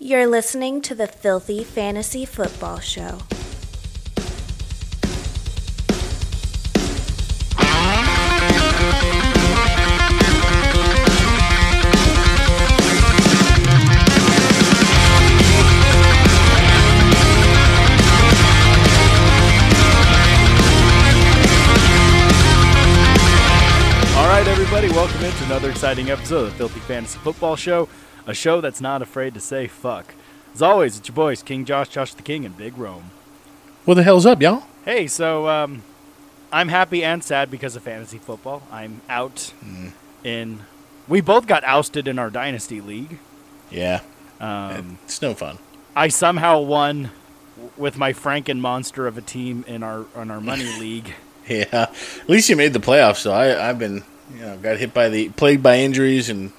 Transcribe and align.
You're 0.00 0.26
listening 0.26 0.82
to 0.82 0.94
the 0.96 1.06
Filthy 1.06 1.62
Fantasy 1.62 2.24
Football 2.24 2.80
Show. 2.80 3.20
All 24.16 24.28
right, 24.28 24.44
everybody, 24.48 24.88
welcome 24.90 25.24
into 25.24 25.44
another 25.44 25.70
exciting 25.70 26.10
episode 26.10 26.46
of 26.46 26.50
the 26.50 26.58
Filthy 26.58 26.80
Fantasy 26.80 27.18
Football 27.20 27.54
Show, 27.54 27.88
a 28.26 28.34
show 28.34 28.60
that's 28.60 28.80
not 28.80 29.02
afraid 29.02 29.34
to 29.34 29.40
say 29.40 29.66
fuck. 29.66 30.14
As 30.54 30.62
always, 30.62 30.98
it's 30.98 31.08
your 31.08 31.14
boys, 31.16 31.42
King 31.42 31.64
Josh, 31.64 31.88
Josh 31.88 32.14
the 32.14 32.22
King, 32.22 32.44
and 32.44 32.56
Big 32.56 32.78
Rome. 32.78 33.10
What 33.84 33.94
the 33.94 34.02
hell's 34.02 34.24
up, 34.24 34.40
y'all? 34.40 34.62
Hey, 34.84 35.06
so 35.08 35.48
um, 35.48 35.82
I'm 36.52 36.68
happy 36.68 37.02
and 37.04 37.22
sad 37.24 37.50
because 37.50 37.74
of 37.76 37.82
fantasy 37.82 38.18
football. 38.18 38.62
I'm 38.70 39.00
out 39.08 39.52
in. 40.22 40.60
We 41.08 41.20
both 41.20 41.46
got 41.46 41.64
ousted 41.64 42.08
in 42.08 42.18
our 42.18 42.30
dynasty 42.30 42.80
league. 42.80 43.18
Yeah, 43.70 44.00
Um, 44.40 44.98
it's 45.04 45.20
no 45.20 45.34
fun. 45.34 45.58
I 45.96 46.08
somehow 46.08 46.60
won 46.60 47.10
with 47.76 47.98
my 47.98 48.12
Franken 48.12 48.58
monster 48.60 49.06
of 49.06 49.18
a 49.18 49.22
team 49.22 49.64
in 49.66 49.82
our 49.82 50.06
on 50.14 50.30
our 50.30 50.40
money 50.40 50.64
league. 50.78 51.12
Yeah, 51.48 51.64
at 51.72 52.28
least 52.28 52.48
you 52.48 52.56
made 52.56 52.72
the 52.72 52.78
playoffs. 52.78 53.16
So 53.18 53.32
I, 53.32 53.68
I've 53.68 53.78
been, 53.78 54.02
you 54.32 54.40
know, 54.40 54.56
got 54.56 54.78
hit 54.78 54.94
by 54.94 55.08
the 55.08 55.28
plagued 55.30 55.62
by 55.62 55.78
injuries 55.78 56.30
and 56.30 56.52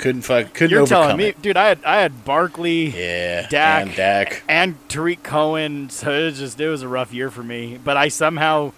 couldn't 0.00 0.22
fuck, 0.22 0.52
couldn't 0.54 0.70
You're 0.70 0.80
overcome 0.80 1.02
telling 1.02 1.16
me, 1.18 1.26
it. 1.26 1.42
dude. 1.42 1.56
I 1.56 1.68
had 1.68 1.84
I 1.84 2.00
had 2.00 2.24
Barkley. 2.24 2.86
Yeah, 2.88 3.46
Dak. 3.48 3.86
and 3.86 3.94
Dak. 3.96 4.42
and 4.48 4.88
Tarik 4.88 5.22
Cohen. 5.22 5.90
So 5.90 6.10
it 6.10 6.24
was 6.24 6.38
just 6.38 6.58
it 6.58 6.68
was 6.68 6.82
a 6.82 6.88
rough 6.88 7.12
year 7.12 7.30
for 7.30 7.42
me. 7.42 7.78
But 7.82 7.96
I 7.96 8.08
somehow 8.08 8.72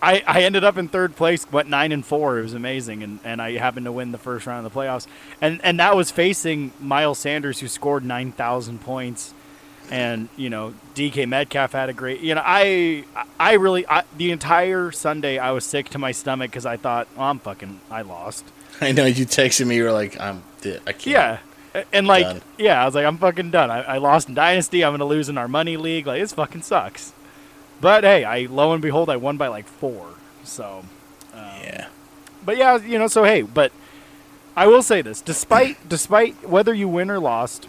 I, 0.00 0.22
I 0.26 0.42
ended 0.42 0.64
up 0.64 0.76
in 0.76 0.88
third 0.88 1.16
place, 1.16 1.50
went 1.50 1.68
nine 1.68 1.90
and 1.90 2.04
four. 2.04 2.38
It 2.38 2.42
was 2.42 2.54
amazing, 2.54 3.02
and, 3.02 3.18
and 3.24 3.40
I 3.42 3.52
happened 3.56 3.86
to 3.86 3.92
win 3.92 4.12
the 4.12 4.18
first 4.18 4.46
round 4.46 4.66
of 4.66 4.72
the 4.72 4.78
playoffs. 4.78 5.06
And 5.40 5.60
and 5.64 5.80
that 5.80 5.96
was 5.96 6.10
facing 6.10 6.72
Miles 6.78 7.18
Sanders, 7.18 7.60
who 7.60 7.68
scored 7.68 8.04
nine 8.04 8.30
thousand 8.30 8.80
points, 8.82 9.34
and 9.90 10.28
you 10.36 10.50
know 10.50 10.74
DK 10.94 11.26
Metcalf 11.26 11.72
had 11.72 11.88
a 11.88 11.92
great. 11.92 12.20
You 12.20 12.34
know 12.36 12.42
I 12.44 13.04
I 13.40 13.54
really 13.54 13.86
I, 13.88 14.04
the 14.16 14.30
entire 14.30 14.92
Sunday 14.92 15.38
I 15.38 15.50
was 15.50 15.64
sick 15.64 15.88
to 15.90 15.98
my 15.98 16.12
stomach 16.12 16.50
because 16.50 16.66
I 16.66 16.76
thought 16.76 17.08
oh, 17.16 17.22
I'm 17.22 17.38
fucking 17.38 17.80
I 17.90 18.02
lost. 18.02 18.44
I 18.80 18.92
know 18.92 19.06
you 19.06 19.26
texted 19.26 19.66
me. 19.66 19.76
You 19.76 19.84
were 19.84 19.92
like, 19.92 20.20
I'm, 20.20 20.42
I 20.64 20.92
can't. 20.92 21.06
Yeah. 21.06 21.38
And 21.92 22.06
like, 22.06 22.24
Done. 22.24 22.42
yeah, 22.56 22.82
I 22.82 22.86
was 22.86 22.94
like, 22.94 23.04
I'm 23.04 23.18
fucking 23.18 23.50
done. 23.50 23.70
I, 23.70 23.82
I 23.82 23.98
lost 23.98 24.28
in 24.28 24.34
Dynasty. 24.34 24.84
I'm 24.84 24.92
gonna 24.92 25.04
lose 25.06 25.28
in 25.28 25.36
our 25.36 25.48
money 25.48 25.76
league. 25.76 26.06
Like, 26.06 26.20
this 26.20 26.32
fucking 26.32 26.62
sucks. 26.62 27.12
But 27.80 28.04
hey, 28.04 28.24
I 28.24 28.46
lo 28.46 28.72
and 28.72 28.80
behold, 28.80 29.10
I 29.10 29.16
won 29.16 29.36
by 29.36 29.48
like 29.48 29.66
four. 29.66 30.14
So, 30.44 30.84
yeah. 31.34 31.88
but 32.44 32.56
yeah, 32.56 32.76
you 32.76 32.98
know. 32.98 33.08
So 33.08 33.24
hey, 33.24 33.42
but 33.42 33.72
I 34.56 34.68
will 34.68 34.82
say 34.82 35.02
this: 35.02 35.20
despite 35.20 35.88
despite 35.88 36.48
whether 36.48 36.72
you 36.72 36.88
win 36.88 37.10
or 37.10 37.18
lost, 37.18 37.66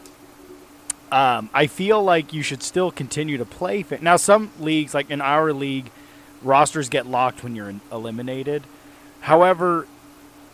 um, 1.11 1.49
I 1.53 1.67
feel 1.67 2.03
like 2.03 2.31
you 2.31 2.43
should 2.43 2.61
still 2.61 2.91
continue 2.91 3.37
to 3.37 3.45
play. 3.45 3.81
Fa- 3.81 3.99
now, 4.01 4.17
some 4.17 4.51
leagues, 4.59 4.93
like 4.93 5.09
in 5.09 5.19
our 5.21 5.51
league, 5.51 5.89
rosters 6.43 6.89
get 6.89 7.07
locked 7.07 7.43
when 7.43 7.55
you're 7.55 7.73
eliminated. 7.91 8.63
However, 9.21 9.87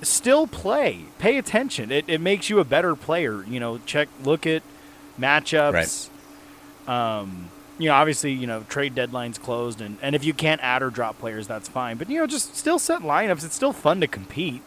still 0.01 0.47
play. 0.47 1.05
Pay 1.19 1.37
attention. 1.37 1.91
It, 1.91 2.05
it 2.07 2.21
makes 2.21 2.49
you 2.49 2.59
a 2.59 2.63
better 2.65 2.95
player. 2.95 3.43
You 3.45 3.59
know, 3.59 3.79
check, 3.85 4.09
look 4.23 4.45
at 4.47 4.63
matchups. 5.19 6.09
Um, 6.87 7.49
you 7.77 7.87
know, 7.89 7.95
obviously, 7.95 8.31
you 8.31 8.47
know, 8.47 8.61
trade 8.69 8.93
deadlines 8.95 9.39
closed, 9.39 9.81
and, 9.81 9.97
and 10.01 10.15
if 10.15 10.23
you 10.23 10.33
can't 10.33 10.61
add 10.61 10.83
or 10.83 10.89
drop 10.89 11.17
players, 11.19 11.47
that's 11.47 11.67
fine. 11.67 11.97
But 11.97 12.09
you 12.09 12.19
know, 12.19 12.27
just 12.27 12.55
still 12.55 12.77
set 12.79 13.01
lineups. 13.01 13.43
It's 13.43 13.55
still 13.55 13.73
fun 13.73 14.01
to 14.01 14.07
compete, 14.07 14.61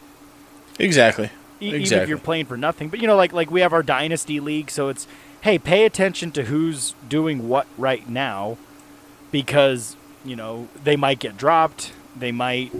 Exactly. 0.79 1.29
e- 1.61 1.75
even 1.75 1.99
if 1.99 2.09
you're 2.09 2.17
playing 2.17 2.45
for 2.45 2.57
nothing. 2.57 2.89
But 2.89 2.99
you 2.99 3.07
know, 3.07 3.15
like 3.15 3.31
like 3.31 3.49
we 3.51 3.61
have 3.61 3.73
our 3.73 3.83
dynasty 3.83 4.39
league, 4.39 4.69
so 4.69 4.89
it's 4.89 5.07
hey, 5.41 5.57
pay 5.59 5.85
attention 5.85 6.31
to 6.31 6.43
who's 6.45 6.93
doing 7.07 7.47
what 7.47 7.67
right 7.77 8.07
now, 8.09 8.57
because 9.31 9.95
you 10.25 10.35
know 10.35 10.67
they 10.83 10.95
might 10.97 11.19
get 11.19 11.37
dropped, 11.37 11.93
they 12.17 12.31
might 12.33 12.71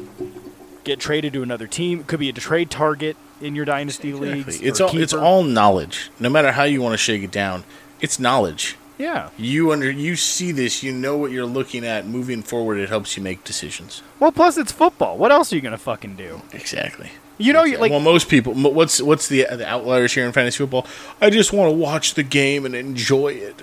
get 0.86 1.00
traded 1.00 1.34
to 1.34 1.44
another 1.44 1.68
team. 1.68 2.00
It 2.00 2.08
could 2.08 2.20
be 2.20 2.30
a 2.30 2.34
trade 2.34 2.70
target 2.72 3.18
in 3.42 3.56
your 3.56 3.66
dynasty 3.66 4.14
leagues. 4.14 4.62
Exactly. 4.62 4.68
It's 4.68 4.80
or 4.80 4.88
all 4.88 4.98
it's 4.98 5.14
all 5.14 5.44
knowledge. 5.44 6.10
No 6.20 6.30
matter 6.30 6.54
how 6.54 6.64
you 6.64 6.82
want 6.82 6.94
to 6.94 6.98
shake 6.98 7.24
it 7.24 7.32
down, 7.32 7.66
it's 8.00 8.20
knowledge. 8.20 8.78
yeah. 8.98 9.30
You 9.38 9.72
under 9.74 9.92
you 9.92 10.16
see 10.16 10.52
this. 10.54 10.82
You 10.84 10.94
know 10.94 11.18
what 11.18 11.32
you're 11.32 11.46
looking 11.46 11.86
at. 11.86 12.06
Moving 12.06 12.42
forward, 12.42 12.78
it 12.78 12.88
helps 12.88 13.18
you 13.18 13.24
make 13.24 13.44
decisions. 13.44 14.02
Well, 14.20 14.32
plus 14.32 14.58
it's 14.58 14.72
football. 14.72 15.18
What 15.18 15.32
else 15.32 15.52
are 15.52 15.56
you 15.58 15.62
gonna 15.62 15.78
fucking 15.78 16.16
do? 16.16 16.42
Exactly. 16.54 17.12
You 17.38 17.52
know, 17.52 17.66
you 17.66 17.78
like 17.78 17.92
well, 17.92 18.00
most 18.00 18.30
people. 18.30 18.54
What's 18.54 19.02
what's 19.02 19.28
the 19.28 19.46
the 19.52 19.68
outliers 19.68 20.14
here 20.14 20.26
in 20.26 20.32
fantasy 20.32 20.58
football? 20.60 20.88
I 21.20 21.30
just 21.30 21.52
want 21.52 21.70
to 21.70 21.76
watch 21.76 22.14
the 22.14 22.24
game 22.24 22.66
and 22.66 22.74
enjoy 22.74 23.34
it. 23.34 23.62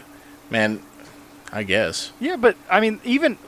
Man, 0.50 0.83
I 1.50 1.62
guess. 1.62 2.12
Yeah, 2.21 2.37
but 2.37 2.56
I 2.71 2.81
mean, 2.81 3.00
even 3.03 3.39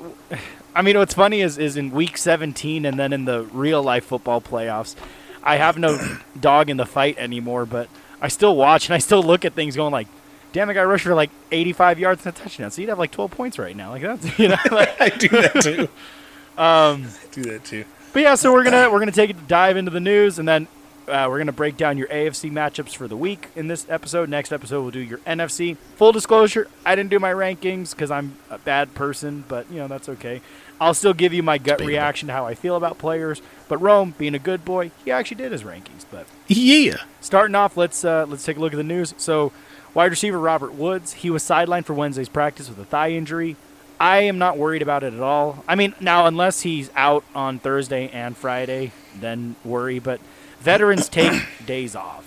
I 0.74 0.82
mean, 0.82 0.98
what's 0.98 1.14
funny 1.14 1.40
is 1.40 1.56
is 1.56 1.76
in 1.76 1.90
week 1.90 2.18
17 2.18 2.84
and 2.84 2.98
then 2.98 3.12
in 3.12 3.24
the 3.24 3.42
real 3.44 3.82
life 3.82 4.06
football 4.06 4.40
playoffs, 4.40 4.96
I 5.42 5.56
have 5.56 5.78
no 5.78 5.98
dog 6.40 6.68
in 6.70 6.76
the 6.76 6.86
fight 6.86 7.16
anymore, 7.18 7.66
but 7.66 7.88
I 8.20 8.28
still 8.28 8.56
watch 8.56 8.86
and 8.86 8.94
I 8.94 8.98
still 8.98 9.22
look 9.22 9.44
at 9.44 9.52
things 9.52 9.76
going 9.76 9.92
like, 9.92 10.08
damn, 10.52 10.68
the 10.68 10.74
guy 10.74 10.82
rushed 10.82 11.04
for 11.04 11.14
like 11.14 11.30
85 11.52 11.98
yards 11.98 12.26
and 12.26 12.34
a 12.34 12.38
touchdown, 12.38 12.70
so 12.70 12.80
you'd 12.80 12.88
have 12.88 12.98
like 12.98 13.10
12 13.10 13.30
points 13.30 13.58
right 13.58 13.76
now, 13.76 13.90
like 13.90 14.02
that's 14.02 14.38
you 14.38 14.48
know. 14.48 14.56
Like, 14.70 15.00
I 15.00 15.10
do 15.10 15.28
that 15.28 15.60
too. 15.62 15.82
um, 16.60 17.06
I 17.06 17.26
do 17.30 17.42
that 17.44 17.64
too. 17.64 17.84
but 18.12 18.22
yeah, 18.22 18.34
so 18.34 18.52
we're 18.52 18.64
gonna 18.64 18.90
we're 18.90 18.98
gonna 18.98 19.12
take 19.12 19.30
a 19.30 19.34
dive 19.34 19.76
into 19.76 19.90
the 19.90 20.00
news 20.00 20.38
and 20.38 20.48
then. 20.48 20.66
Uh, 21.06 21.26
we're 21.28 21.36
going 21.36 21.48
to 21.48 21.52
break 21.52 21.76
down 21.76 21.98
your 21.98 22.06
AFC 22.08 22.50
matchups 22.50 22.96
for 22.96 23.06
the 23.06 23.16
week 23.16 23.48
in 23.54 23.66
this 23.66 23.84
episode. 23.90 24.30
Next 24.30 24.52
episode, 24.52 24.80
we'll 24.80 24.90
do 24.90 25.00
your 25.00 25.18
NFC. 25.18 25.76
Full 25.96 26.12
disclosure, 26.12 26.66
I 26.86 26.94
didn't 26.94 27.10
do 27.10 27.18
my 27.18 27.30
rankings 27.30 27.90
because 27.90 28.10
I'm 28.10 28.38
a 28.48 28.56
bad 28.56 28.94
person, 28.94 29.44
but, 29.46 29.70
you 29.70 29.76
know, 29.80 29.86
that's 29.86 30.08
okay. 30.08 30.40
I'll 30.80 30.94
still 30.94 31.14
give 31.14 31.32
you 31.32 31.42
my 31.42 31.58
gut 31.58 31.80
reaction 31.80 32.26
to 32.28 32.32
how 32.34 32.46
I 32.46 32.54
feel 32.54 32.76
about 32.76 32.98
players. 32.98 33.40
But 33.68 33.78
Rome, 33.78 34.14
being 34.18 34.34
a 34.34 34.38
good 34.38 34.64
boy, 34.64 34.90
he 35.04 35.10
actually 35.10 35.36
did 35.36 35.52
his 35.52 35.62
rankings. 35.62 36.04
But 36.10 36.26
Yeah. 36.48 36.96
starting 37.20 37.54
off, 37.54 37.76
let's 37.76 38.04
uh, 38.04 38.26
let's 38.28 38.44
take 38.44 38.56
a 38.56 38.60
look 38.60 38.72
at 38.72 38.76
the 38.76 38.82
news. 38.82 39.14
So, 39.16 39.52
wide 39.94 40.10
receiver 40.10 40.38
Robert 40.38 40.74
Woods, 40.74 41.12
he 41.14 41.30
was 41.30 41.42
sidelined 41.42 41.84
for 41.84 41.94
Wednesday's 41.94 42.28
practice 42.28 42.68
with 42.68 42.78
a 42.78 42.84
thigh 42.84 43.10
injury. 43.12 43.56
I 44.00 44.18
am 44.22 44.38
not 44.38 44.58
worried 44.58 44.82
about 44.82 45.04
it 45.04 45.14
at 45.14 45.20
all. 45.20 45.64
I 45.68 45.76
mean, 45.76 45.94
now 46.00 46.26
unless 46.26 46.62
he's 46.62 46.90
out 46.96 47.24
on 47.34 47.60
Thursday 47.60 48.08
and 48.12 48.36
Friday, 48.36 48.90
then 49.18 49.54
worry. 49.64 50.00
But 50.00 50.20
veterans 50.60 51.08
take 51.08 51.32
days 51.66 51.94
off, 51.94 52.24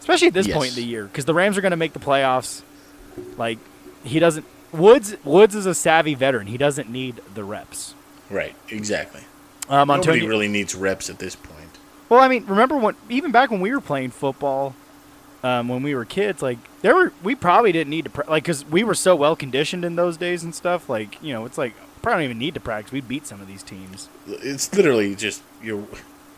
especially 0.00 0.28
at 0.28 0.34
this 0.34 0.46
Yes. 0.46 0.56
point 0.56 0.68
in 0.70 0.74
the 0.76 0.84
year, 0.84 1.04
because 1.06 1.24
the 1.24 1.34
Rams 1.34 1.56
are 1.56 1.62
going 1.62 1.70
to 1.70 1.76
make 1.76 1.94
the 1.94 1.98
playoffs. 1.98 2.62
Like 3.36 3.58
he 4.04 4.18
doesn't. 4.18 4.44
Woods 4.72 5.16
Woods 5.24 5.54
is 5.54 5.66
a 5.66 5.74
savvy 5.74 6.14
veteran. 6.14 6.46
He 6.46 6.56
doesn't 6.56 6.88
need 6.90 7.20
the 7.34 7.44
reps. 7.44 7.94
Right. 8.30 8.54
Exactly. 8.70 9.22
Um, 9.68 9.88
Nobody 9.88 10.08
Antonio, 10.10 10.28
really 10.28 10.48
needs 10.48 10.74
reps 10.74 11.08
at 11.10 11.18
this 11.18 11.36
point. 11.36 11.58
Well, 12.08 12.20
I 12.20 12.28
mean, 12.28 12.44
remember 12.46 12.76
when 12.76 12.94
even 13.08 13.30
back 13.32 13.50
when 13.50 13.60
we 13.60 13.70
were 13.72 13.80
playing 13.80 14.10
football, 14.10 14.74
um, 15.42 15.68
when 15.68 15.82
we 15.82 15.94
were 15.94 16.04
kids, 16.04 16.42
like 16.42 16.58
there 16.82 16.94
were 16.94 17.12
we 17.22 17.34
probably 17.34 17.72
didn't 17.72 17.90
need 17.90 18.04
to 18.04 18.10
pra- 18.10 18.28
like 18.30 18.44
because 18.44 18.64
we 18.66 18.82
were 18.84 18.94
so 18.94 19.14
well 19.16 19.36
conditioned 19.36 19.84
in 19.84 19.96
those 19.96 20.16
days 20.16 20.42
and 20.42 20.54
stuff. 20.54 20.88
Like 20.88 21.22
you 21.22 21.32
know, 21.32 21.44
it's 21.46 21.58
like 21.58 21.74
probably 22.02 22.24
don't 22.24 22.30
even 22.30 22.38
need 22.38 22.54
to 22.54 22.60
practice. 22.60 22.92
We'd 22.92 23.08
beat 23.08 23.26
some 23.26 23.40
of 23.40 23.46
these 23.46 23.62
teams. 23.62 24.08
It's 24.26 24.72
literally 24.74 25.14
just 25.14 25.42
you. 25.62 25.88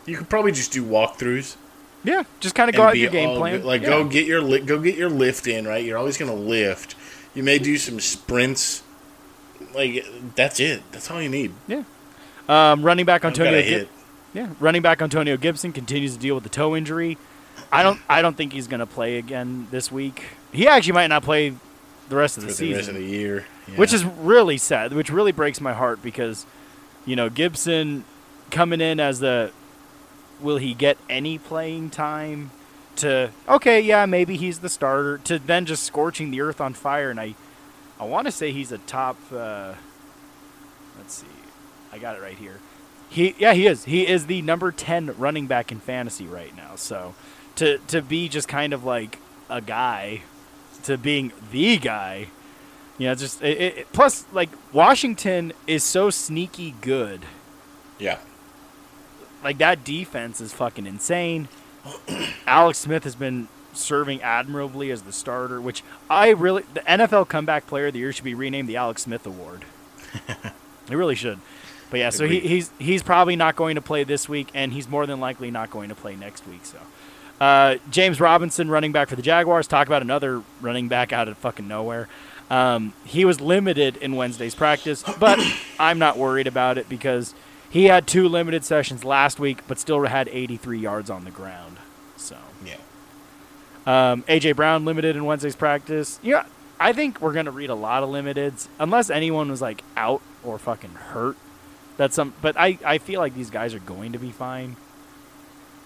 You 0.05 0.17
could 0.17 0.29
probably 0.29 0.51
just 0.51 0.71
do 0.71 0.83
walkthroughs. 0.83 1.55
Yeah, 2.03 2.23
just 2.39 2.53
kind 2.53 2.69
of 2.69 2.75
go 2.75 2.83
out 2.83 2.97
your 2.97 3.09
game 3.09 3.35
plan. 3.37 3.57
good. 3.57 3.65
Like 3.65 3.81
Yeah. 3.81 3.87
go 3.89 4.03
get 4.05 4.27
your 4.27 4.41
li- 4.41 4.59
go 4.61 4.79
get 4.79 4.95
your 4.95 5.09
lift 5.09 5.47
in. 5.47 5.67
Right. 5.67 5.83
You're 5.83 5.97
always 5.97 6.17
gonna 6.17 6.35
lift. 6.35 6.95
You 7.35 7.43
may 7.43 7.59
do 7.59 7.77
some 7.77 7.99
sprints. 7.99 8.81
Like 9.73 10.05
that's 10.35 10.59
it. 10.59 10.81
That's 10.91 11.11
all 11.11 11.21
you 11.21 11.29
need. 11.29 11.53
Um, 12.47 12.83
running 12.83 13.05
back 13.05 13.23
Antonio. 13.25 13.61
Gib- 13.61 13.89
yeah, 14.33 14.49
running 14.59 14.81
back 14.81 15.01
Antonio 15.01 15.37
Gibson 15.37 15.71
continues 15.71 16.13
to 16.13 16.19
deal 16.19 16.35
with 16.35 16.43
the 16.43 16.49
toe 16.49 16.75
injury. 16.75 17.17
I 17.71 17.83
don't. 17.83 17.99
I 18.09 18.21
don't 18.21 18.35
think 18.35 18.53
he's 18.53 18.67
going 18.67 18.79
to 18.79 18.85
play 18.85 19.17
again 19.17 19.67
this 19.71 19.91
week. 19.91 20.23
He 20.51 20.67
actually 20.67 20.93
might 20.93 21.07
not 21.07 21.23
play 21.23 21.53
the 22.09 22.15
rest 22.15 22.37
of 22.37 22.43
the 22.43 22.47
the 22.49 22.53
season. 22.55 22.75
rest 22.77 22.89
of 22.89 22.95
the 22.95 23.03
year. 23.03 23.45
Yeah. 23.67 23.77
which 23.77 23.93
is 23.93 24.05
really 24.05 24.59
sad 24.59 24.93
which 24.93 25.09
really 25.09 25.31
breaks 25.31 25.59
my 25.59 25.73
heart 25.73 25.99
because 26.03 26.45
you 27.03 27.15
know 27.15 27.29
gibson 27.31 28.05
coming 28.51 28.79
in 28.79 28.99
as 28.99 29.21
the 29.21 29.51
will 30.39 30.57
he 30.57 30.75
get 30.75 30.99
any 31.09 31.39
playing 31.39 31.89
time 31.89 32.51
to 32.95 33.29
okay 33.47 33.81
yeah 33.81 34.05
maybe 34.05 34.37
he's 34.37 34.59
the 34.59 34.69
starter 34.69 35.17
to 35.19 35.39
then 35.39 35.65
just 35.65 35.83
scorching 35.83 36.31
the 36.31 36.41
earth 36.41 36.61
on 36.61 36.73
fire 36.73 37.09
and 37.09 37.19
i 37.19 37.35
i 37.99 38.05
want 38.05 38.25
to 38.25 38.31
say 38.31 38.51
he's 38.51 38.71
a 38.71 38.77
top 38.79 39.17
uh 39.31 39.73
let's 40.97 41.15
see 41.15 41.27
i 41.91 41.97
got 41.97 42.15
it 42.15 42.21
right 42.21 42.37
here 42.37 42.59
he 43.09 43.35
yeah 43.37 43.53
he 43.53 43.67
is 43.67 43.85
he 43.85 44.07
is 44.07 44.27
the 44.27 44.41
number 44.41 44.71
10 44.71 45.15
running 45.17 45.47
back 45.47 45.71
in 45.71 45.79
fantasy 45.79 46.25
right 46.25 46.55
now 46.55 46.75
so 46.75 47.13
to 47.55 47.77
to 47.87 48.01
be 48.01 48.29
just 48.29 48.47
kind 48.47 48.73
of 48.73 48.83
like 48.83 49.19
a 49.49 49.61
guy 49.61 50.21
to 50.85 50.97
being 50.97 51.31
the 51.51 51.77
guy. 51.77 52.27
You 52.97 53.07
know, 53.07 53.15
just 53.15 53.41
it, 53.41 53.61
it, 53.61 53.91
plus 53.91 54.25
like 54.31 54.49
Washington 54.71 55.51
is 55.67 55.83
so 55.83 56.09
sneaky 56.09 56.75
good. 56.81 57.25
Yeah. 57.99 58.19
Like 59.43 59.57
that 59.57 59.83
defense 59.83 60.39
is 60.39 60.53
fucking 60.53 60.85
insane. 60.85 61.49
Alex 62.47 62.79
Smith 62.79 63.03
has 63.03 63.15
been 63.15 63.47
serving 63.73 64.21
admirably 64.21 64.91
as 64.91 65.03
the 65.03 65.11
starter, 65.11 65.59
which 65.59 65.83
I 66.09 66.29
really 66.29 66.63
the 66.73 66.81
NFL 66.81 67.27
comeback 67.27 67.67
player 67.67 67.87
of 67.87 67.93
the 67.93 67.99
year 67.99 68.13
should 68.13 68.25
be 68.25 68.33
renamed 68.33 68.69
the 68.69 68.77
Alex 68.77 69.03
Smith 69.03 69.25
Award. 69.25 69.65
it 70.27 70.95
really 70.95 71.15
should. 71.15 71.39
But 71.89 71.99
yeah, 71.99 72.09
so 72.09 72.27
he, 72.27 72.39
he's 72.39 72.71
he's 72.79 73.03
probably 73.03 73.35
not 73.35 73.55
going 73.55 73.75
to 73.75 73.81
play 73.81 74.03
this 74.03 74.27
week, 74.27 74.49
and 74.53 74.73
he's 74.73 74.89
more 74.89 75.05
than 75.05 75.19
likely 75.19 75.51
not 75.51 75.69
going 75.69 75.89
to 75.89 75.95
play 75.95 76.15
next 76.15 76.47
week. 76.47 76.65
So, 76.65 76.77
uh, 77.39 77.75
James 77.91 78.19
Robinson, 78.19 78.69
running 78.69 78.91
back 78.91 79.09
for 79.09 79.15
the 79.15 79.21
Jaguars, 79.21 79.67
talk 79.67 79.87
about 79.87 80.01
another 80.01 80.41
running 80.61 80.87
back 80.87 81.13
out 81.13 81.27
of 81.27 81.37
fucking 81.37 81.67
nowhere. 81.67 82.07
Um, 82.49 82.93
he 83.05 83.25
was 83.25 83.41
limited 83.41 83.97
in 83.97 84.15
Wednesday's 84.15 84.55
practice, 84.55 85.03
but 85.19 85.39
I'm 85.79 85.99
not 85.99 86.17
worried 86.17 86.47
about 86.47 86.77
it 86.77 86.89
because 86.89 87.33
he 87.69 87.85
had 87.85 88.07
two 88.07 88.27
limited 88.29 88.63
sessions 88.63 89.03
last 89.03 89.39
week, 89.39 89.67
but 89.67 89.79
still 89.79 90.03
had 90.05 90.27
83 90.29 90.79
yards 90.79 91.09
on 91.09 91.23
the 91.23 91.31
ground. 91.31 91.74
Um, 93.85 94.23
AJ 94.23 94.55
Brown 94.55 94.85
limited 94.85 95.15
in 95.15 95.25
Wednesday's 95.25 95.55
practice. 95.55 96.19
Yeah, 96.23 96.45
I 96.79 96.93
think 96.93 97.21
we're 97.21 97.33
gonna 97.33 97.51
read 97.51 97.69
a 97.69 97.75
lot 97.75 98.03
of 98.03 98.09
limiteds 98.09 98.67
unless 98.79 99.09
anyone 99.09 99.49
was 99.49 99.61
like 99.61 99.83
out 99.95 100.21
or 100.43 100.57
fucking 100.57 100.91
hurt. 100.93 101.37
That's 101.97 102.15
some, 102.15 102.33
but 102.41 102.57
I, 102.57 102.77
I 102.83 102.97
feel 102.97 103.21
like 103.21 103.35
these 103.35 103.49
guys 103.49 103.73
are 103.73 103.79
going 103.79 104.11
to 104.11 104.19
be 104.19 104.31
fine. 104.31 104.75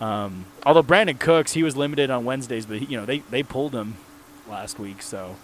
Um, 0.02 0.46
although 0.66 0.82
Brandin 0.82 1.20
Cooks, 1.20 1.54
he 1.54 1.62
was 1.62 1.76
limited 1.76 2.10
on 2.10 2.26
Wednesdays, 2.26 2.66
but 2.66 2.80
he, 2.80 2.86
you 2.86 2.98
know 2.98 3.06
they 3.06 3.20
they 3.20 3.44
pulled 3.44 3.74
him 3.74 3.98
last 4.50 4.80
week, 4.80 5.02
so 5.02 5.36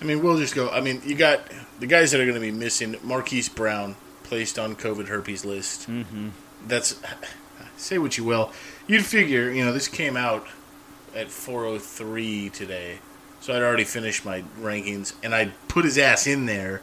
I 0.00 0.04
mean, 0.04 0.22
we'll 0.22 0.38
just 0.38 0.54
go. 0.54 0.70
I 0.70 0.80
mean, 0.80 1.02
you 1.04 1.14
got 1.14 1.40
the 1.78 1.86
guys 1.86 2.10
that 2.12 2.20
are 2.20 2.24
going 2.24 2.34
to 2.34 2.40
be 2.40 2.50
missing. 2.50 2.96
Marquise 3.02 3.48
Brown 3.48 3.96
placed 4.24 4.58
on 4.58 4.74
COVID 4.74 5.08
herpes 5.08 5.44
list. 5.44 5.88
mm-hmm. 5.88 6.30
That's 6.66 7.00
say 7.76 7.98
what 7.98 8.16
you 8.16 8.24
will. 8.24 8.52
You'd 8.86 9.04
figure, 9.04 9.50
you 9.50 9.64
know, 9.64 9.72
this 9.72 9.88
came 9.88 10.16
out 10.16 10.46
at 11.14 11.28
4:03 11.28 12.50
today, 12.52 12.98
so 13.40 13.54
I'd 13.54 13.62
already 13.62 13.84
finished 13.84 14.24
my 14.24 14.42
rankings, 14.60 15.14
and 15.22 15.34
I 15.34 15.52
put 15.68 15.84
his 15.84 15.98
ass 15.98 16.26
in 16.26 16.46
there. 16.46 16.82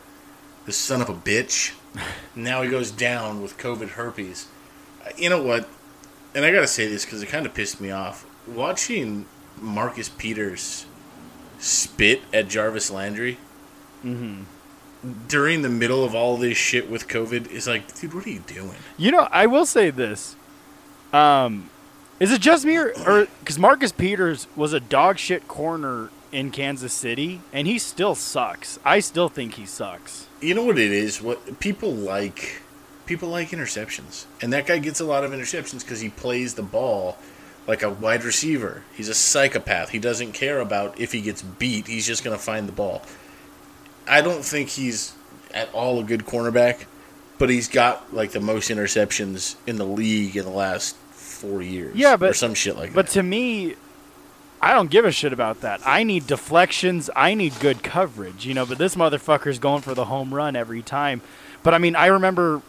The 0.66 0.74
son 0.74 1.02
of 1.02 1.08
a 1.10 1.14
bitch. 1.14 1.72
now 2.36 2.62
he 2.62 2.70
goes 2.70 2.92
down 2.92 3.42
with 3.42 3.58
COVID 3.58 3.90
herpes. 3.92 4.48
Uh, 5.06 5.10
You 5.18 5.30
know 5.30 5.42
what? 5.42 5.68
And 6.36 6.44
I 6.44 6.52
gotta 6.52 6.68
say 6.68 6.88
this 6.88 7.06
because 7.06 7.24
it 7.24 7.28
kind 7.28 7.46
of 7.46 7.54
pissed 7.54 7.80
me 7.80 7.90
off. 7.90 8.26
Watching 8.48 9.26
Marcus 9.62 10.10
Peters 10.10 10.86
spit 11.60 12.22
at 12.34 12.48
Jarvis 12.50 12.92
Landry 12.92 13.38
Mm-hmm. 14.06 14.44
during 15.28 15.64
the 15.64 15.70
middle 15.70 16.04
of 16.04 16.14
all 16.14 16.38
this 16.38 16.56
shit 16.58 16.88
with 16.90 17.08
COVID 17.08 17.50
is 17.50 17.68
like, 17.68 18.00
dude, 18.00 18.14
what 18.14 18.26
are 18.28 18.30
you 18.30 18.40
doing? 18.46 18.76
You 18.98 19.12
know, 19.12 19.28
I 19.32 19.48
will 19.48 19.66
say 19.66 19.90
this. 19.90 20.36
Um, 21.12 21.70
is 22.20 22.32
it 22.32 22.42
just 22.42 22.66
me 22.66 22.78
or 22.78 23.28
because 23.40 23.60
Marcus 23.60 23.92
Peters 23.92 24.48
was 24.56 24.74
a 24.74 24.80
dog 24.80 25.18
shit 25.18 25.48
corner 25.48 26.10
in 26.32 26.52
Kansas 26.52 26.94
City, 26.94 27.42
and 27.54 27.68
he 27.68 27.80
still 27.80 28.16
sucks. 28.16 28.80
I 28.84 29.00
still 29.00 29.30
think 29.30 29.56
he 29.56 29.66
sucks. 29.66 30.28
You 30.42 30.56
know 30.56 30.64
what 30.64 30.78
it 30.78 30.92
is? 30.92 31.22
What 31.22 31.60
people 31.60 31.92
like, 31.92 32.62
people 33.06 33.30
like 33.30 33.50
interceptions, 33.50 34.26
and 34.42 34.52
that 34.54 34.68
guy 34.68 34.80
gets 34.80 35.00
a 35.00 35.06
lot 35.06 35.24
of 35.24 35.32
interceptions 35.32 35.82
because 35.82 36.02
he 36.02 36.10
plays 36.10 36.56
the 36.56 36.64
ball 36.64 37.18
like 37.68 37.84
a 37.84 37.90
wide 37.90 38.24
receiver. 38.24 38.84
He's 38.96 39.10
a 39.10 39.14
psychopath. 39.14 39.90
He 39.90 40.00
doesn't 40.00 40.32
care 40.34 40.60
about 40.60 41.00
if 41.00 41.12
he 41.12 41.22
gets 41.22 41.42
beat. 41.42 41.88
He's 41.88 42.08
just 42.08 42.24
gonna 42.24 42.38
find 42.38 42.68
the 42.68 42.74
ball. 42.74 43.02
I 44.08 44.22
don't 44.22 44.44
think 44.44 44.70
he's 44.70 45.14
at 45.54 45.74
all 45.74 46.00
a 46.00 46.04
good 46.04 46.26
cornerback, 46.26 46.86
but 47.38 47.50
he's 47.50 47.68
got 47.68 48.14
like 48.14 48.32
the 48.32 48.40
most 48.40 48.70
interceptions 48.70 49.56
in 49.66 49.76
the 49.76 49.86
league 49.86 50.36
in 50.36 50.46
the 50.46 50.52
last 50.52 50.96
four 51.38 51.62
years. 51.62 51.96
Yeah, 51.96 52.18
but- 52.18 52.32
or 52.32 52.34
some 52.34 52.54
shit 52.54 52.76
like 52.76 52.94
But 52.94 53.08
that. 53.08 53.14
to 53.14 53.24
me, 53.24 53.76
I 54.62 54.74
don't 54.74 54.90
give 54.90 55.06
a 55.06 55.12
shit 55.12 55.34
about 55.34 55.62
that. 55.62 55.82
I 55.86 56.04
need 56.04 56.26
deflections. 56.28 57.10
I 57.16 57.34
need 57.36 57.54
good 57.60 57.84
coverage, 57.84 58.46
you 58.46 58.54
know. 58.54 58.66
But 58.66 58.78
this 58.80 58.96
motherfucker's 58.96 59.60
going 59.60 59.82
for 59.84 59.94
the 59.94 60.06
home 60.06 60.34
run 60.34 60.56
every 60.56 60.82
time. 60.82 61.22
But 61.64 61.74
I 61.74 61.78
mean, 61.78 61.96
I 61.96 62.08
remember 62.08 62.62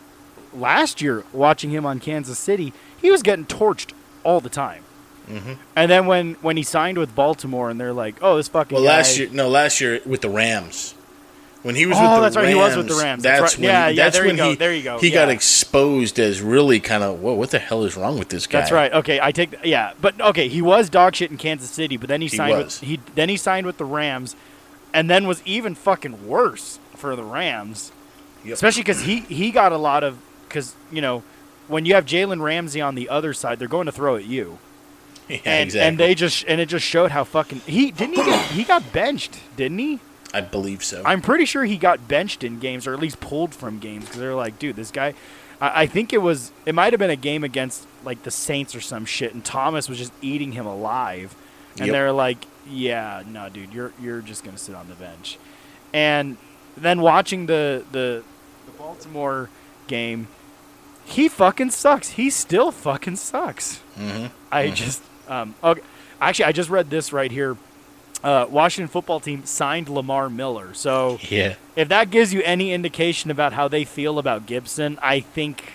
last 0.53 1.01
year 1.01 1.25
watching 1.33 1.71
him 1.71 1.87
on 1.87 1.99
Kansas 2.01 2.39
City. 2.39 2.73
He 3.01 3.11
was 3.11 3.23
getting 3.23 3.47
torched 3.47 3.93
all 4.25 4.41
the 4.41 4.49
time. 4.51 4.83
Mhm. 5.31 5.57
And 5.77 5.91
then 5.91 6.07
when 6.07 6.37
when 6.43 6.57
he 6.57 6.63
signed 6.63 6.97
with 6.99 7.15
Baltimore, 7.15 7.69
and 7.71 7.79
they're 7.81 7.93
like, 7.93 8.17
"Oh, 8.23 8.37
this 8.37 8.49
fucking 8.49 8.75
Well, 8.77 8.85
guy- 8.85 8.97
last 8.97 9.19
year, 9.19 9.29
no, 9.33 9.49
last 9.49 9.81
year 9.81 10.01
with 10.07 10.21
the 10.23 10.31
Rams. 10.31 10.95
When 11.63 11.75
he 11.75 11.87
was 11.87 11.97
Oh, 11.99 12.03
with 12.03 12.11
the 12.17 12.21
that's 12.21 12.37
right, 12.37 12.43
Rams, 12.43 12.55
he 12.55 12.61
was 12.61 12.77
with 12.77 12.89
the 12.89 12.95
Rams. 13.03 13.23
That's 13.25 13.41
That's 13.41 13.55
right. 13.55 13.61
when, 13.63 13.69
Yeah, 13.71 13.89
yeah, 13.89 14.05
that's 14.05 14.17
there 14.17 14.25
you 14.25 14.29
when 14.29 14.37
go, 14.37 14.51
he, 14.51 14.57
there 14.57 14.75
you 14.75 14.83
go, 14.85 14.99
He 15.01 15.11
got 15.11 15.29
exposed 15.29 16.19
as 16.21 16.41
really 16.41 16.79
kind 16.79 17.03
of, 17.03 17.21
whoa, 17.21 17.35
what 17.35 17.51
the 17.51 17.59
hell 17.59 17.83
is 17.85 17.97
wrong 17.97 18.17
with 18.19 18.29
this 18.29 18.47
guy? 18.47 18.61
That's 18.61 18.71
right. 18.73 18.93
Okay, 18.93 19.19
I 19.21 19.33
take 19.33 19.55
yeah, 19.65 19.93
but 20.01 20.21
okay, 20.21 20.47
he 20.49 20.63
was 20.63 20.89
dog 20.89 21.17
shit 21.17 21.31
in 21.33 21.37
Kansas 21.37 21.69
City, 21.71 21.97
but 21.97 22.09
then 22.09 22.21
he 22.21 22.29
He 22.29 22.37
signed 22.37 22.57
was. 22.59 22.81
with 22.81 22.89
he 22.89 23.01
then 23.17 23.29
he 23.29 23.37
signed 23.37 23.67
with 23.67 23.77
the 23.77 23.85
Rams, 23.85 24.37
and 24.95 25.11
then 25.11 25.27
was 25.27 25.43
even 25.45 25.75
fucking 25.75 26.29
worse 26.29 26.79
for 26.95 27.17
the 27.17 27.25
Rams, 27.25 27.91
Yep. 28.45 28.55
especially 28.55 28.83
because 28.83 29.03
he 29.03 29.21
he 29.23 29.51
got 29.51 29.73
a 29.73 29.79
lot 29.79 30.05
of 30.05 30.17
because 30.49 30.77
you 30.93 31.01
know 31.03 31.25
when 31.67 31.85
you 31.87 31.95
have 31.95 32.07
Jalen 32.07 32.41
Ramsey 32.41 32.81
on 32.81 32.95
the 32.95 33.09
other 33.09 33.33
side, 33.35 33.59
they're 33.59 33.67
going 33.69 33.87
to 33.87 33.93
throw 33.93 34.15
at 34.15 34.25
you, 34.25 34.59
Yeah, 35.29 35.39
and 35.45 35.65
exactly. 35.69 35.89
and 35.89 35.99
they 35.99 36.15
just 36.15 36.45
and 36.47 36.61
it 36.61 36.67
just 36.69 36.87
showed 36.87 37.11
how 37.11 37.25
fucking 37.25 37.63
he 37.67 37.91
didn't 37.91 38.15
he 38.15 38.23
get 38.25 38.41
he 38.53 38.63
got 38.65 38.93
benched, 38.93 39.41
didn't 39.57 39.79
he? 39.81 39.99
I 40.35 40.41
believe 40.43 40.85
so. 40.85 41.03
I'm 41.07 41.23
pretty 41.23 41.45
sure 41.47 41.65
he 41.65 41.77
got 41.79 42.07
benched 42.09 42.45
in 42.45 42.59
games, 42.59 42.87
or 42.87 42.93
at 42.95 43.01
least 43.01 43.19
pulled 43.21 43.55
from 43.55 43.79
games, 43.79 44.05
because 44.05 44.21
they're 44.21 44.35
like, 44.35 44.59
dude, 44.59 44.77
this 44.77 44.91
guy. 44.91 45.15
I, 45.61 45.83
I 45.83 45.87
think 45.87 46.13
it 46.13 46.19
was. 46.19 46.53
It 46.67 46.75
might 46.75 46.93
have 46.93 47.01
been 47.01 47.11
a 47.11 47.17
game 47.17 47.45
against 47.45 47.87
like 48.05 48.23
the 48.25 48.31
Saints 48.31 48.75
or 48.75 48.81
some 48.81 49.05
shit, 49.05 49.33
and 49.35 49.45
Thomas 49.45 49.89
was 49.89 49.99
just 49.99 50.13
eating 50.21 50.53
him 50.53 50.67
alive, 50.67 51.35
and 51.79 51.87
Yep. 51.87 51.93
they're 51.93 52.13
like, 52.13 52.45
yeah, 52.69 53.23
no, 53.27 53.49
dude, 53.49 53.73
you're 53.73 53.93
you're 54.01 54.21
just 54.21 54.45
gonna 54.45 54.59
sit 54.59 54.75
on 54.75 54.89
the 54.89 54.95
bench, 54.95 55.39
and 55.93 56.37
then 56.77 57.01
watching 57.01 57.47
the 57.47 57.85
the, 57.91 58.23
the 58.67 58.73
Baltimore 58.73 59.49
game, 59.89 60.29
he 61.05 61.29
fucking 61.29 61.71
sucks. 61.71 62.11
He 62.11 62.29
still 62.31 62.71
fucking 62.71 63.17
sucks. 63.17 63.79
hmm 63.97 64.27
I 64.53 64.69
just 64.71 65.03
um 65.29 65.55
okay. 65.65 65.81
Actually, 66.21 66.45
I 66.47 66.53
just 66.53 66.69
read 66.69 66.91
this 66.91 67.13
right 67.13 67.31
here. 67.31 67.57
Uh, 68.25 68.47
Washington 68.51 68.89
football 68.89 69.21
team 69.21 69.45
signed 69.45 69.89
Lamar 69.89 70.29
Miller. 70.29 70.75
So 70.75 71.19
Yeah. 71.29 71.55
if 71.77 71.89
that 71.89 72.11
gives 72.11 72.35
you 72.35 72.43
any 72.43 72.73
indication 72.73 73.31
about 73.31 73.53
how 73.53 73.69
they 73.69 73.85
feel 73.85 74.19
about 74.19 74.47
Gibson, 74.47 74.99
I 75.01 75.21
think 75.21 75.75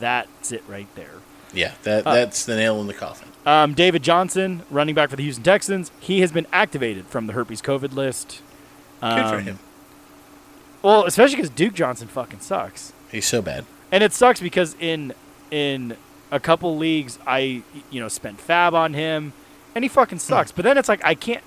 that's 0.00 0.50
it 0.50 0.64
right 0.66 0.88
there. 0.94 1.10
Yeah, 1.52 1.72
that 1.82 2.06
Uh, 2.06 2.14
that's 2.14 2.44
the 2.44 2.56
nail 2.56 2.80
in 2.80 2.86
the 2.86 2.94
coffin. 2.94 3.28
Um, 3.46 3.74
David 3.74 4.02
Johnson, 4.02 4.62
running 4.70 4.94
back 4.94 5.10
for 5.10 5.16
the 5.16 5.22
Houston 5.22 5.44
Texans, 5.44 5.90
he 6.00 6.20
has 6.22 6.32
been 6.32 6.46
activated 6.52 7.06
from 7.08 7.26
the 7.26 7.34
herpes 7.34 7.60
COVID 7.60 7.92
list. 7.94 8.40
Good 9.02 9.28
for 9.28 9.34
Um, 9.36 9.44
him. 9.44 9.58
Well, 10.82 11.04
especially 11.04 11.36
because 11.36 11.50
Duke 11.50 11.74
Johnson 11.74 12.08
fucking 12.08 12.40
sucks. 12.40 12.92
He's 13.12 13.26
so 13.26 13.42
bad. 13.42 13.64
and 13.92 14.02
it 14.02 14.12
sucks 14.12 14.40
because 14.40 14.74
in 14.80 15.12
in 15.50 15.96
a 16.32 16.40
couple 16.40 16.76
leagues 16.76 17.18
I 17.26 17.62
you 17.90 18.00
know 18.00 18.08
spent 18.08 18.40
fab 18.40 18.74
on 18.74 18.94
him, 18.94 19.34
and 19.74 19.84
he 19.84 19.88
fucking 19.88 20.18
sucks. 20.18 20.50
But 20.50 20.64
then 20.64 20.76
it's 20.78 20.88
like 20.88 21.04
I 21.04 21.14
can't. 21.14 21.42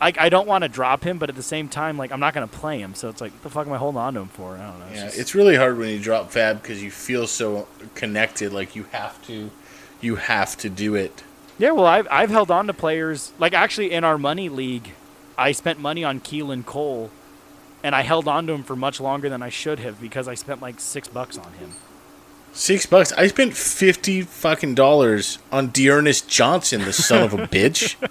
I, 0.00 0.12
I 0.16 0.28
don't 0.28 0.46
want 0.46 0.62
to 0.62 0.68
drop 0.68 1.02
him, 1.04 1.18
but 1.18 1.28
at 1.28 1.34
the 1.36 1.42
same 1.42 1.68
time, 1.68 1.96
like 1.98 2.12
I'm 2.12 2.20
not 2.20 2.32
gonna 2.34 2.46
play 2.46 2.78
him. 2.80 2.94
So 2.94 3.08
it's 3.08 3.20
like, 3.20 3.32
what 3.32 3.42
the 3.42 3.50
fuck 3.50 3.66
am 3.66 3.72
I 3.72 3.78
holding 3.78 3.98
on 4.00 4.14
to 4.14 4.20
him 4.20 4.28
for? 4.28 4.54
I 4.56 4.66
don't 4.70 4.78
know. 4.78 4.86
It's 4.90 4.96
Yeah, 4.96 5.04
just- 5.06 5.18
it's 5.18 5.34
really 5.34 5.56
hard 5.56 5.76
when 5.78 5.88
you 5.90 5.98
drop 5.98 6.30
Fab 6.30 6.62
because 6.62 6.82
you 6.82 6.90
feel 6.90 7.26
so 7.26 7.66
connected. 7.94 8.52
Like 8.52 8.76
you 8.76 8.84
have 8.92 9.20
to, 9.26 9.50
you 10.00 10.16
have 10.16 10.56
to 10.58 10.68
do 10.70 10.94
it. 10.94 11.24
yeah. 11.58 11.72
Well, 11.72 11.86
I've 11.86 12.06
I've 12.10 12.30
held 12.30 12.50
on 12.50 12.66
to 12.68 12.72
players 12.72 13.32
like 13.38 13.52
actually 13.54 13.90
in 13.90 14.04
our 14.04 14.18
money 14.18 14.48
league, 14.48 14.92
I 15.36 15.52
spent 15.52 15.80
money 15.80 16.04
on 16.04 16.20
Keelan 16.20 16.64
Cole, 16.64 17.10
and 17.82 17.94
I 17.94 18.02
held 18.02 18.28
on 18.28 18.46
to 18.46 18.52
him 18.52 18.62
for 18.62 18.76
much 18.76 19.00
longer 19.00 19.28
than 19.28 19.42
I 19.42 19.48
should 19.48 19.80
have 19.80 20.00
because 20.00 20.28
I 20.28 20.34
spent 20.34 20.62
like 20.62 20.78
six 20.80 21.08
bucks 21.08 21.36
on 21.38 21.52
him. 21.54 21.72
Six 22.52 22.86
bucks. 22.86 23.12
I 23.12 23.26
spent 23.26 23.54
fifty 23.56 24.22
fucking 24.22 24.74
dollars 24.76 25.38
on 25.50 25.68
Dearness 25.68 26.20
Johnson, 26.20 26.84
the 26.84 26.92
son 26.92 27.22
of 27.24 27.34
a 27.34 27.46
bitch. 27.48 27.96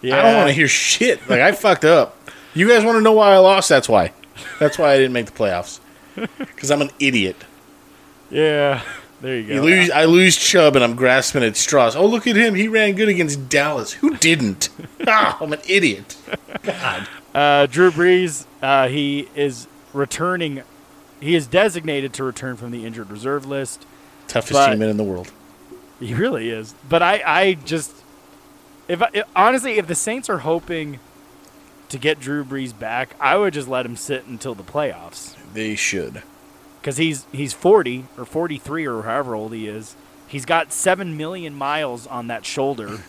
Yeah. 0.00 0.18
I 0.18 0.22
don't 0.22 0.34
want 0.36 0.48
to 0.48 0.52
hear 0.54 0.68
shit. 0.68 1.28
Like 1.28 1.40
I 1.40 1.52
fucked 1.52 1.84
up. 1.84 2.16
You 2.54 2.68
guys 2.68 2.84
want 2.84 2.96
to 2.96 3.00
know 3.02 3.12
why 3.12 3.32
I 3.32 3.38
lost? 3.38 3.68
That's 3.68 3.88
why. 3.88 4.12
That's 4.60 4.78
why 4.78 4.92
I 4.92 4.96
didn't 4.96 5.12
make 5.12 5.26
the 5.26 5.32
playoffs. 5.32 5.80
Because 6.38 6.70
I'm 6.70 6.80
an 6.80 6.90
idiot. 7.00 7.36
Yeah. 8.30 8.82
There 9.20 9.36
you 9.36 9.48
go. 9.48 9.54
You 9.54 9.62
lose. 9.62 9.90
I 9.90 10.04
lose 10.04 10.36
Chubb, 10.36 10.76
and 10.76 10.84
I'm 10.84 10.94
grasping 10.94 11.42
at 11.42 11.56
straws. 11.56 11.96
Oh, 11.96 12.06
look 12.06 12.26
at 12.26 12.36
him. 12.36 12.54
He 12.54 12.68
ran 12.68 12.94
good 12.94 13.08
against 13.08 13.48
Dallas. 13.48 13.92
Who 13.94 14.16
didn't? 14.16 14.68
ah, 15.08 15.36
I'm 15.40 15.52
an 15.52 15.60
idiot. 15.68 16.16
God. 16.62 17.08
Uh, 17.34 17.66
Drew 17.66 17.90
Brees, 17.90 18.46
uh, 18.62 18.86
he 18.88 19.28
is 19.34 19.66
returning. 19.92 20.62
He 21.20 21.34
is 21.34 21.46
designated 21.48 22.12
to 22.14 22.24
return 22.24 22.56
from 22.56 22.70
the 22.70 22.84
injured 22.86 23.10
reserve 23.10 23.44
list. 23.46 23.86
Toughest 24.28 24.52
But- 24.52 24.70
team 24.70 24.82
in 24.82 24.96
the 24.96 25.04
world. 25.04 25.32
He 26.00 26.12
really 26.14 26.50
is. 26.50 26.74
But 26.88 27.02
I, 27.02 27.22
I 27.26 27.54
just, 27.54 27.92
if, 28.88 29.02
I, 29.02 29.08
if 29.12 29.24
honestly, 29.34 29.78
if 29.78 29.86
the 29.86 29.94
Saints 29.94 30.28
are 30.30 30.38
hoping 30.38 30.98
to 31.88 31.98
get 31.98 32.20
Drew 32.20 32.44
Brees 32.44 32.76
back, 32.76 33.14
I 33.20 33.36
would 33.36 33.54
just 33.54 33.68
let 33.68 33.86
him 33.86 33.96
sit 33.96 34.26
until 34.26 34.54
the 34.54 34.62
playoffs 34.64 35.34
They 35.52 35.74
should. 35.76 36.22
because 36.80 36.96
he's 36.96 37.26
he's 37.32 37.52
40 37.52 38.06
or 38.18 38.24
43 38.24 38.86
or 38.86 39.02
however 39.02 39.34
old 39.34 39.52
he 39.52 39.68
is. 39.68 39.94
He's 40.26 40.44
got 40.44 40.72
seven 40.72 41.16
million 41.16 41.54
miles 41.54 42.06
on 42.06 42.26
that 42.28 42.44
shoulder. 42.44 43.00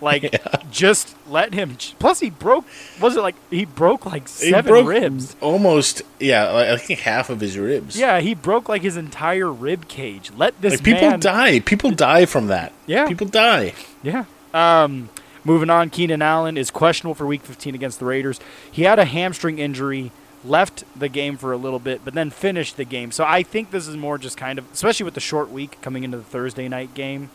Like, 0.00 0.34
just 0.70 1.14
let 1.28 1.54
him. 1.54 1.78
Plus, 1.98 2.20
he 2.20 2.28
broke. 2.28 2.66
Was 3.00 3.16
it 3.16 3.20
like 3.20 3.36
he 3.48 3.64
broke 3.64 4.04
like 4.04 4.28
seven 4.28 4.66
broke 4.68 4.86
ribs? 4.88 5.34
Almost, 5.40 6.02
yeah, 6.20 6.50
like, 6.50 6.68
I 6.68 6.76
think 6.76 6.98
half 7.00 7.30
of 7.30 7.40
his 7.40 7.56
ribs. 7.56 7.96
Yeah, 7.98 8.20
he 8.20 8.34
broke 8.34 8.68
like 8.68 8.82
his 8.82 8.98
entire 8.98 9.50
rib 9.50 9.88
cage. 9.88 10.30
Let 10.36 10.60
this 10.60 10.74
Like 10.74 10.82
people 10.84 11.10
man. 11.10 11.20
die. 11.20 11.60
People 11.60 11.90
die 11.92 12.26
from 12.26 12.48
that. 12.48 12.72
Yeah. 12.86 13.06
People 13.06 13.28
die. 13.28 13.72
Yeah. 14.02 14.24
Um, 14.54 15.10
moving 15.44 15.68
on, 15.68 15.90
Keenan 15.90 16.22
Allen 16.22 16.56
is 16.56 16.70
questionable 16.70 17.14
for 17.14 17.26
Week 17.26 17.42
15 17.42 17.74
against 17.74 17.98
the 17.98 18.04
Raiders. 18.06 18.40
He 18.70 18.82
had 18.84 18.98
a 18.98 19.04
hamstring 19.04 19.58
injury, 19.58 20.12
left 20.44 20.84
the 20.98 21.08
game 21.08 21.36
for 21.36 21.52
a 21.52 21.56
little 21.56 21.78
bit, 21.80 22.02
but 22.04 22.14
then 22.14 22.30
finished 22.30 22.76
the 22.76 22.84
game. 22.84 23.10
So 23.10 23.24
I 23.24 23.42
think 23.42 23.70
this 23.70 23.88
is 23.88 23.96
more 23.96 24.16
just 24.16 24.36
kind 24.36 24.58
of, 24.58 24.70
especially 24.72 25.04
with 25.04 25.14
the 25.14 25.20
short 25.20 25.50
week 25.50 25.78
coming 25.82 26.04
into 26.04 26.16
the 26.16 26.22
Thursday 26.24 26.68
night 26.68 26.94
game. 26.94 27.30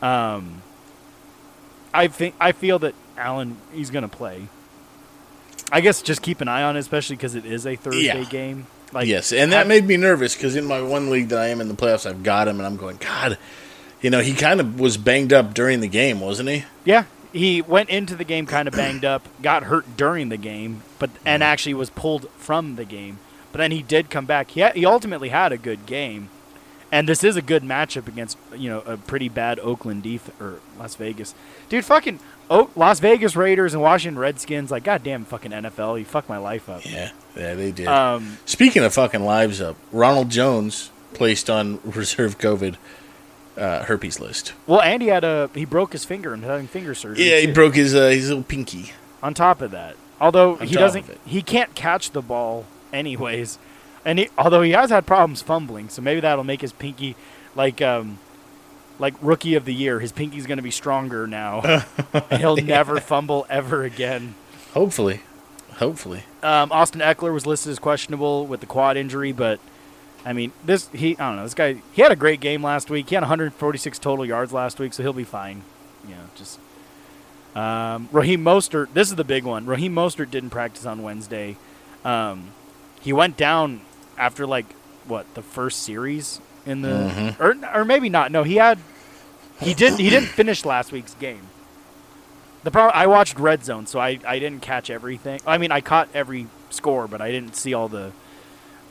Um, 0.00 0.62
I 1.92 2.06
think 2.08 2.34
I 2.40 2.52
feel 2.52 2.78
that 2.78 2.94
Allen 3.18 3.58
he's 3.72 3.90
going 3.90 4.02
to 4.02 4.08
play. 4.08 4.48
I 5.70 5.80
guess 5.82 6.00
just 6.00 6.22
keep 6.22 6.40
an 6.40 6.48
eye 6.48 6.62
on 6.62 6.76
it, 6.76 6.80
especially 6.80 7.16
because 7.16 7.34
it 7.34 7.44
is 7.44 7.66
a 7.66 7.76
Thursday 7.76 8.02
Yeah. 8.04 8.24
game. 8.24 8.66
Like 8.92 9.06
yes, 9.08 9.32
and 9.32 9.52
that 9.52 9.66
I- 9.66 9.68
made 9.68 9.86
me 9.86 9.96
nervous 9.98 10.34
because 10.34 10.56
in 10.56 10.64
my 10.64 10.80
one 10.80 11.10
league 11.10 11.28
that 11.28 11.38
I 11.38 11.48
am 11.48 11.60
in 11.60 11.68
the 11.68 11.74
playoffs, 11.74 12.08
I've 12.08 12.22
got 12.22 12.48
him, 12.48 12.58
and 12.58 12.66
I'm 12.66 12.76
going, 12.76 12.96
God, 12.98 13.36
you 14.02 14.10
know, 14.10 14.20
he 14.20 14.34
kind 14.34 14.60
of 14.60 14.78
was 14.78 14.96
banged 14.98 15.32
up 15.32 15.54
during 15.54 15.80
the 15.80 15.88
game, 15.88 16.20
wasn't 16.20 16.48
he? 16.50 16.64
Yeah, 16.84 17.04
he 17.32 17.62
went 17.62 17.88
into 17.88 18.14
the 18.14 18.24
game 18.24 18.44
kind 18.46 18.68
of 18.68 18.74
banged 18.74 19.04
up, 19.04 19.26
got 19.40 19.62
hurt 19.64 19.96
during 19.96 20.28
the 20.28 20.36
game, 20.36 20.82
but 20.98 21.08
and 21.24 21.42
actually 21.42 21.74
was 21.74 21.88
pulled 21.90 22.28
from 22.30 22.76
the 22.76 22.84
game. 22.84 23.18
But 23.52 23.58
then 23.58 23.70
he 23.70 23.82
did 23.82 24.10
come 24.10 24.26
back. 24.26 24.50
He 24.50 24.60
ha- 24.60 24.72
he 24.74 24.84
ultimately 24.84 25.28
had 25.30 25.52
a 25.52 25.58
good 25.58 25.86
game, 25.86 26.28
and 26.90 27.08
this 27.08 27.22
is 27.22 27.36
a 27.36 27.42
good 27.42 27.62
matchup 27.62 28.08
against 28.08 28.36
you 28.56 28.68
know 28.68 28.80
a 28.80 28.96
pretty 28.96 29.28
bad 29.28 29.58
Oakland 29.60 30.02
def 30.02 30.30
or 30.40 30.60
Las 30.78 30.94
Vegas, 30.96 31.34
dude. 31.68 31.84
Fucking 31.84 32.18
o- 32.50 32.70
Las 32.74 32.98
Vegas 33.00 33.36
Raiders 33.36 33.72
and 33.74 33.82
Washington 33.82 34.18
Redskins, 34.18 34.70
like 34.70 34.84
goddamn 34.84 35.24
fucking 35.26 35.52
NFL, 35.52 35.98
you 35.98 36.04
fucked 36.04 36.28
my 36.30 36.38
life 36.38 36.68
up. 36.68 36.84
Yeah, 36.84 37.12
yeah, 37.36 37.54
they 37.54 37.72
did. 37.72 37.86
Um, 37.86 38.38
Speaking 38.46 38.82
of 38.84 38.92
fucking 38.94 39.22
lives 39.24 39.60
up, 39.60 39.76
Ronald 39.92 40.30
Jones 40.30 40.90
placed 41.14 41.48
on 41.50 41.78
reserve 41.84 42.38
COVID 42.38 42.76
uh, 43.56 43.84
herpes 43.84 44.18
list. 44.20 44.52
well, 44.66 44.80
Andy 44.80 45.06
had 45.08 45.24
a 45.24 45.50
he 45.54 45.64
broke 45.64 45.92
his 45.92 46.04
finger 46.04 46.32
and 46.32 46.42
having 46.44 46.66
finger 46.66 46.94
surgery. 46.94 47.28
Yeah, 47.30 47.38
he 47.40 47.46
too. 47.46 47.52
broke 47.54 47.74
his 47.74 47.94
uh, 47.94 48.08
his 48.08 48.28
little 48.28 48.44
pinky. 48.44 48.92
on 49.22 49.34
top 49.34 49.60
of 49.60 49.70
that. 49.72 49.96
Although 50.20 50.56
On 50.58 50.66
he 50.66 50.74
doesn't, 50.76 51.04
he 51.26 51.42
can't 51.42 51.74
catch 51.74 52.12
the 52.12 52.22
ball 52.22 52.64
anyways, 52.92 53.58
and 54.04 54.20
he, 54.20 54.28
although 54.38 54.62
he 54.62 54.70
has 54.70 54.90
had 54.90 55.04
problems 55.06 55.42
fumbling, 55.42 55.88
so 55.88 56.00
maybe 56.00 56.20
that'll 56.20 56.44
make 56.44 56.60
his 56.60 56.72
pinky 56.72 57.16
like 57.56 57.82
um 57.82 58.18
like 58.98 59.14
rookie 59.20 59.54
of 59.56 59.64
the 59.64 59.74
year. 59.74 59.98
His 60.00 60.12
pinky's 60.12 60.46
going 60.46 60.58
to 60.58 60.62
be 60.62 60.70
stronger 60.70 61.26
now, 61.26 61.82
and 62.12 62.24
he'll 62.40 62.56
never 62.56 63.00
fumble 63.00 63.46
ever 63.50 63.82
again. 63.82 64.36
Hopefully, 64.74 65.22
hopefully. 65.74 66.22
Um, 66.42 66.70
Austin 66.72 67.00
Ekeler 67.00 67.32
was 67.34 67.44
listed 67.46 67.70
as 67.72 67.78
questionable 67.80 68.46
with 68.46 68.60
the 68.60 68.66
quad 68.66 68.96
injury, 68.96 69.32
but 69.32 69.58
I 70.24 70.32
mean, 70.32 70.52
this 70.64 70.88
he 70.92 71.16
I 71.18 71.28
don't 71.28 71.36
know. 71.36 71.42
This 71.44 71.54
guy 71.54 71.82
he 71.92 72.02
had 72.02 72.12
a 72.12 72.16
great 72.16 72.40
game 72.40 72.62
last 72.62 72.90
week. 72.90 73.08
He 73.08 73.14
had 73.14 73.22
146 73.22 73.98
total 73.98 74.24
yards 74.24 74.52
last 74.52 74.78
week, 74.78 74.92
so 74.92 75.02
he'll 75.02 75.12
be 75.12 75.24
fine. 75.24 75.62
You 76.08 76.14
know, 76.14 76.20
just 76.36 76.58
um, 77.54 78.08
Raheem 78.12 78.42
Mostert. 78.44 78.88
This 78.94 79.08
is 79.10 79.16
the 79.16 79.24
big 79.24 79.44
one. 79.44 79.66
Raheem 79.66 79.94
Mostert 79.94 80.30
didn't 80.30 80.50
practice 80.50 80.86
on 80.86 81.02
Wednesday. 81.02 81.56
Um, 82.04 82.50
he 83.00 83.12
went 83.12 83.36
down 83.36 83.80
after 84.16 84.46
like 84.46 84.72
what 85.06 85.32
the 85.34 85.42
first 85.42 85.82
series 85.82 86.40
in 86.64 86.82
the 86.82 86.88
Mhm. 86.88 87.40
or 87.40 87.80
or 87.80 87.84
maybe 87.84 88.08
not. 88.08 88.30
No, 88.30 88.42
he 88.44 88.56
had 88.56 88.78
he 89.60 89.74
didn't 89.74 89.98
he 89.98 90.08
didn't 90.10 90.28
finish 90.28 90.64
last 90.64 90.92
week's 90.92 91.14
game. 91.14 91.48
The 92.64 92.70
problem 92.70 92.92
I 92.94 93.08
watched 93.08 93.40
Red 93.40 93.64
Zone, 93.64 93.86
so 93.86 93.98
I, 93.98 94.20
I 94.24 94.38
didn't 94.38 94.62
catch 94.62 94.88
everything. 94.88 95.40
I 95.44 95.58
mean, 95.58 95.72
I 95.72 95.80
caught 95.80 96.08
every 96.14 96.46
score, 96.70 97.08
but 97.08 97.20
I 97.20 97.32
didn't 97.32 97.56
see 97.56 97.74
all 97.74 97.88
the 97.88 98.12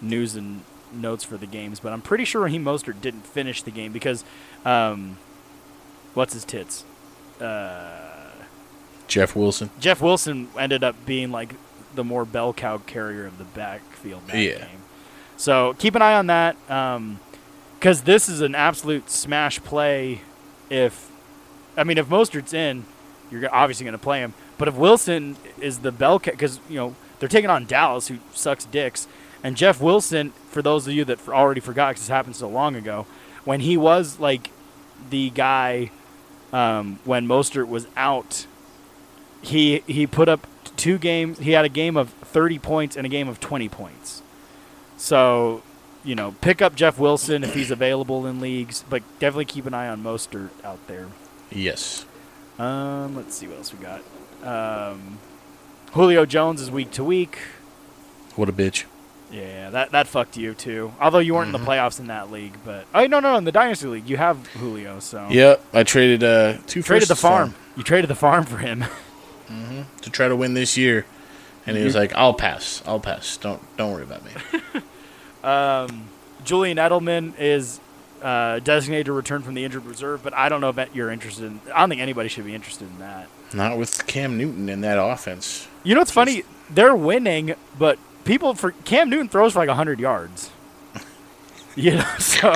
news 0.01 0.35
and 0.35 0.63
notes 0.93 1.23
for 1.23 1.37
the 1.37 1.45
games. 1.47 1.79
But 1.79 1.93
I'm 1.93 2.01
pretty 2.01 2.25
sure 2.25 2.41
Raheem 2.41 2.63
Mostert 2.63 3.01
didn't 3.01 3.25
finish 3.25 3.61
the 3.61 3.71
game 3.71 3.91
because, 3.91 4.23
um, 4.65 5.17
what's 6.13 6.33
his 6.33 6.45
tits? 6.45 6.83
Uh, 7.39 8.29
Jeff 9.07 9.35
Wilson. 9.35 9.69
Jeff 9.79 10.01
Wilson 10.01 10.47
ended 10.57 10.83
up 10.83 10.95
being 11.05 11.31
like 11.31 11.55
the 11.95 12.03
more 12.03 12.23
bell 12.25 12.53
cow 12.53 12.77
carrier 12.77 13.25
of 13.25 13.37
the 13.37 13.43
backfield 13.43 14.27
that 14.27 14.37
Yeah. 14.37 14.57
game. 14.59 14.67
So 15.37 15.75
keep 15.79 15.95
an 15.95 16.01
eye 16.01 16.13
on 16.13 16.27
that 16.27 16.55
because 17.79 18.01
this 18.03 18.29
is 18.29 18.41
an 18.41 18.55
absolute 18.55 19.09
smash 19.09 19.61
play. 19.63 20.21
If 20.69 21.09
I 21.75 21.83
mean, 21.83 21.97
if 21.97 22.07
Mostert's 22.07 22.53
in, 22.53 22.85
you're 23.31 23.53
obviously 23.53 23.85
going 23.85 23.93
to 23.93 23.97
play 23.97 24.19
him. 24.19 24.33
But 24.57 24.67
if 24.67 24.75
Wilson 24.75 25.35
is 25.59 25.79
the 25.79 25.91
bell 25.91 26.19
cow, 26.19 26.31
because 26.31 26.59
you 26.69 26.75
know 26.77 26.95
they're 27.19 27.27
taking 27.29 27.49
on 27.49 27.65
Dallas, 27.65 28.07
who 28.07 28.19
sucks 28.33 28.65
dicks, 28.65 29.07
and 29.43 29.55
Jeff 29.55 29.81
Wilson, 29.81 30.31
for 30.49 30.61
those 30.61 30.87
of 30.87 30.93
you 30.93 31.05
that 31.05 31.27
already 31.27 31.61
forgot, 31.61 31.91
because 31.91 32.03
this 32.03 32.09
happened 32.09 32.35
so 32.35 32.49
long 32.49 32.75
ago, 32.75 33.05
when 33.45 33.61
he 33.61 33.77
was 33.77 34.19
like 34.19 34.51
the 35.09 35.29
guy 35.31 35.91
um, 36.53 36.99
when 37.05 37.27
Mostert 37.27 37.67
was 37.67 37.87
out 37.95 38.45
he 39.41 39.79
he 39.87 40.07
put 40.07 40.29
up 40.29 40.47
two 40.77 40.97
games. 40.97 41.39
He 41.39 41.51
had 41.51 41.65
a 41.65 41.69
game 41.69 41.97
of 41.97 42.09
30 42.09 42.59
points 42.59 42.95
and 42.95 43.05
a 43.05 43.09
game 43.09 43.27
of 43.27 43.39
20 43.39 43.67
points. 43.69 44.21
So, 44.97 45.63
you 46.03 46.15
know, 46.15 46.35
pick 46.41 46.61
up 46.61 46.75
Jeff 46.75 46.99
Wilson 46.99 47.43
if 47.43 47.53
he's 47.53 47.71
available 47.71 48.25
in 48.27 48.39
leagues, 48.39 48.85
but 48.89 49.01
definitely 49.19 49.45
keep 49.45 49.65
an 49.65 49.73
eye 49.73 49.87
on 49.87 50.03
Mostert 50.03 50.49
out 50.63 50.85
there. 50.87 51.07
Yes. 51.49 52.05
Um, 52.59 53.15
let's 53.15 53.35
see 53.35 53.47
what 53.47 53.57
else 53.57 53.73
we 53.73 53.79
got. 53.79 54.01
Um, 54.43 55.17
Julio 55.93 56.25
Jones 56.25 56.61
is 56.61 56.69
week 56.69 56.91
to 56.91 57.03
week. 57.03 57.39
What 58.35 58.47
a 58.47 58.53
bitch. 58.53 58.85
Yeah, 59.31 59.69
that 59.69 59.91
that 59.91 60.07
fucked 60.07 60.37
you 60.37 60.53
too. 60.53 60.93
Although 60.99 61.19
you 61.19 61.33
weren't 61.33 61.55
in 61.55 61.61
the 61.61 61.65
playoffs 61.65 61.99
in 61.99 62.07
that 62.07 62.31
league, 62.31 62.53
but 62.65 62.85
oh 62.93 63.07
no 63.07 63.19
no 63.19 63.37
in 63.37 63.45
the 63.45 63.51
dynasty 63.51 63.87
league 63.87 64.09
you 64.09 64.17
have 64.17 64.45
Julio. 64.47 64.99
So 64.99 65.27
Yep, 65.29 65.65
I 65.73 65.83
traded 65.83 66.23
uh 66.23 66.57
two 66.67 66.83
traded 66.83 67.07
the 67.07 67.15
farm. 67.15 67.55
You 67.75 67.83
traded 67.83 68.09
the 68.09 68.15
farm 68.15 68.45
for 68.45 68.57
him. 68.57 68.83
to 70.01 70.09
try 70.09 70.27
to 70.27 70.35
win 70.35 70.53
this 70.53 70.77
year, 70.77 71.05
and 71.65 71.77
he 71.77 71.83
was 71.83 71.95
like, 71.95 72.13
"I'll 72.13 72.33
pass. 72.33 72.81
I'll 72.85 72.99
pass. 72.99 73.37
Don't 73.37 73.61
don't 73.77 73.91
worry 73.91 74.03
about 74.03 74.23
me." 74.25 74.31
Um, 75.43 76.07
Julian 76.43 76.77
Edelman 76.77 77.33
is 77.39 77.79
uh, 78.21 78.59
designated 78.59 79.07
to 79.07 79.13
return 79.13 79.41
from 79.41 79.55
the 79.55 79.63
injured 79.65 79.85
reserve, 79.85 80.21
but 80.23 80.33
I 80.33 80.49
don't 80.49 80.61
know 80.61 80.69
if 80.69 80.95
you're 80.95 81.09
interested. 81.09 81.45
In, 81.45 81.59
I 81.73 81.79
don't 81.79 81.89
think 81.89 82.01
anybody 82.01 82.29
should 82.29 82.45
be 82.45 82.53
interested 82.53 82.87
in 82.87 82.99
that. 82.99 83.27
Not 83.53 83.77
with 83.77 84.05
Cam 84.07 84.37
Newton 84.37 84.69
in 84.69 84.81
that 84.81 84.99
offense. 84.99 85.67
You 85.83 85.95
know 85.95 86.01
what's 86.01 86.11
funny? 86.11 86.43
They're 86.69 86.95
winning, 86.95 87.55
but 87.77 87.97
people 88.23 88.53
for 88.55 88.71
Cam 88.71 89.09
Newton 89.09 89.29
throws 89.29 89.53
for 89.53 89.59
like 89.59 89.69
hundred 89.69 89.99
yards. 89.99 90.49
You 91.75 91.95
know, 91.95 92.03
so 92.19 92.53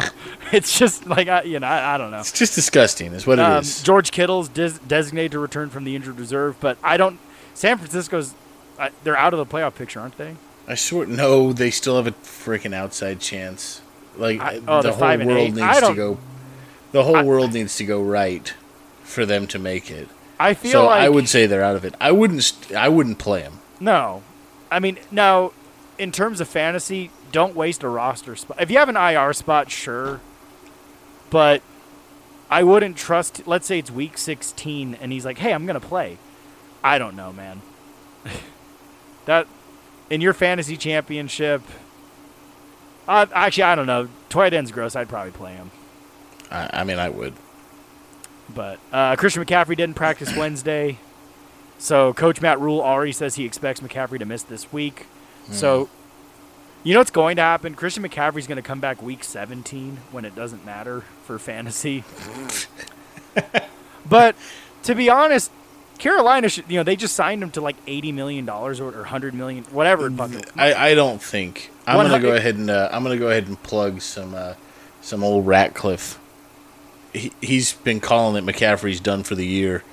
it's 0.51 0.77
just 0.77 1.07
like 1.07 1.27
I, 1.29 1.43
you 1.43 1.59
know, 1.59 1.67
I, 1.67 1.95
I 1.95 1.97
don't 1.97 2.11
know. 2.11 2.19
It's 2.19 2.31
just 2.31 2.53
disgusting, 2.55 3.13
is 3.13 3.25
what 3.25 3.39
it 3.39 3.43
Um, 3.43 3.59
is. 3.61 3.81
George 3.81 4.11
Kittle's 4.11 4.49
des- 4.49 4.79
designated 4.87 5.31
to 5.33 5.39
return 5.39 5.69
from 5.69 5.83
the 5.85 5.95
injured 5.95 6.19
reserve, 6.19 6.57
but 6.59 6.77
I 6.83 6.97
don't. 6.97 7.19
San 7.53 7.77
Francisco's 7.77 8.33
uh, 8.77 8.89
they're 9.03 9.17
out 9.17 9.33
of 9.33 9.37
the 9.39 9.45
playoff 9.45 9.75
picture, 9.75 9.99
aren't 10.01 10.17
they? 10.17 10.35
I 10.67 10.75
sort 10.75 11.07
no, 11.07 11.53
they 11.53 11.71
still 11.71 11.95
have 11.95 12.07
a 12.07 12.11
freaking 12.11 12.73
outside 12.73 13.19
chance. 13.21 13.81
Like 14.17 14.41
I- 14.41 14.61
oh, 14.67 14.81
the 14.81 14.91
whole 14.93 15.17
world. 15.25 15.55
Needs 15.55 15.79
to 15.79 15.93
go. 15.95 16.17
The 16.91 17.03
whole 17.03 17.15
I- 17.17 17.23
world 17.23 17.53
needs 17.53 17.75
to 17.77 17.85
go 17.85 18.01
right 18.01 18.53
for 19.03 19.25
them 19.25 19.47
to 19.47 19.59
make 19.59 19.89
it. 19.91 20.09
I 20.37 20.53
feel 20.53 20.71
So 20.73 20.85
like 20.87 21.01
I 21.03 21.07
would 21.09 21.29
say 21.29 21.45
they're 21.45 21.63
out 21.63 21.77
of 21.77 21.85
it. 21.85 21.95
I 22.01 22.11
wouldn't. 22.11 22.51
I 22.75 22.89
wouldn't 22.89 23.17
play 23.19 23.43
them. 23.43 23.59
No, 23.79 24.23
I 24.71 24.79
mean 24.79 24.97
now 25.11 25.51
In 25.97 26.11
terms 26.11 26.41
of 26.41 26.47
fantasy, 26.47 27.11
don't 27.31 27.55
waste 27.55 27.83
a 27.83 27.89
roster 27.89 28.35
spot. 28.35 28.61
If 28.61 28.69
you 28.69 28.77
have 28.77 28.89
an 28.89 28.97
IR 28.97 29.31
spot, 29.33 29.71
sure, 29.71 30.19
but 31.29 31.61
I 32.49 32.63
wouldn't 32.63 32.97
trust. 32.97 33.47
Let's 33.47 33.65
say 33.65 33.79
it's 33.79 33.89
week 33.91 34.17
16, 34.17 34.95
and 35.01 35.11
he's 35.11 35.25
like, 35.25 35.37
"Hey, 35.37 35.53
I'm 35.53 35.65
gonna 35.65 35.79
play." 35.79 36.17
I 36.83 36.97
don't 36.99 37.15
know, 37.15 37.31
man. 37.33 37.61
that 39.25 39.47
in 40.09 40.21
your 40.21 40.33
fantasy 40.33 40.77
championship. 40.77 41.61
Uh, 43.07 43.25
actually, 43.33 43.63
I 43.63 43.75
don't 43.75 43.87
know. 43.87 44.09
Tight 44.29 44.53
end's 44.53 44.71
gross. 44.71 44.95
I'd 44.95 45.09
probably 45.09 45.31
play 45.31 45.53
him. 45.53 45.71
I, 46.51 46.69
I 46.73 46.83
mean, 46.83 46.99
I 46.99 47.09
would. 47.09 47.33
But 48.53 48.79
uh, 48.91 49.15
Christian 49.15 49.43
McCaffrey 49.43 49.75
didn't 49.77 49.95
practice 49.95 50.35
Wednesday, 50.37 50.99
so 51.77 52.13
Coach 52.13 52.41
Matt 52.41 52.59
Rhule 52.59 52.81
already 52.81 53.11
says 53.11 53.35
he 53.35 53.45
expects 53.45 53.79
McCaffrey 53.79 54.19
to 54.19 54.25
miss 54.25 54.43
this 54.43 54.71
week. 54.71 55.07
So, 55.51 55.89
you 56.83 56.93
know 56.93 56.99
what's 56.99 57.11
going 57.11 57.35
to 57.35 57.41
happen? 57.41 57.75
Christian 57.75 58.03
McCaffrey's 58.03 58.47
going 58.47 58.55
to 58.55 58.61
come 58.63 58.79
back 58.79 59.01
week 59.01 59.23
17 59.23 59.97
when 60.11 60.25
it 60.25 60.35
doesn't 60.35 60.65
matter 60.65 61.01
for 61.23 61.37
fantasy. 61.37 62.03
but 64.09 64.35
to 64.83 64.95
be 64.95 65.09
honest, 65.09 65.51
Carolina 65.99 66.49
should, 66.49 66.65
you 66.67 66.77
know, 66.77 66.83
they 66.83 66.95
just 66.95 67.15
signed 67.15 67.41
him 67.41 67.51
to 67.51 67.61
like 67.61 67.75
eighty 67.87 68.11
million 68.11 68.45
dollars 68.45 68.79
or, 68.79 68.93
or 68.93 69.03
hundred 69.05 69.33
million, 69.33 69.63
whatever. 69.65 70.09
I, 70.57 70.73
I 70.73 70.95
don't 70.95 71.21
think 71.21 71.71
I'm 71.87 71.97
gonna 71.97 72.19
go 72.19 72.35
ahead 72.35 72.55
and 72.55 72.69
uh, 72.69 72.89
I'm 72.91 73.01
gonna 73.03 73.17
go 73.17 73.29
ahead 73.29 73.47
and 73.47 73.61
plug 73.63 74.01
some 74.01 74.35
uh, 74.35 74.55
some 75.01 75.23
old 75.23 75.47
Ratcliffe. 75.47 76.19
He, 77.13 77.31
he's 77.39 77.73
been 77.73 78.01
calling 78.01 78.43
that 78.43 78.51
McCaffrey's 78.51 78.99
done 78.99 79.23
for 79.23 79.35
the 79.35 79.45
year 79.45 79.83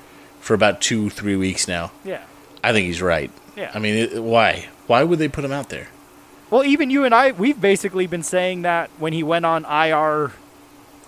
for 0.43 0.53
about 0.53 0.83
two 0.83 1.09
three 1.09 1.37
weeks 1.37 1.67
now. 1.67 1.91
yeah. 2.05 2.23
I 2.63 2.73
think 2.73 2.87
he's 2.87 3.01
right. 3.03 3.31
Yeah. 3.57 3.71
I 3.75 3.79
mean, 3.81 3.95
it, 3.97 4.23
why? 4.23 4.69
Why 4.87 5.03
would 5.03 5.19
they 5.19 5.29
put 5.29 5.45
him 5.45 5.51
out 5.53 5.69
there? 5.71 5.89
Well, 6.51 6.63
even 6.65 6.91
you 6.91 7.05
and 7.05 7.13
I, 7.15 7.31
we've 7.33 7.59
basically 7.61 8.07
been 8.07 8.23
saying 8.23 8.63
that 8.63 8.91
when 8.99 9.13
he 9.13 9.23
went 9.23 9.45
on 9.47 9.65
IR, 9.65 10.31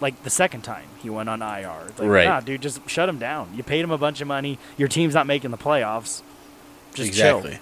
like 0.00 0.20
the 0.24 0.30
second 0.30 0.62
time 0.62 0.86
he 1.00 1.10
went 1.10 1.28
on 1.28 1.42
IR. 1.42 1.84
It's 1.88 1.98
like, 2.00 2.08
Right. 2.08 2.24
Nah, 2.26 2.40
dude, 2.40 2.60
just 2.62 2.88
shut 2.88 3.08
him 3.08 3.18
down. 3.18 3.50
You 3.54 3.62
paid 3.62 3.82
him 3.84 3.90
a 3.92 3.98
bunch 3.98 4.20
of 4.20 4.26
money. 4.26 4.58
Your 4.76 4.88
team's 4.88 5.14
not 5.14 5.26
making 5.26 5.50
the 5.52 5.58
playoffs. 5.58 6.22
Just 6.94 7.12
chill. 7.12 7.38
exactly. 7.38 7.58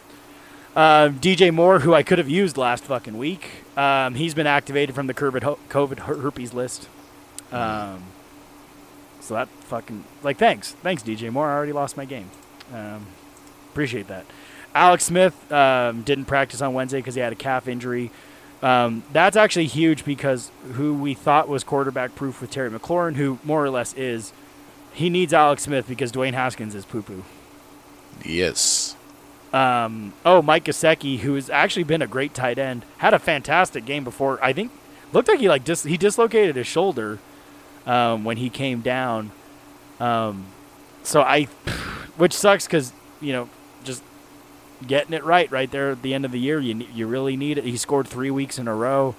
Uh, 0.75 1.09
DJ 1.11 1.53
Moore, 1.53 1.81
who 1.81 1.93
I 1.93 2.03
could 2.03 2.17
have 2.19 2.31
used 2.31 2.57
last 2.57 2.85
fucking 2.85 3.19
week, 3.19 3.51
um, 3.77 4.15
he's 4.15 4.33
been 4.33 4.47
activated 4.47 4.95
from 4.95 5.07
the 5.07 5.13
COVID, 5.15 5.59
COVID 5.69 5.99
her- 6.01 6.17
herpes 6.19 6.55
list. 6.55 6.89
Um, 7.51 8.05
so 9.33 9.37
that 9.37 9.49
fucking 9.65 10.05
like 10.23 10.37
thanks, 10.37 10.73
thanks 10.83 11.03
DJ 11.03 11.33
Moore. 11.33 11.49
I 11.49 11.55
already 11.55 11.73
lost 11.73 11.97
my 11.97 12.05
game. 12.05 12.31
Um, 12.73 13.07
appreciate 13.71 14.09
that. 14.09 14.27
Alex 14.75 15.05
Smith 15.05 15.51
um, 15.51 16.03
didn't 16.03 16.27
practice 16.27 16.61
on 16.61 16.75
Wednesday 16.75 16.99
because 16.99 17.15
he 17.15 17.21
had 17.23 17.33
a 17.33 17.37
calf 17.37 17.67
injury. 17.67 18.11
Um, 18.63 19.03
that's 19.13 19.37
actually 19.37 19.67
huge 19.67 20.05
because 20.05 20.51
who 20.75 20.95
we 20.95 21.15
thought 21.15 21.49
was 21.49 21.65
quarterback 21.65 22.15
proof 22.15 22.43
with 22.43 22.51
Terry 22.51 22.71
McLaurin, 22.71 23.17
who 23.17 23.39
more 23.43 23.65
or 23.65 23.71
less 23.71 23.95
is, 23.95 24.33
he 24.93 25.09
needs 25.09 25.33
Alex 25.33 25.63
Smith 25.63 25.89
because 25.89 26.13
Dwayne 26.13 26.35
Haskins 26.35 26.75
is 26.75 26.85
poo 26.85 27.03
poo. 27.03 27.25
Yes. 28.25 28.97
Um, 29.53 30.13
oh, 30.25 30.43
Mike 30.43 30.65
Gesicki, 30.65 31.21
who 31.21 31.35
has 31.35 31.49
actually 31.49 31.85
been 31.85 32.03
a 32.03 32.07
great 32.07 32.35
tight 32.35 32.59
end, 32.59 32.85
had 32.99 33.15
a 33.15 33.19
fantastic 33.19 33.85
game 33.87 34.05
before. 34.05 34.39
I 34.45 34.53
think 34.53 34.71
looked 35.13 35.29
like 35.29 35.41
he 35.41 35.49
like 35.49 35.65
dis- 35.65 35.85
he 35.85 35.97
dislocated 35.97 36.57
his 36.57 36.67
shoulder 36.67 37.19
um, 37.87 38.25
when 38.25 38.37
he 38.37 38.51
came 38.51 38.81
down. 38.81 39.31
Um, 40.01 40.47
so 41.03 41.23
I, 41.23 41.45
which 42.17 42.33
sucks 42.33 42.67
because 42.67 42.93
you 43.21 43.33
know 43.33 43.49
just 43.85 44.03
getting 44.87 45.15
it 45.15 45.25
right 45.25 45.51
right 45.51 45.71
there 45.71 45.93
at 45.93 46.03
the 46.03 46.15
end 46.15 46.25
of 46.25 46.33
the 46.33 46.41
year, 46.41 46.61
you 46.61 46.87
you 46.95 47.07
really 47.07 47.37
need 47.37 47.59
it. 47.59 47.65
He 47.65 47.77
scored 47.77 48.09
three 48.09 48.31
weeks 48.31 48.59
in 48.59 48.69
a 48.69 48.75
row. 48.75 49.15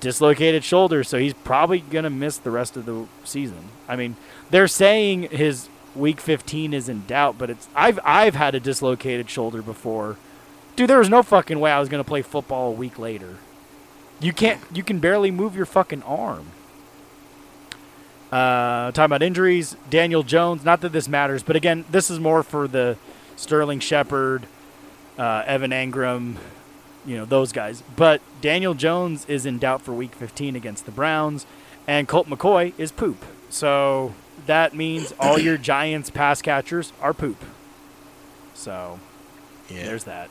Dislocated 0.00 0.64
shoulder, 0.64 1.02
so 1.02 1.18
he's 1.18 1.32
probably 1.32 1.80
gonna 1.80 2.10
miss 2.10 2.36
the 2.36 2.50
rest 2.50 2.76
of 2.76 2.84
the 2.84 3.06
season. 3.24 3.70
I 3.88 3.96
mean, 3.96 4.16
they're 4.50 4.68
saying 4.68 5.24
his 5.30 5.68
week 5.94 6.20
15 6.20 6.74
is 6.74 6.88
in 6.88 7.06
doubt, 7.06 7.38
but 7.38 7.50
it's 7.50 7.68
I've 7.74 7.98
I've 8.04 8.34
had 8.34 8.54
a 8.54 8.60
dislocated 8.60 9.30
shoulder 9.30 9.62
before. 9.62 10.16
Dude, 10.76 10.90
there 10.90 10.98
was 10.98 11.08
no 11.08 11.22
fucking 11.22 11.58
way 11.58 11.72
I 11.72 11.80
was 11.80 11.88
going 11.88 12.02
to 12.02 12.08
play 12.08 12.22
football 12.22 12.68
a 12.68 12.74
week 12.74 12.98
later. 12.98 13.36
You 14.20 14.32
can't 14.32 14.60
you 14.72 14.82
can 14.82 14.98
barely 14.98 15.30
move 15.30 15.56
your 15.56 15.66
fucking 15.66 16.02
arm. 16.02 16.46
Uh 18.32 18.92
talking 18.92 19.04
about 19.06 19.22
injuries, 19.22 19.76
Daniel 19.88 20.22
Jones, 20.22 20.64
not 20.64 20.80
that 20.82 20.92
this 20.92 21.08
matters, 21.08 21.42
but 21.42 21.56
again, 21.56 21.84
this 21.90 22.10
is 22.10 22.20
more 22.20 22.42
for 22.42 22.68
the 22.68 22.96
Sterling 23.36 23.80
Shepard, 23.80 24.46
uh, 25.18 25.42
Evan 25.46 25.70
Engram, 25.72 26.36
you 27.06 27.16
know, 27.16 27.24
those 27.24 27.50
guys. 27.52 27.82
But 27.96 28.20
Daniel 28.40 28.74
Jones 28.74 29.24
is 29.26 29.46
in 29.46 29.58
doubt 29.58 29.82
for 29.82 29.92
week 29.92 30.14
15 30.14 30.54
against 30.54 30.84
the 30.86 30.92
Browns, 30.92 31.46
and 31.88 32.06
Colt 32.06 32.28
McCoy 32.28 32.72
is 32.78 32.92
poop. 32.92 33.24
So 33.48 34.14
that 34.46 34.74
means 34.74 35.12
all 35.18 35.38
your 35.38 35.56
Giants 35.72 36.10
pass 36.10 36.40
catchers 36.42 36.92
are 37.00 37.12
poop. 37.14 37.42
So 38.54 39.00
Yeah. 39.68 39.86
there's 39.86 40.04
that. 40.04 40.28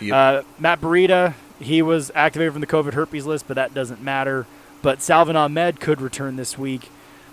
Yep. 0.00 0.14
Uh, 0.14 0.42
Matt 0.58 0.80
Breida, 0.80 1.34
he 1.60 1.80
was 1.82 2.10
activated 2.14 2.52
from 2.52 2.60
the 2.60 2.66
COVID 2.66 2.94
herpes 2.94 3.24
list, 3.26 3.46
but 3.46 3.54
that 3.54 3.72
doesn't 3.74 4.02
matter. 4.02 4.46
But 4.82 5.00
Salvon 5.02 5.36
Ahmed 5.36 5.78
could 5.80 6.00
return 6.00 6.36
this 6.36 6.58
week. 6.58 6.90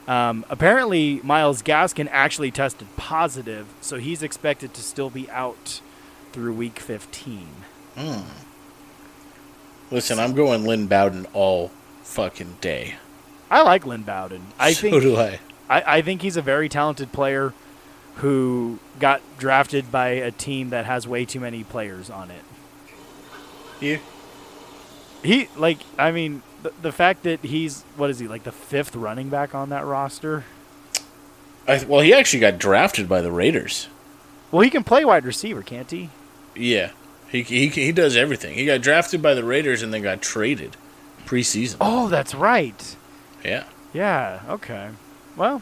Um, 0.08 0.46
apparently, 0.50 1.22
Myles 1.24 1.62
Gaskin 1.62 2.10
actually 2.12 2.52
tested 2.52 2.88
positive, 2.98 3.68
so 3.82 3.98
he's 3.98 4.22
expected 4.22 4.74
to 4.74 4.82
still 4.82 5.10
be 5.10 5.30
out 5.30 5.82
through 6.34 6.54
week 6.54 6.80
15. 6.80 7.48
Listen, 9.92 10.20
I'm 10.20 10.34
going 10.34 10.66
Lynn 10.66 10.88
Bowden 10.88 11.28
all 11.34 11.72
fucking 12.02 12.58
day. 12.60 12.96
I 13.50 13.62
like 13.62 13.86
Lynn 13.86 14.02
Bowden. 14.02 14.48
I 14.60 14.74
so 14.74 14.82
think 14.82 15.02
do 15.04 15.16
I. 15.16 15.40
I, 15.70 15.98
I 15.98 16.02
think 16.02 16.22
he's 16.22 16.36
a 16.36 16.42
very 16.42 16.68
talented 16.68 17.12
player 17.12 17.54
who 18.16 18.80
got 19.00 19.22
drafted 19.38 19.92
by 19.92 20.10
a 20.10 20.32
team 20.32 20.70
that 20.72 20.86
has 20.86 21.08
way 21.08 21.26
too 21.26 21.40
many 21.40 21.64
players 21.64 22.10
on 22.10 22.32
it. 22.32 22.44
Yeah. 23.80 23.98
He 25.24 25.48
like 25.56 25.80
I 25.98 26.12
mean 26.12 26.42
the, 26.64 26.74
the 26.82 26.92
fact 26.92 27.24
that 27.24 27.42
he's 27.42 27.84
what 27.96 28.10
is 28.10 28.20
he 28.20 28.28
like 28.28 28.44
the 28.44 28.52
fifth 28.52 28.96
running 28.96 29.30
back 29.30 29.54
on 29.54 29.70
that 29.70 29.86
roster? 29.86 30.46
I, 31.68 31.84
well, 31.86 32.02
he 32.02 32.14
actually 32.14 32.40
got 32.42 32.58
drafted 32.58 33.08
by 33.08 33.22
the 33.22 33.32
Raiders. 33.32 33.88
Well, 34.52 34.62
he 34.62 34.70
can 34.70 34.84
play 34.84 35.06
wide 35.06 35.26
receiver, 35.26 35.62
can't 35.62 35.90
he? 35.90 36.10
Yeah. 36.56 36.92
He, 37.30 37.42
he, 37.42 37.68
he 37.70 37.92
does 37.92 38.16
everything. 38.16 38.54
He 38.54 38.66
got 38.66 38.82
drafted 38.82 39.22
by 39.22 39.34
the 39.34 39.44
Raiders 39.44 39.82
and 39.82 39.94
then 39.94 40.04
got 40.04 40.22
traded 40.22 40.78
preseason. 41.26 41.78
Oh, 41.82 42.08
that's 42.08 42.36
right. 42.36 42.96
Yeah. 43.44 43.64
Yeah. 43.94 44.42
Okay. 44.50 44.90
Well, 45.36 45.62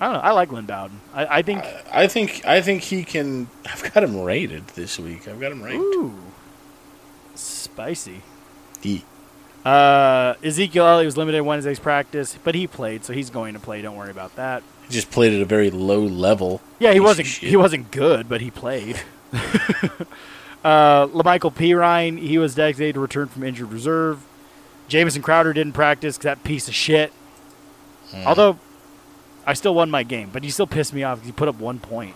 I 0.00 0.06
don't 0.06 0.14
know. 0.14 0.20
I 0.20 0.30
like 0.30 0.52
Lynn 0.52 0.64
Bowden. 0.64 1.00
I, 1.12 1.38
I 1.38 1.42
think. 1.42 1.64
I 1.92 2.06
think 2.06 2.44
I 2.46 2.62
think 2.62 2.82
he 2.82 3.04
can. 3.04 3.48
I've 3.66 3.92
got 3.92 4.02
him 4.02 4.20
rated 4.20 4.68
this 4.68 4.98
week. 4.98 5.28
I've 5.28 5.40
got 5.40 5.52
him 5.52 5.62
ranked. 5.62 5.82
ooh, 5.82 6.14
spicy. 7.34 8.22
D. 8.80 9.04
Uh, 9.64 10.34
Ezekiel 10.42 10.86
Elliott 10.86 11.06
was 11.06 11.16
limited 11.16 11.40
Wednesday's 11.42 11.78
practice, 11.78 12.36
but 12.44 12.54
he 12.54 12.66
played, 12.66 13.04
so 13.04 13.12
he's 13.12 13.30
going 13.30 13.54
to 13.54 13.60
play. 13.60 13.80
Don't 13.80 13.96
worry 13.96 14.10
about 14.10 14.36
that. 14.36 14.62
He 14.88 14.92
just 14.92 15.10
played 15.10 15.32
at 15.32 15.40
a 15.40 15.46
very 15.46 15.70
low 15.70 16.00
level. 16.00 16.60
Yeah, 16.78 16.92
he 16.92 16.98
Piece 16.98 17.06
wasn't. 17.06 17.28
He 17.28 17.56
wasn't 17.56 17.90
good, 17.90 18.28
but 18.28 18.42
he 18.42 18.50
played. 18.50 19.00
uh, 19.32 21.06
Lamical 21.08 21.52
Perine, 21.52 22.18
he 22.18 22.36
was 22.36 22.54
designated 22.54 22.94
to 22.94 23.00
return 23.00 23.28
from 23.28 23.42
injured 23.42 23.72
reserve. 23.72 24.22
Jamison 24.88 25.22
Crowder 25.22 25.54
didn't 25.54 25.72
practice 25.72 26.18
'cause 26.18 26.24
that 26.24 26.44
piece 26.44 26.68
of 26.68 26.74
shit. 26.74 27.10
Hmm. 28.10 28.26
Although, 28.26 28.58
I 29.46 29.54
still 29.54 29.74
won 29.74 29.90
my 29.90 30.02
game, 30.02 30.28
but 30.30 30.44
he 30.44 30.50
still 30.50 30.66
pissed 30.66 30.92
me 30.92 31.02
off 31.02 31.18
'cause 31.20 31.26
he 31.26 31.32
put 31.32 31.48
up 31.48 31.56
one 31.58 31.78
point. 31.78 32.14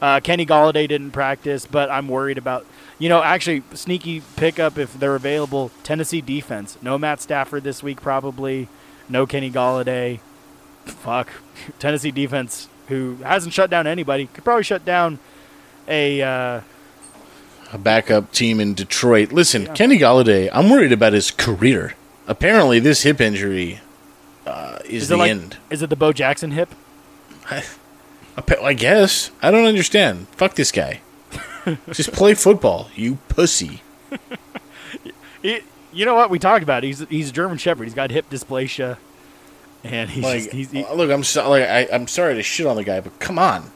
Uh, 0.00 0.20
Kenny 0.20 0.44
Golladay 0.44 0.86
didn't 0.88 1.12
practice, 1.12 1.66
but 1.66 1.90
I'm 1.90 2.08
worried 2.08 2.38
about. 2.38 2.66
You 2.98 3.08
know, 3.08 3.22
actually, 3.22 3.62
sneaky 3.74 4.22
pickup 4.36 4.78
if 4.78 4.98
they're 4.98 5.14
available. 5.16 5.70
Tennessee 5.82 6.20
defense. 6.20 6.78
No 6.82 6.96
Matt 6.98 7.20
Stafford 7.20 7.62
this 7.64 7.82
week, 7.82 8.00
probably. 8.00 8.68
No 9.08 9.26
Kenny 9.26 9.50
Golladay. 9.50 10.20
Fuck. 10.84 11.28
Tennessee 11.78 12.10
defense, 12.10 12.68
who 12.88 13.16
hasn't 13.22 13.52
shut 13.54 13.70
down 13.70 13.86
anybody, 13.86 14.26
could 14.26 14.44
probably 14.44 14.62
shut 14.64 14.84
down 14.84 15.18
a. 15.88 16.22
Uh, 16.22 16.60
A 17.72 17.78
backup 17.78 18.32
team 18.32 18.60
in 18.60 18.74
Detroit. 18.74 19.32
Listen, 19.32 19.62
Yeah. 19.62 19.74
Kenny 19.74 19.98
Golladay. 19.98 20.48
I'm 20.52 20.70
worried 20.70 20.92
about 20.92 21.12
his 21.12 21.30
career. 21.30 21.94
Apparently, 22.28 22.78
this 22.80 23.02
hip 23.02 23.20
injury 23.20 23.80
uh, 24.46 24.78
is, 24.84 25.04
is 25.04 25.08
the 25.08 25.16
like? 25.16 25.30
end. 25.30 25.56
Is 25.70 25.82
it 25.82 25.90
the 25.90 25.96
Bo 25.96 26.12
Jackson 26.12 26.52
hip? 26.52 26.74
I 28.62 28.72
guess. 28.74 29.30
I 29.42 29.50
don't 29.50 29.64
understand. 29.64 30.28
Fuck 30.28 30.54
this 30.54 30.70
guy. 30.72 31.00
just 31.92 32.12
play 32.12 32.34
football, 32.34 32.90
you 32.94 33.16
pussy. 33.28 33.82
He, 35.42 35.60
you 35.92 36.04
know 36.04 36.14
what? 36.14 36.30
We 36.30 36.38
talked 36.38 36.62
about. 36.62 36.82
He's 36.82 37.00
he's 37.08 37.30
a 37.30 37.32
German 37.32 37.58
Shepherd. 37.58 37.84
He's 37.84 37.94
got 37.94 38.10
hip 38.10 38.28
dysplasia, 38.30 38.98
and 39.84 40.10
he's 40.10 40.24
Like, 40.24 40.38
just, 40.44 40.52
he's 40.52 40.70
he, 40.70 40.84
look, 40.94 41.10
I'm 41.10 41.24
so, 41.24 41.48
like, 41.48 41.64
I, 41.64 41.88
I'm 41.92 42.06
sorry 42.08 42.34
to 42.34 42.42
shit 42.42 42.66
on 42.66 42.76
the 42.76 42.84
guy, 42.84 43.00
but 43.00 43.18
come 43.18 43.38
on, 43.38 43.70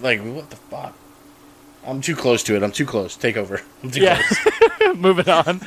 like, 0.00 0.20
what 0.22 0.50
the 0.50 0.56
fuck? 0.56 0.94
I'm 1.86 2.00
too 2.00 2.16
close 2.16 2.42
to 2.44 2.56
it. 2.56 2.62
I'm 2.62 2.72
too 2.72 2.86
close. 2.86 3.16
Take 3.16 3.36
over. 3.36 3.60
I'm 3.82 3.90
too 3.90 4.00
Yeah. 4.00 4.20
close. 4.22 4.96
Moving 4.96 5.28
on. 5.28 5.60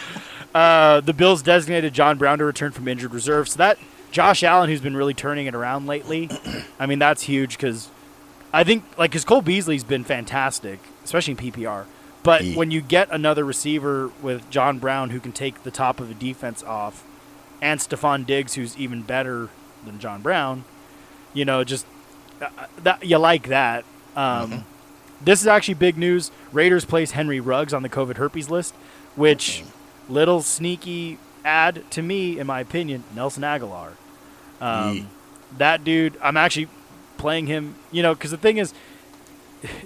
Uh, 0.53 0.99
the 1.01 1.13
Bills 1.13 1.41
designated 1.41 1.93
John 1.93 2.17
Brown 2.17 2.39
to 2.39 2.45
return 2.45 2.71
from 2.71 2.87
injured 2.87 3.13
reserve. 3.13 3.47
So 3.47 3.57
that 3.59 3.77
Josh 4.11 4.43
Allen, 4.43 4.69
who's 4.69 4.81
been 4.81 4.97
really 4.97 5.13
turning 5.13 5.45
it 5.47 5.55
around 5.55 5.85
lately, 5.87 6.29
I 6.79 6.87
mean 6.87 6.99
that's 6.99 7.21
huge 7.23 7.55
because 7.57 7.89
I 8.51 8.63
think 8.63 8.83
like 8.97 9.11
because 9.11 9.25
Cole 9.25 9.41
Beasley's 9.41 9.83
been 9.83 10.03
fantastic, 10.03 10.79
especially 11.03 11.31
in 11.31 11.37
PPR. 11.37 11.85
But 12.23 12.41
He- 12.41 12.55
when 12.55 12.71
you 12.71 12.81
get 12.81 13.07
another 13.11 13.45
receiver 13.45 14.11
with 14.21 14.49
John 14.49 14.79
Brown 14.79 15.11
who 15.11 15.19
can 15.19 15.31
take 15.31 15.63
the 15.63 15.71
top 15.71 15.99
of 15.99 16.09
a 16.11 16.13
defense 16.13 16.63
off, 16.63 17.03
and 17.61 17.79
Stefon 17.79 18.25
Diggs 18.25 18.53
who's 18.55 18.77
even 18.77 19.01
better 19.01 19.49
than 19.85 19.99
John 19.99 20.21
Brown, 20.21 20.63
you 21.33 21.45
know, 21.45 21.63
just 21.63 21.85
uh, 22.41 22.47
that 22.83 23.05
you 23.05 23.17
like 23.17 23.47
that. 23.49 23.83
Um, 24.15 24.65
This 25.21 25.41
is 25.41 25.47
actually 25.47 25.73
big 25.73 25.97
news. 25.97 26.31
Raiders 26.53 26.85
place 26.85 27.11
Henry 27.11 27.41
Ruggs 27.41 27.73
on 27.73 27.83
the 27.83 27.89
COVID 27.89 28.15
herpes 28.15 28.49
list, 28.49 28.73
which 29.17 29.63
little 30.07 30.41
sneaky 30.41 31.17
add 31.43 31.83
to 31.91 32.01
me, 32.01 32.39
in 32.39 32.47
my 32.47 32.61
opinion, 32.61 33.03
Nelson 33.13 33.43
Agholor. 33.43 33.91
Um, 34.61 35.09
that 35.57 35.83
dude, 35.83 36.13
I'm 36.23 36.37
actually 36.37 36.69
playing 37.19 37.45
him, 37.45 37.75
you 37.91 38.01
know, 38.01 38.15
because 38.15 38.31
the 38.31 38.37
thing 38.37 38.57
is, 38.57 38.73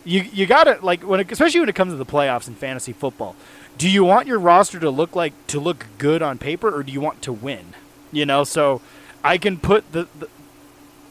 you 0.05 0.21
you 0.21 0.45
gotta 0.45 0.79
like 0.81 1.01
when 1.01 1.19
it, 1.19 1.31
especially 1.31 1.59
when 1.59 1.67
it 1.67 1.75
comes 1.75 1.91
to 1.91 1.97
the 1.97 2.05
playoffs 2.05 2.47
in 2.47 2.55
fantasy 2.55 2.93
football. 2.93 3.35
Do 3.77 3.89
you 3.89 4.05
want 4.05 4.27
your 4.27 4.39
roster 4.39 4.79
to 4.79 4.89
look 4.89 5.15
like 5.15 5.33
to 5.47 5.59
look 5.59 5.87
good 5.97 6.21
on 6.21 6.37
paper, 6.37 6.73
or 6.73 6.83
do 6.83 6.93
you 6.93 7.01
want 7.01 7.21
to 7.23 7.33
win? 7.33 7.73
You 8.11 8.25
know, 8.25 8.43
so 8.43 8.81
I 9.23 9.37
can 9.37 9.57
put 9.57 9.91
the, 9.91 10.07
the 10.19 10.27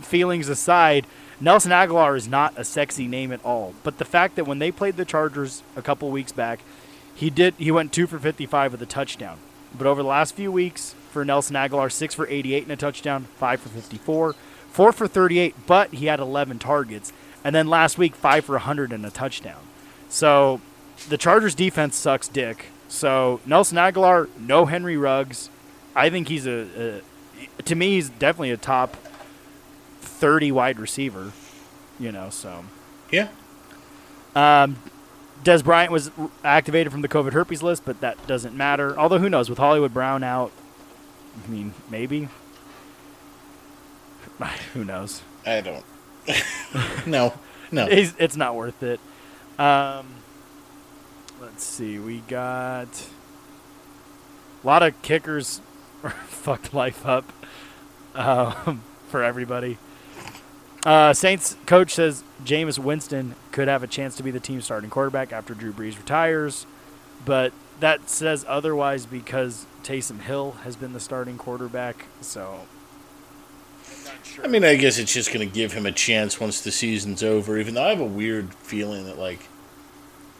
feelings 0.00 0.48
aside. 0.48 1.06
Nelson 1.40 1.72
Agholor 1.72 2.16
is 2.16 2.28
not 2.28 2.54
a 2.56 2.62
sexy 2.62 3.08
name 3.08 3.32
at 3.32 3.44
all, 3.44 3.74
but 3.82 3.98
the 3.98 4.04
fact 4.04 4.36
that 4.36 4.46
when 4.46 4.60
they 4.60 4.70
played 4.70 4.96
the 4.96 5.04
Chargers 5.04 5.64
a 5.74 5.82
couple 5.82 6.08
weeks 6.10 6.30
back, 6.30 6.60
he 7.16 7.30
did 7.30 7.54
he 7.58 7.72
went 7.72 7.92
two 7.92 8.06
for 8.06 8.20
fifty 8.20 8.46
five 8.46 8.70
with 8.70 8.80
a 8.80 8.86
touchdown. 8.86 9.38
But 9.76 9.88
over 9.88 10.02
the 10.02 10.08
last 10.08 10.36
few 10.36 10.52
weeks, 10.52 10.94
for 11.10 11.24
Nelson 11.24 11.56
Agholor, 11.56 11.90
six 11.90 12.14
for 12.14 12.28
eighty 12.28 12.54
eight 12.54 12.62
and 12.62 12.72
a 12.72 12.76
touchdown, 12.76 13.24
five 13.36 13.60
for 13.60 13.70
fifty 13.70 13.98
four, 14.72 14.92
for 14.92 15.06
thirty 15.06 15.38
eight, 15.38 15.54
but 15.66 15.94
he 15.94 16.06
had 16.06 16.20
eleven 16.20 16.58
targets. 16.58 17.12
And 17.44 17.54
then 17.54 17.66
last 17.68 17.98
week, 17.98 18.14
five 18.14 18.44
for 18.44 18.52
100 18.52 18.92
and 18.92 19.04
a 19.04 19.10
touchdown. 19.10 19.60
So 20.08 20.60
the 21.08 21.18
Chargers 21.18 21.54
defense 21.54 21.96
sucks 21.96 22.28
dick. 22.28 22.66
So 22.88 23.40
Nelson 23.46 23.78
Agholor, 23.78 24.28
no 24.38 24.66
Henry 24.66 24.96
Ruggs. 24.96 25.50
I 25.94 26.08
think 26.08 26.28
he's 26.28 26.46
a, 26.46 27.00
a 27.58 27.62
to 27.64 27.74
me, 27.74 27.94
he's 27.94 28.10
definitely 28.10 28.50
a 28.50 28.56
top 28.56 28.96
30 30.00 30.52
wide 30.52 30.78
receiver. 30.78 31.32
You 31.98 32.12
know, 32.12 32.30
so. 32.30 32.64
Yeah. 33.10 33.28
Um, 34.34 34.78
Dez 35.44 35.64
Bryant 35.64 35.92
was 35.92 36.10
activated 36.44 36.92
from 36.92 37.02
the 37.02 37.08
COVID 37.08 37.32
herpes 37.32 37.62
list, 37.62 37.84
but 37.84 38.00
that 38.00 38.26
doesn't 38.26 38.54
matter. 38.56 38.98
Although, 38.98 39.18
who 39.18 39.28
knows? 39.28 39.50
With 39.50 39.58
Hollywood 39.58 39.92
Brown 39.92 40.22
out, 40.22 40.52
I 41.44 41.50
mean, 41.50 41.74
maybe. 41.90 42.28
who 44.74 44.84
knows? 44.84 45.22
I 45.46 45.60
don't. 45.60 45.84
no, 47.06 47.34
no. 47.70 47.86
It's, 47.86 48.14
it's 48.18 48.36
not 48.36 48.54
worth 48.54 48.82
it. 48.82 49.00
Um, 49.58 50.06
let's 51.40 51.64
see. 51.64 51.98
We 51.98 52.18
got 52.20 53.08
a 54.62 54.66
lot 54.66 54.82
of 54.82 55.00
kickers 55.02 55.60
fucked 56.26 56.72
life 56.72 57.04
up 57.06 57.32
um, 58.14 58.82
for 59.08 59.22
everybody. 59.22 59.78
Uh, 60.84 61.12
Saints 61.12 61.56
coach 61.66 61.94
says 61.94 62.24
Jameis 62.44 62.78
Winston 62.78 63.36
could 63.52 63.68
have 63.68 63.82
a 63.82 63.86
chance 63.86 64.16
to 64.16 64.22
be 64.22 64.30
the 64.32 64.40
team 64.40 64.60
starting 64.60 64.90
quarterback 64.90 65.32
after 65.32 65.54
Drew 65.54 65.72
Brees 65.72 65.96
retires, 65.96 66.66
but 67.24 67.52
that 67.78 68.10
says 68.10 68.44
otherwise 68.48 69.06
because 69.06 69.66
Taysom 69.84 70.20
Hill 70.20 70.52
has 70.64 70.74
been 70.74 70.92
the 70.92 71.00
starting 71.00 71.38
quarterback. 71.38 72.06
So 72.20 72.66
I 74.42 74.46
mean, 74.48 74.64
I 74.64 74.76
guess 74.76 74.98
it's 74.98 75.12
just 75.12 75.32
going 75.32 75.46
to 75.48 75.54
give 75.54 75.72
him 75.72 75.86
a 75.86 75.92
chance 75.92 76.38
once 76.40 76.60
the 76.60 76.70
season's 76.70 77.22
over. 77.22 77.58
Even 77.58 77.74
though 77.74 77.84
I 77.84 77.90
have 77.90 78.00
a 78.00 78.04
weird 78.04 78.54
feeling 78.54 79.06
that 79.06 79.18
like 79.18 79.40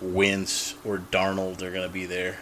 Wince 0.01 0.75
or 0.85 0.99
Darnold 0.99 1.63
are 1.63 1.71
going 1.71 1.87
to 1.87 1.93
be 1.93 2.07
there. 2.07 2.39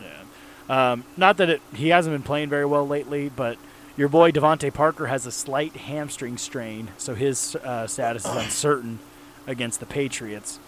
Yeah. 0.00 0.92
Um, 0.92 1.04
not 1.16 1.36
that 1.38 1.50
it, 1.50 1.62
he 1.74 1.88
hasn't 1.88 2.14
been 2.14 2.22
playing 2.22 2.48
very 2.48 2.64
well 2.66 2.86
lately, 2.86 3.28
but 3.28 3.58
your 3.96 4.08
boy 4.08 4.32
DeVante 4.32 4.72
Parker 4.74 5.06
has 5.06 5.26
a 5.26 5.32
slight 5.32 5.72
hamstring 5.76 6.36
strain, 6.38 6.90
so 6.98 7.14
his 7.14 7.54
uh, 7.56 7.86
status 7.86 8.24
is 8.24 8.30
uncertain 8.34 8.98
against 9.46 9.78
the 9.80 9.86
Patriots. 9.86 10.58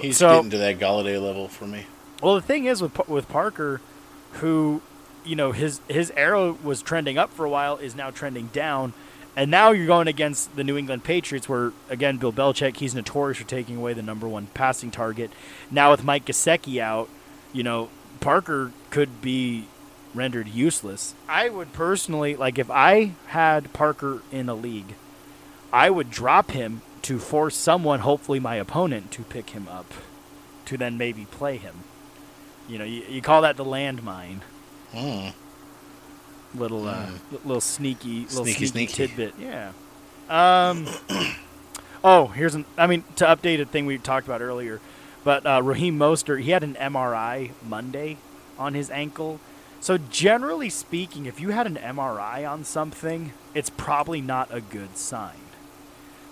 He's 0.00 0.18
So- 0.18 0.36
getting 0.36 0.50
to 0.50 0.58
that 0.58 0.78
Golladay 0.78 1.20
level 1.22 1.48
for 1.48 1.66
me. 1.66 1.86
Well, 2.22 2.34
the 2.34 2.40
thing 2.42 2.64
is 2.64 2.80
with 2.80 3.08
with 3.08 3.28
Parker, 3.28 3.80
who, 4.34 4.80
you 5.24 5.36
know, 5.36 5.52
his 5.52 5.80
his 5.88 6.10
arrow 6.16 6.56
was 6.62 6.80
trending 6.80 7.18
up 7.18 7.30
for 7.30 7.44
a 7.44 7.50
while, 7.50 7.76
is 7.76 7.94
now 7.94 8.10
trending 8.10 8.46
down, 8.54 8.94
and 9.36 9.50
now 9.50 9.70
you're 9.70 9.86
going 9.86 10.08
against 10.08 10.56
the 10.56 10.64
New 10.64 10.78
England 10.78 11.04
Patriots, 11.04 11.48
where 11.48 11.72
again 11.90 12.16
Bill 12.16 12.32
Belichick, 12.32 12.78
he's 12.78 12.94
notorious 12.94 13.38
for 13.38 13.46
taking 13.46 13.76
away 13.76 13.92
the 13.92 14.02
number 14.02 14.26
one 14.26 14.46
passing 14.54 14.90
target. 14.90 15.30
Now 15.70 15.90
with 15.90 16.02
Mike 16.02 16.24
Gesicki 16.24 16.80
out, 16.80 17.10
you 17.52 17.62
know, 17.62 17.90
Parker 18.20 18.72
could 18.90 19.20
be 19.20 19.66
rendered 20.14 20.48
useless. 20.48 21.14
I 21.28 21.50
would 21.50 21.74
personally 21.74 22.34
like 22.34 22.58
if 22.58 22.70
I 22.70 23.12
had 23.26 23.72
Parker 23.74 24.22
in 24.32 24.48
a 24.48 24.54
league, 24.54 24.94
I 25.72 25.90
would 25.90 26.10
drop 26.10 26.52
him 26.52 26.80
to 27.02 27.18
force 27.18 27.54
someone, 27.54 28.00
hopefully 28.00 28.40
my 28.40 28.56
opponent, 28.56 29.12
to 29.12 29.22
pick 29.22 29.50
him 29.50 29.68
up, 29.68 29.92
to 30.64 30.76
then 30.76 30.96
maybe 30.96 31.26
play 31.26 31.58
him. 31.58 31.84
You 32.68 32.78
know, 32.78 32.84
you, 32.84 33.02
you 33.08 33.22
call 33.22 33.42
that 33.42 33.56
the 33.56 33.64
landmine. 33.64 34.40
Hmm. 34.92 35.28
Little, 36.54 36.86
uh, 36.88 37.06
li- 37.32 37.38
little 37.44 37.60
sneaky, 37.60 38.20
little 38.26 38.44
Sneaky, 38.44 38.66
sneaky, 38.66 38.92
sneaky. 38.92 39.14
tidbit. 39.14 39.34
Yeah. 39.38 39.72
Um. 40.28 40.86
oh, 42.04 42.28
here's 42.28 42.54
an. 42.54 42.64
I 42.78 42.86
mean, 42.86 43.04
to 43.16 43.24
update 43.26 43.60
a 43.60 43.64
thing 43.66 43.86
we 43.86 43.98
talked 43.98 44.26
about 44.26 44.40
earlier, 44.40 44.80
but 45.24 45.44
uh, 45.46 45.62
Raheem 45.62 45.98
Mostert, 45.98 46.42
he 46.42 46.50
had 46.50 46.62
an 46.62 46.74
MRI 46.74 47.50
Monday 47.66 48.16
on 48.58 48.74
his 48.74 48.90
ankle. 48.90 49.40
So 49.80 49.98
generally 49.98 50.70
speaking, 50.70 51.26
if 51.26 51.38
you 51.40 51.50
had 51.50 51.66
an 51.66 51.76
MRI 51.76 52.48
on 52.50 52.64
something, 52.64 53.32
it's 53.54 53.70
probably 53.70 54.20
not 54.20 54.48
a 54.50 54.60
good 54.60 54.96
sign. 54.96 55.36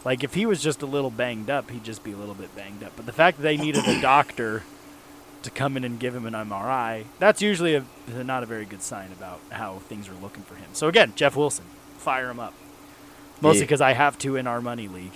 Like 0.05 0.24
if 0.24 0.35
he 0.35 0.44
was 0.46 0.62
just 0.62 0.83
a 0.83 0.87
little 0.87 1.11
banged 1.11 1.50
up, 1.50 1.70
he'd 1.70 1.85
just 1.85 2.03
be 2.03 2.12
a 2.12 2.16
little 2.16 2.35
bit 2.35 2.55
banged 2.57 2.83
up. 2.83 2.92
But 2.96 3.07
the 3.07 3.12
fact 3.12 3.37
that 3.37 3.42
they 3.42 3.57
needed 3.57 3.87
a 3.87 4.00
doctor 4.00 4.62
to 5.44 5.50
come 5.50 5.76
in 5.76 5.85
and 5.85 5.98
give 6.00 6.14
him 6.14 6.26
an 6.26 6.35
MRI, 6.35 7.04
that's 7.18 7.40
usually 7.40 7.74
a, 7.74 7.85
not 8.09 8.42
a 8.42 8.46
very 8.46 8.64
good 8.64 8.83
sign 8.83 9.11
about 9.12 9.40
how 9.50 9.78
things 9.88 10.09
are 10.09 10.14
looking 10.14 10.42
for 10.42 10.54
him. 10.57 10.68
So 10.72 10.88
again, 10.88 11.12
Jeff 11.16 11.37
Wilson, 11.37 11.64
fire 11.98 12.28
him 12.30 12.40
up. 12.40 12.54
Mostly 13.40 13.61
Yeah. 13.61 13.64
because 13.64 13.80
I 13.80 13.92
have 13.92 14.18
to 14.18 14.37
in 14.37 14.46
our 14.46 14.61
money 14.61 14.88
league. 14.88 15.12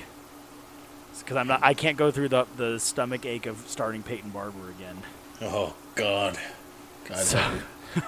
Because 1.18 1.36
I'm 1.36 1.48
not, 1.48 1.60
I 1.62 1.74
can't 1.74 1.96
go 1.96 2.10
through 2.10 2.28
the 2.28 2.46
the 2.56 2.78
stomach 2.78 3.26
ache 3.26 3.46
of 3.46 3.64
starting 3.66 4.02
Peyton 4.02 4.30
Barber 4.30 4.70
again. 4.70 4.98
Oh 5.42 5.74
God. 5.94 6.38
God. 7.06 7.18
So- 7.24 7.58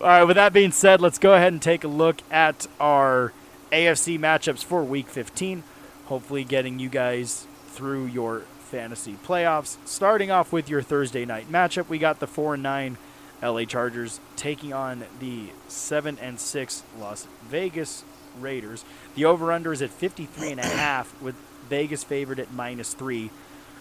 All 0.00 0.06
right, 0.06 0.24
with 0.24 0.36
that 0.36 0.52
being 0.52 0.72
said, 0.72 1.00
let's 1.00 1.18
go 1.18 1.32
ahead 1.34 1.52
and 1.52 1.60
take 1.62 1.82
a 1.84 1.88
look 1.88 2.16
at 2.30 2.66
our 2.78 3.32
AFC 3.72 4.18
matchups 4.18 4.62
for 4.62 4.84
Week 4.84 5.08
15. 5.08 5.62
Hopefully, 6.06 6.44
getting 6.44 6.78
you 6.78 6.88
guys 6.90 7.46
through 7.68 8.04
your 8.06 8.42
fantasy 8.66 9.16
playoffs. 9.24 9.76
Starting 9.84 10.30
off 10.30 10.52
with 10.52 10.68
your 10.68 10.82
Thursday 10.82 11.24
night 11.24 11.50
matchup, 11.50 11.88
we 11.88 11.98
got 11.98 12.20
the 12.20 12.26
4 12.26 12.54
and 12.54 12.62
9 12.62 12.98
LA 13.42 13.64
Chargers 13.64 14.20
taking 14.36 14.72
on 14.72 15.04
the 15.20 15.50
7 15.68 16.18
and 16.20 16.38
6 16.40 16.82
Las 16.98 17.26
Vegas 17.48 18.04
Raiders. 18.38 18.84
The 19.14 19.24
over 19.24 19.52
under 19.52 19.72
is 19.72 19.82
at 19.82 19.90
53 19.90 20.52
and 20.52 20.60
a 20.60 20.66
half 20.66 21.20
with 21.22 21.34
Vegas 21.68 22.04
favored 22.04 22.40
at 22.40 22.52
minus 22.52 22.94
3. 22.94 23.30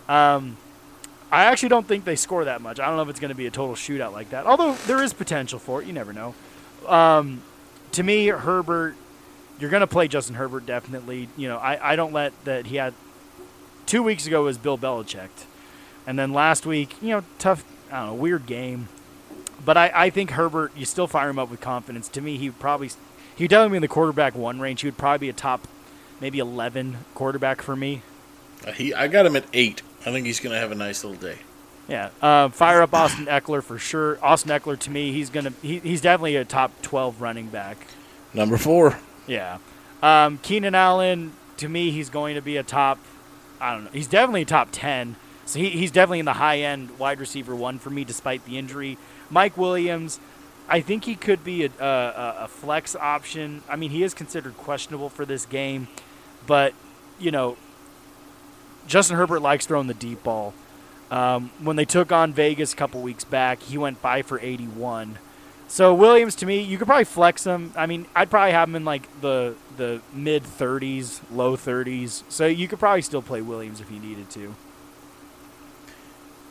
Um, 0.08 0.58
I 1.32 1.45
actually 1.45 1.69
don't 1.69 1.88
think 1.88 2.06
they 2.06 2.15
score 2.15 2.45
that 2.45 2.62
much. 2.62 2.80
I 2.80 2.86
don't 2.86 2.95
know 2.95 3.02
if 3.02 3.10
it's 3.10 3.19
going 3.19 3.30
to 3.30 3.36
be 3.36 3.48
a 3.48 3.52
total 3.52 3.76
shootout 3.76 4.13
like 4.13 4.30
that. 4.30 4.45
Although 4.45 4.74
there 4.88 5.04
is 5.04 5.13
potential 5.13 5.60
for 5.60 5.82
it. 5.82 5.88
You 5.88 5.93
never 5.93 6.13
know. 6.13 6.36
Um, 6.88 7.41
to 7.93 8.04
me, 8.04 8.28
Herbert, 8.28 8.95
you're 9.60 9.69
going 9.69 9.82
to 9.82 9.88
play 9.88 10.08
Justin 10.08 10.36
Herbert 10.36 10.65
definitely. 10.65 11.30
You 11.36 11.48
know, 11.48 11.58
I, 11.58 11.93
I 11.93 11.95
don't 11.95 12.13
let 12.13 12.32
that 12.45 12.67
he 12.67 12.76
had 12.76 12.93
two 13.86 14.04
weeks 14.04 14.26
ago 14.28 14.43
was 14.43 14.58
Bill 14.58 14.78
Belichick, 14.78 15.30
and 16.06 16.17
then 16.17 16.34
last 16.34 16.65
week, 16.65 16.95
you 17.02 17.10
know, 17.10 17.24
tough. 17.39 17.63
I 17.91 18.00
don't 18.00 18.08
know, 18.08 18.13
weird 18.15 18.45
game. 18.45 18.89
But 19.63 19.78
I, 19.78 19.91
I 19.93 20.10
think 20.10 20.32
Herbert, 20.32 20.71
you 20.76 20.86
still 20.86 21.08
fire 21.08 21.30
him 21.30 21.39
up 21.39 21.50
with 21.50 21.62
confidence. 21.62 22.08
To 22.10 22.21
me, 22.21 22.38
he 22.38 22.50
would 22.50 22.60
probably 22.60 22.89
he 23.36 23.43
would 23.43 23.50
definitely 23.50 23.71
be 23.71 23.78
in 23.78 23.82
the 23.82 23.88
quarterback 23.88 24.36
one 24.36 24.60
range. 24.60 24.82
He 24.82 24.88
would 24.88 24.98
probably 24.98 25.28
be 25.28 25.30
a 25.30 25.34
top, 25.34 25.67
maybe 26.19 26.39
eleven 26.39 26.98
quarterback 27.13 27.62
for 27.62 27.76
me. 27.76 28.02
Uh, 28.65 28.71
he, 28.71 28.93
I 28.93 29.08
got 29.08 29.26
him 29.26 29.36
at 29.36 29.45
eight. 29.54 29.82
I 30.02 30.12
think 30.12 30.26
he's 30.26 30.39
going 30.39 30.54
to 30.54 30.60
have 30.60 30.71
a 30.71 30.76
nice 30.76 31.04
little 31.04 31.19
day. 31.19 31.39
Yeah, 31.88 32.10
uh, 32.21 32.50
fire 32.50 32.82
up 32.82 32.93
Austin 32.93 33.28
Ekeler 33.28 33.62
for 33.62 33.78
sure. 33.78 34.17
Austin 34.24 34.50
Ekeler 34.50 34.78
to 34.80 34.89
me, 34.89 35.12
he's 35.12 35.30
gonna 35.30 35.54
he, 35.62 35.80
he's 35.80 36.02
definitely 36.02 36.36
a 36.36 36.45
top 36.45 36.71
twelve 36.82 37.21
running 37.21 37.48
back. 37.48 37.78
Number 38.34 38.58
four. 38.58 38.98
Yeah, 39.28 39.60
um, 40.02 40.39
Keenan 40.39 40.74
Allen 40.74 41.34
to 41.58 41.69
me, 41.69 41.91
he's 41.91 42.10
going 42.10 42.36
to 42.36 42.41
be 42.41 42.58
a 42.58 42.63
top. 42.63 43.00
I 43.65 43.73
don't 43.73 43.86
know. 43.86 43.89
He's 43.91 44.08
definitely 44.08 44.45
top 44.45 44.69
ten. 44.71 45.15
So 45.47 45.58
he, 45.58 45.71
he's 45.71 45.89
definitely 45.89 46.19
in 46.19 46.25
the 46.25 46.34
high 46.34 46.60
end 46.60 46.99
wide 46.99 47.19
receiver 47.19 47.56
one 47.56 47.80
for 47.80 47.89
me, 47.89 48.04
despite 48.04 48.45
the 48.45 48.60
injury. 48.60 48.99
Mike 49.32 49.58
Williams, 49.58 50.19
I 50.69 50.82
think 50.82 51.06
he 51.06 51.15
could 51.15 51.43
be 51.43 51.65
a, 51.65 51.71
a, 51.80 52.36
a 52.41 52.47
flex 52.47 52.95
option. 52.95 53.63
I 53.67 53.75
mean, 53.75 53.89
he 53.89 54.04
is 54.04 54.13
considered 54.13 54.56
questionable 54.56 55.10
for 55.10 55.25
this 55.25 55.47
game, 55.47 55.88
but 56.45 56.75
you 57.17 57.32
know, 57.32 57.58
Justin 58.86 59.17
Herbert 59.17 59.39
likes 59.39 59.65
throwing 59.65 59.88
the 59.88 59.95
deep 59.95 60.21
ball. 60.21 60.54
Um, 61.10 61.49
when 61.60 61.75
they 61.75 61.86
took 61.86 62.12
on 62.12 62.34
Vegas 62.34 62.73
a 62.73 62.75
couple 62.75 63.01
weeks 63.01 63.23
back, 63.23 63.63
he 63.63 63.80
went 63.80 63.97
five 63.97 64.28
for 64.28 64.39
81. 64.39 65.17
So 65.76 65.94
Williams, 65.94 66.36
to 66.36 66.46
me, 66.46 66.62
you 66.62 66.78
could 66.78 66.88
probably 66.88 67.04
flex 67.04 67.44
him. 67.44 67.74
I 67.76 67.86
mean, 67.86 68.06
I'd 68.16 68.30
probably 68.30 68.54
have 68.54 68.70
him 68.70 68.78
in 68.78 68.86
like 68.86 69.10
the 69.20 69.56
the 69.76 70.02
mid 70.14 70.44
30s, 70.44 71.20
low 71.30 71.58
30s. 71.58 72.24
So 72.30 72.46
you 72.46 72.70
could 72.70 72.80
probably 72.80 73.02
still 73.02 73.22
play 73.22 73.42
Williams 73.42 73.82
if 73.82 73.92
you 73.92 74.00
needed 74.00 74.30
to. 74.30 74.56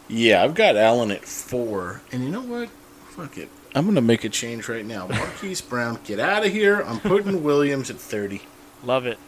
Yeah, 0.08 0.44
I've 0.44 0.54
got 0.54 0.76
Allen 0.76 1.10
at 1.10 1.24
four. 1.24 2.02
And 2.12 2.22
you 2.22 2.28
know 2.28 2.42
what? 2.42 2.68
Fuck 3.16 3.38
it. 3.38 3.48
I'm 3.74 3.84
going 3.86 3.94
to 3.94 4.02
make 4.02 4.24
a 4.24 4.28
change 4.28 4.68
right 4.68 4.84
now. 4.84 5.06
Marquise 5.06 5.60
Brown, 5.70 6.00
get 6.04 6.20
out 6.20 6.44
of 6.44 6.52
here. 6.52 6.82
I'm 6.82 7.00
putting 7.00 7.42
Williams 7.42 7.88
at 7.88 7.96
30. 7.96 8.42
Love 8.84 9.06
it. 9.06 9.18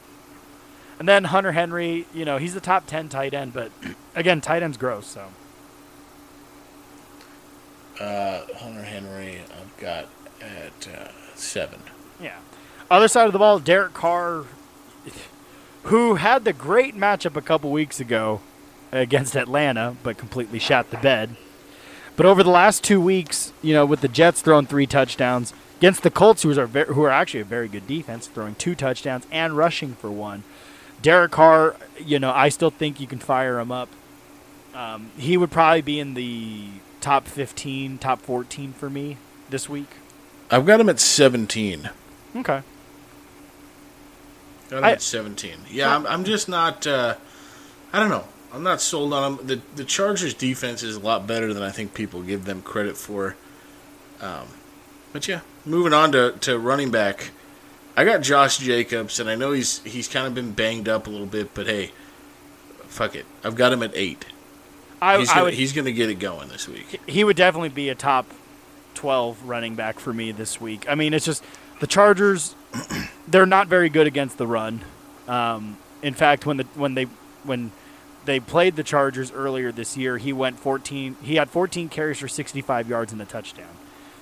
And 0.99 1.09
then 1.09 1.25
Hunter 1.25 1.53
Henry, 1.53 2.07
you 2.13 2.27
know, 2.27 2.37
he's 2.37 2.53
the 2.53 2.61
top 2.61 2.87
10 2.87 3.09
tight 3.09 3.33
end, 3.33 3.55
but 3.55 3.73
again, 4.15 4.43
tight 4.43 4.63
end's 4.63 4.77
gross, 4.77 5.07
so. 5.07 5.29
Uh, 8.01 8.43
Hunter 8.57 8.83
Henry, 8.83 9.41
I've 9.41 9.77
got 9.79 10.07
at 10.41 10.89
uh, 10.89 11.09
seven. 11.35 11.81
Yeah. 12.21 12.37
Other 12.91 13.09
side 13.09 13.27
of 13.27 13.33
the 13.33 13.39
ball, 13.39 13.59
Derek 13.59 13.95
Carr, 13.95 14.45
who 15.85 16.17
had 16.17 16.45
the 16.45 16.53
great 16.53 16.95
matchup 16.95 17.37
a 17.37 17.43
couple 17.43 17.71
weeks 17.71 18.01
ago 18.01 18.41
against 18.93 19.37
Atlanta, 19.37 19.97
but 20.03 20.19
completely 20.19 20.59
shot 20.59 20.91
the 20.91 20.97
bed. 20.99 21.37
But 22.17 22.27
over 22.27 22.43
the 22.43 22.51
last 22.51 22.83
two 22.83 23.01
weeks, 23.01 23.53
you 23.63 23.75
know, 23.75 23.85
with 23.85 24.01
the 24.01 24.09
Jets 24.09 24.41
throwing 24.41 24.67
three 24.67 24.87
touchdowns 24.87 25.53
against 25.79 26.03
the 26.03 26.11
Colts, 26.11 26.43
who 26.43 26.59
are 26.59 26.67
who 26.67 27.03
are 27.03 27.11
actually 27.11 27.41
a 27.41 27.45
very 27.45 27.69
good 27.69 27.87
defense, 27.87 28.27
throwing 28.27 28.55
two 28.55 28.75
touchdowns 28.75 29.27
and 29.31 29.57
rushing 29.57 29.95
for 29.95 30.11
one. 30.11 30.43
Derek 31.03 31.33
Carr, 31.33 31.77
you 31.99 32.19
know, 32.19 32.33
I 32.33 32.49
still 32.49 32.71
think 32.71 33.01
you 33.01 33.07
can 33.07 33.19
fire 33.19 33.59
him 33.59 33.71
up. 33.71 33.89
Um, 34.75 35.11
he 35.17 35.37
would 35.37 35.51
probably 35.51 35.83
be 35.83 36.01
in 36.01 36.15
the 36.15 36.69
top 37.07 37.29
15, 37.29 37.99
top 37.99 38.21
14 38.21 38.73
for 38.73 38.91
me 38.91 39.17
this 39.49 39.69
week. 39.69 39.87
I've 40.51 40.67
got 40.67 40.81
him 40.81 40.89
at 40.89 40.99
17. 40.99 41.89
Okay. 42.35 42.63
Got 44.69 44.79
him 44.79 44.85
I- 44.85 44.91
at 44.91 45.03
17. 45.03 45.53
Yeah, 45.71 45.95
I'm, 45.95 46.05
I'm 46.09 46.25
just 46.25 46.49
not. 46.49 46.85
Uh, 46.85 47.15
I 47.93 48.01
don't 48.01 48.09
know. 48.09 48.25
I'm 48.53 48.65
not 48.65 48.81
sold 48.81 49.13
on 49.13 49.39
him. 49.39 49.47
The 49.47 49.61
the 49.77 49.85
Chargers 49.85 50.35
defense 50.35 50.83
is 50.83 50.97
a 50.97 51.01
lot 51.01 51.29
better 51.29 51.55
than 51.55 51.63
I 51.63 51.71
think 51.71 51.95
people 51.95 52.23
give 52.23 52.45
them 52.45 52.61
credit 52.61 52.97
for. 52.97 53.37
Um, 54.21 54.49
but 55.13 55.29
yeah, 55.29 55.43
moving 55.65 55.93
on 55.93 56.11
to, 56.11 56.33
to 56.41 56.59
running 56.59 56.91
back. 56.91 57.31
I 57.97 58.05
got 58.05 58.23
Josh 58.23 58.59
Jacobs, 58.59 59.21
and 59.21 59.31
I 59.31 59.37
know 59.37 59.53
he's 59.53 59.79
he's 59.85 60.09
kind 60.09 60.27
of 60.27 60.35
been 60.35 60.51
banged 60.53 60.89
up 60.89 61.07
a 61.07 61.11
little 61.11 61.27
bit, 61.27 61.55
but 61.55 61.69
hey, 61.69 61.93
fuck 62.89 63.15
it. 63.15 63.27
I've 63.45 63.55
got 63.55 63.73
him 63.73 63.85
at 63.85 63.93
eight. 63.95 64.25
I, 65.01 65.19
He's 65.19 65.29
gonna, 65.29 65.45
would, 65.45 65.55
he's 65.55 65.73
gonna 65.73 65.93
get 65.93 66.09
it 66.11 66.15
going 66.19 66.49
this 66.49 66.67
week. 66.69 67.01
he 67.07 67.23
would 67.25 67.37
definitely 67.37 67.69
be 67.69 67.89
a 67.91 67.95
top 67.95 68.27
12 68.95 69.43
running 69.45 69.75
back 69.75 69.99
for 69.99 70.13
me 70.13 70.33
this 70.33 70.61
week. 70.61 70.87
I 70.89 70.95
mean, 70.95 71.13
it's 71.15 71.27
just 71.27 71.45
the 71.81 71.87
Chargers 71.87 72.55
they're 73.29 73.47
not 73.47 73.69
very 73.69 73.89
good 73.89 74.07
against 74.07 74.39
the 74.39 74.47
run. 74.47 74.81
Um, 75.29 75.77
in 76.03 76.15
fact, 76.15 76.47
when 76.47 76.57
the 76.59 76.65
when 76.75 76.95
they 76.95 77.05
when 77.45 77.73
they 78.25 78.41
played 78.41 78.77
the 78.77 78.83
Chargers 78.83 79.31
earlier 79.33 79.71
this 79.73 79.97
year, 79.97 80.19
he 80.19 80.33
went 80.33 80.59
14 80.59 81.17
he 81.23 81.37
had 81.37 81.51
14 81.51 81.89
carries 81.89 82.19
for 82.19 82.29
65 82.29 82.89
yards 82.89 83.13
and 83.13 83.21
a 83.21 83.25
touchdown. 83.27 83.69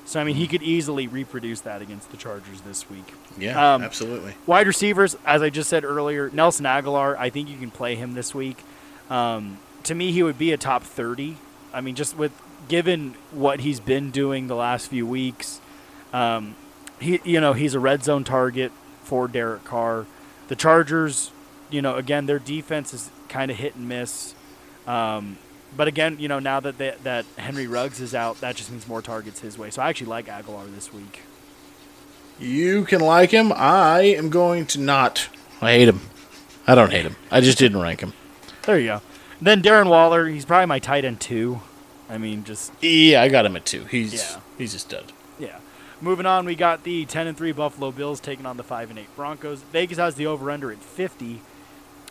So 0.06 0.20
I 0.20 0.24
mean, 0.24 0.36
he 0.36 0.46
could 0.46 0.62
easily 0.62 1.06
reproduce 1.06 1.60
that 1.62 1.80
against 1.80 2.10
the 2.10 2.16
Chargers 2.18 2.60
this 2.62 2.90
week. 2.90 3.14
Yeah, 3.38 3.74
Um, 3.74 3.82
absolutely. 3.82 4.34
Wide 4.46 4.66
receivers, 4.66 5.16
as 5.24 5.40
I 5.40 5.48
just 5.48 5.70
said 5.70 5.82
earlier, 5.84 6.28
Nelson 6.30 6.66
Agholor, 6.66 7.16
I 7.16 7.30
think 7.30 7.48
you 7.48 7.56
can 7.56 7.70
play 7.70 7.94
him 7.94 8.12
this 8.12 8.34
week. 8.34 8.58
Um, 9.08 9.58
to 9.84 9.94
me, 9.94 10.12
he 10.12 10.22
would 10.22 10.38
be 10.38 10.52
a 10.52 10.56
top 10.56 10.82
30. 10.82 11.36
I 11.72 11.80
mean, 11.80 11.94
just 11.94 12.16
with 12.16 12.32
given 12.68 13.14
what 13.30 13.60
he's 13.60 13.80
been 13.80 14.10
doing 14.10 14.46
the 14.46 14.54
last 14.54 14.88
few 14.88 15.06
weeks, 15.06 15.60
um, 16.12 16.56
he 17.00 17.20
you 17.24 17.40
know 17.40 17.52
he's 17.52 17.74
a 17.74 17.80
red 17.80 18.02
zone 18.04 18.24
target 18.24 18.72
for 19.02 19.28
Derek 19.28 19.64
Carr. 19.64 20.06
The 20.48 20.56
Chargers, 20.56 21.30
you 21.70 21.82
know, 21.82 21.96
again 21.96 22.26
their 22.26 22.38
defense 22.38 22.94
is 22.94 23.10
kind 23.28 23.50
of 23.50 23.56
hit 23.56 23.74
and 23.74 23.88
miss. 23.88 24.34
Um, 24.86 25.38
but 25.76 25.88
again, 25.88 26.18
you 26.20 26.28
know, 26.28 26.38
now 26.38 26.60
that 26.60 26.78
they, 26.78 26.94
that 27.02 27.24
Henry 27.36 27.66
Ruggs 27.66 28.00
is 28.00 28.14
out, 28.14 28.40
that 28.40 28.54
just 28.56 28.70
means 28.70 28.86
more 28.86 29.02
targets 29.02 29.40
his 29.40 29.58
way. 29.58 29.70
So 29.70 29.82
I 29.82 29.88
actually 29.88 30.06
like 30.06 30.26
Agholor 30.26 30.72
this 30.72 30.92
week. 30.92 31.22
You 32.38 32.84
can 32.84 33.00
like 33.00 33.30
him. 33.30 33.52
I 33.52 34.02
am 34.02 34.30
going 34.30 34.66
to 34.66 34.80
not. 34.80 35.28
I 35.60 35.72
hate 35.72 35.88
him. 35.88 36.00
I 36.66 36.74
don't 36.74 36.90
hate 36.90 37.04
him. 37.04 37.16
I 37.30 37.40
just 37.40 37.58
didn't 37.58 37.80
rank 37.80 38.00
him. 38.00 38.12
There 38.62 38.78
you 38.78 38.86
go. 38.86 39.02
Then 39.40 39.62
Darren 39.62 39.88
Waller, 39.88 40.26
he's 40.28 40.44
probably 40.44 40.66
my 40.66 40.78
tight 40.78 41.04
end 41.04 41.20
too. 41.20 41.60
I 42.08 42.18
mean, 42.18 42.44
just 42.44 42.72
Yeah, 42.82 43.22
I 43.22 43.28
got 43.28 43.46
him 43.46 43.56
at 43.56 43.64
two. 43.64 43.84
He's 43.84 44.14
Yeah. 44.14 44.40
he's 44.58 44.74
a 44.74 44.78
stud. 44.78 45.12
yeah. 45.38 45.58
Moving 46.00 46.26
on, 46.26 46.44
we 46.44 46.54
got 46.54 46.84
the 46.84 47.04
ten 47.06 47.26
and 47.26 47.36
three 47.36 47.52
Buffalo 47.52 47.90
Bills 47.90 48.20
taking 48.20 48.44
on 48.46 48.56
the 48.56 48.62
five 48.62 48.90
and 48.90 48.98
eight 48.98 49.14
Broncos. 49.16 49.62
Vegas 49.72 49.96
has 49.98 50.14
the 50.16 50.26
over 50.26 50.50
under 50.50 50.70
at 50.70 50.78
fifty, 50.78 51.40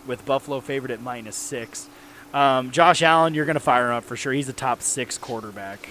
with 0.07 0.25
Buffalo 0.25 0.59
favored 0.61 0.89
at 0.91 1.01
minus 1.01 1.35
six. 1.35 1.87
Um, 2.33 2.71
Josh 2.71 3.03
Allen, 3.03 3.35
you're 3.35 3.45
going 3.45 3.53
to 3.55 3.59
fire 3.59 3.89
him 3.89 3.97
up 3.97 4.03
for 4.03 4.15
sure. 4.15 4.33
He's 4.33 4.49
a 4.49 4.53
top 4.53 4.81
six 4.81 5.17
quarterback. 5.19 5.89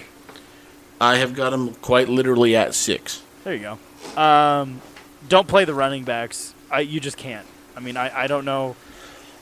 I 0.99 1.15
have 1.17 1.33
got 1.33 1.53
him 1.53 1.73
quite 1.75 2.09
literally 2.09 2.55
at 2.55 2.73
six. 2.75 3.23
There 3.45 3.53
you 3.55 3.77
go. 4.15 4.21
Um, 4.21 4.81
don't 5.29 5.47
play 5.47 5.63
the 5.63 5.73
running 5.73 6.03
backs. 6.03 6.53
I, 6.69 6.81
you 6.81 6.99
just 6.99 7.15
can't. 7.15 7.45
I 7.77 7.79
mean, 7.79 7.95
I, 7.95 8.23
I 8.23 8.27
don't 8.27 8.43
know. 8.45 8.75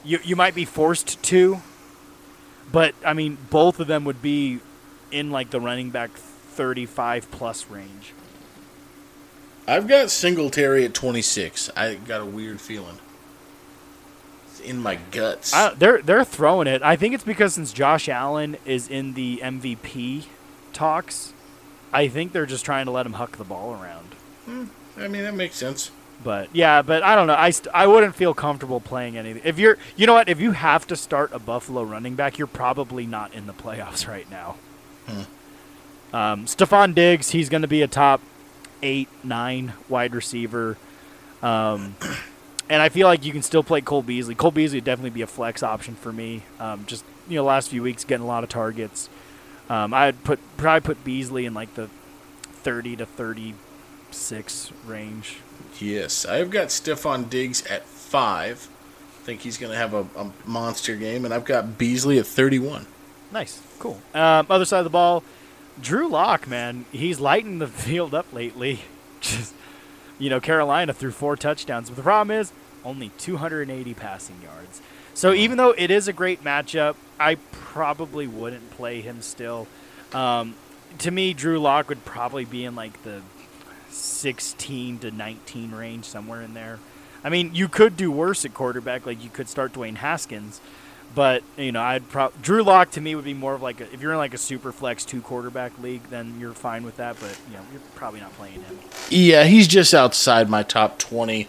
You 0.03 0.19
you 0.23 0.35
might 0.35 0.53
be 0.53 0.65
forced 0.65 1.21
to, 1.23 1.61
but 2.71 2.95
I 3.05 3.13
mean, 3.13 3.37
both 3.49 3.79
of 3.79 3.87
them 3.87 4.05
would 4.05 4.21
be 4.21 4.59
in 5.11 5.31
like 5.31 5.49
the 5.49 5.59
running 5.59 5.89
back 5.89 6.11
thirty-five 6.11 7.29
plus 7.31 7.69
range. 7.69 8.13
I've 9.67 9.87
got 9.87 10.09
Singletary 10.09 10.85
at 10.85 10.93
twenty 10.93 11.21
six. 11.21 11.69
I 11.75 11.95
got 11.95 12.21
a 12.21 12.25
weird 12.25 12.59
feeling. 12.59 12.97
It's 14.47 14.59
in 14.59 14.77
my 14.79 14.95
guts. 15.11 15.53
I, 15.53 15.73
they're 15.73 16.01
they're 16.01 16.25
throwing 16.25 16.67
it. 16.67 16.81
I 16.81 16.95
think 16.95 17.13
it's 17.13 17.23
because 17.23 17.53
since 17.55 17.71
Josh 17.73 18.09
Allen 18.09 18.57
is 18.65 18.87
in 18.87 19.13
the 19.13 19.39
MVP 19.43 20.25
talks, 20.73 21.33
I 21.93 22.07
think 22.07 22.31
they're 22.31 22.45
just 22.45 22.65
trying 22.65 22.85
to 22.85 22.91
let 22.91 23.05
him 23.05 23.13
huck 23.13 23.37
the 23.37 23.43
ball 23.43 23.73
around. 23.73 24.07
Hmm, 24.45 24.65
I 24.97 25.07
mean 25.07 25.23
that 25.23 25.35
makes 25.35 25.55
sense. 25.55 25.91
But 26.23 26.55
yeah, 26.55 26.81
but 26.83 27.01
I 27.01 27.15
don't 27.15 27.27
know. 27.27 27.35
I, 27.35 27.49
st- 27.49 27.73
I 27.73 27.87
wouldn't 27.87 28.15
feel 28.15 28.33
comfortable 28.33 28.79
playing 28.79 29.17
anything. 29.17 29.41
If 29.43 29.57
you're, 29.57 29.77
you 29.95 30.05
know 30.05 30.13
what? 30.13 30.29
If 30.29 30.39
you 30.39 30.51
have 30.51 30.85
to 30.87 30.95
start 30.95 31.31
a 31.33 31.39
Buffalo 31.39 31.81
running 31.83 32.15
back, 32.15 32.37
you're 32.37 32.47
probably 32.47 33.05
not 33.07 33.33
in 33.33 33.47
the 33.47 33.53
playoffs 33.53 34.07
right 34.07 34.29
now. 34.29 34.55
Um, 36.13 36.45
Stefon 36.45 36.93
Diggs, 36.93 37.29
he's 37.31 37.49
going 37.49 37.61
to 37.61 37.67
be 37.67 37.81
a 37.81 37.87
top 37.87 38.21
eight, 38.83 39.07
nine 39.23 39.73
wide 39.89 40.13
receiver. 40.13 40.77
Um, 41.41 41.95
and 42.69 42.81
I 42.81 42.89
feel 42.89 43.07
like 43.07 43.25
you 43.25 43.31
can 43.31 43.41
still 43.41 43.63
play 43.63 43.81
Cole 43.81 44.03
Beasley. 44.03 44.35
Cole 44.35 44.51
Beasley 44.51 44.77
would 44.77 44.83
definitely 44.85 45.09
be 45.09 45.21
a 45.21 45.27
flex 45.27 45.63
option 45.63 45.95
for 45.95 46.13
me. 46.13 46.43
Um, 46.59 46.85
just 46.85 47.03
you 47.27 47.37
know, 47.37 47.43
last 47.43 47.69
few 47.69 47.81
weeks 47.81 48.03
getting 48.03 48.23
a 48.23 48.27
lot 48.27 48.43
of 48.43 48.49
targets. 48.49 49.09
Um, 49.69 49.93
I'd 49.93 50.23
put 50.23 50.39
probably 50.57 50.81
put 50.85 51.03
Beasley 51.03 51.45
in 51.45 51.53
like 51.53 51.73
the 51.75 51.87
thirty 52.43 52.95
to 52.97 53.05
thirty-six 53.05 54.71
range. 54.85 55.37
Yes, 55.79 56.25
I've 56.25 56.49
got 56.49 56.67
Stefon 56.67 57.29
Diggs 57.29 57.65
at 57.65 57.85
five. 57.85 58.69
I 59.19 59.23
think 59.23 59.41
he's 59.41 59.57
going 59.57 59.71
to 59.71 59.77
have 59.77 59.93
a, 59.93 60.05
a 60.15 60.31
monster 60.45 60.95
game, 60.95 61.25
and 61.25 61.33
I've 61.33 61.45
got 61.45 61.77
Beasley 61.77 62.19
at 62.19 62.25
thirty 62.25 62.59
one. 62.59 62.85
Nice, 63.31 63.61
cool. 63.79 64.01
Um, 64.13 64.47
other 64.49 64.65
side 64.65 64.79
of 64.79 64.83
the 64.83 64.89
ball, 64.89 65.23
Drew 65.81 66.09
Lock, 66.09 66.47
man, 66.47 66.85
he's 66.91 67.19
lighting 67.19 67.59
the 67.59 67.67
field 67.85 68.13
up 68.13 68.31
lately. 68.33 68.81
Just, 69.21 69.53
you 70.19 70.29
know, 70.29 70.39
Carolina 70.39 70.93
threw 70.93 71.11
four 71.11 71.35
touchdowns, 71.35 71.89
but 71.89 71.95
the 71.95 72.03
problem 72.03 72.37
is 72.37 72.51
only 72.83 73.09
280 73.17 73.93
passing 73.93 74.41
yards. 74.41 74.81
So 75.13 75.33
even 75.33 75.57
though 75.57 75.71
it 75.71 75.91
is 75.91 76.07
a 76.07 76.13
great 76.13 76.43
matchup, 76.43 76.95
I 77.19 77.35
probably 77.51 78.27
wouldn't 78.27 78.71
play 78.71 79.01
him 79.01 79.21
still. 79.21 79.67
Um, 80.13 80.55
to 80.99 81.11
me, 81.11 81.33
Drew 81.33 81.59
Lock 81.59 81.89
would 81.89 82.03
probably 82.05 82.45
be 82.45 82.65
in 82.65 82.75
like 82.75 83.03
the 83.03 83.21
16 83.91 84.99
to 84.99 85.11
19 85.11 85.71
range, 85.71 86.05
somewhere 86.05 86.41
in 86.41 86.53
there. 86.53 86.79
I 87.23 87.29
mean, 87.29 87.53
you 87.53 87.67
could 87.67 87.95
do 87.97 88.11
worse 88.11 88.45
at 88.45 88.53
quarterback, 88.53 89.05
like 89.05 89.23
you 89.23 89.29
could 89.29 89.47
start 89.47 89.73
Dwayne 89.73 89.97
Haskins, 89.97 90.59
but 91.13 91.43
you 91.57 91.71
know, 91.71 91.81
I'd 91.81 92.09
pro- 92.09 92.31
Drew 92.41 92.63
Lock 92.63 92.91
to 92.91 93.01
me 93.01 93.15
would 93.15 93.25
be 93.25 93.33
more 93.33 93.53
of 93.53 93.61
like 93.61 93.81
a, 93.81 93.93
if 93.93 94.01
you're 94.01 94.13
in 94.13 94.17
like 94.17 94.33
a 94.33 94.37
super 94.37 94.71
flex 94.71 95.05
two 95.05 95.21
quarterback 95.21 95.77
league, 95.79 96.03
then 96.09 96.39
you're 96.39 96.53
fine 96.53 96.83
with 96.83 96.97
that. 96.97 97.17
But 97.19 97.37
you 97.47 97.57
know, 97.57 97.63
you're 97.71 97.81
probably 97.95 98.21
not 98.21 98.33
playing 98.33 98.61
him. 98.63 98.79
Yeah, 99.09 99.43
he's 99.43 99.67
just 99.67 99.93
outside 99.93 100.49
my 100.49 100.63
top 100.63 100.97
twenty, 100.97 101.47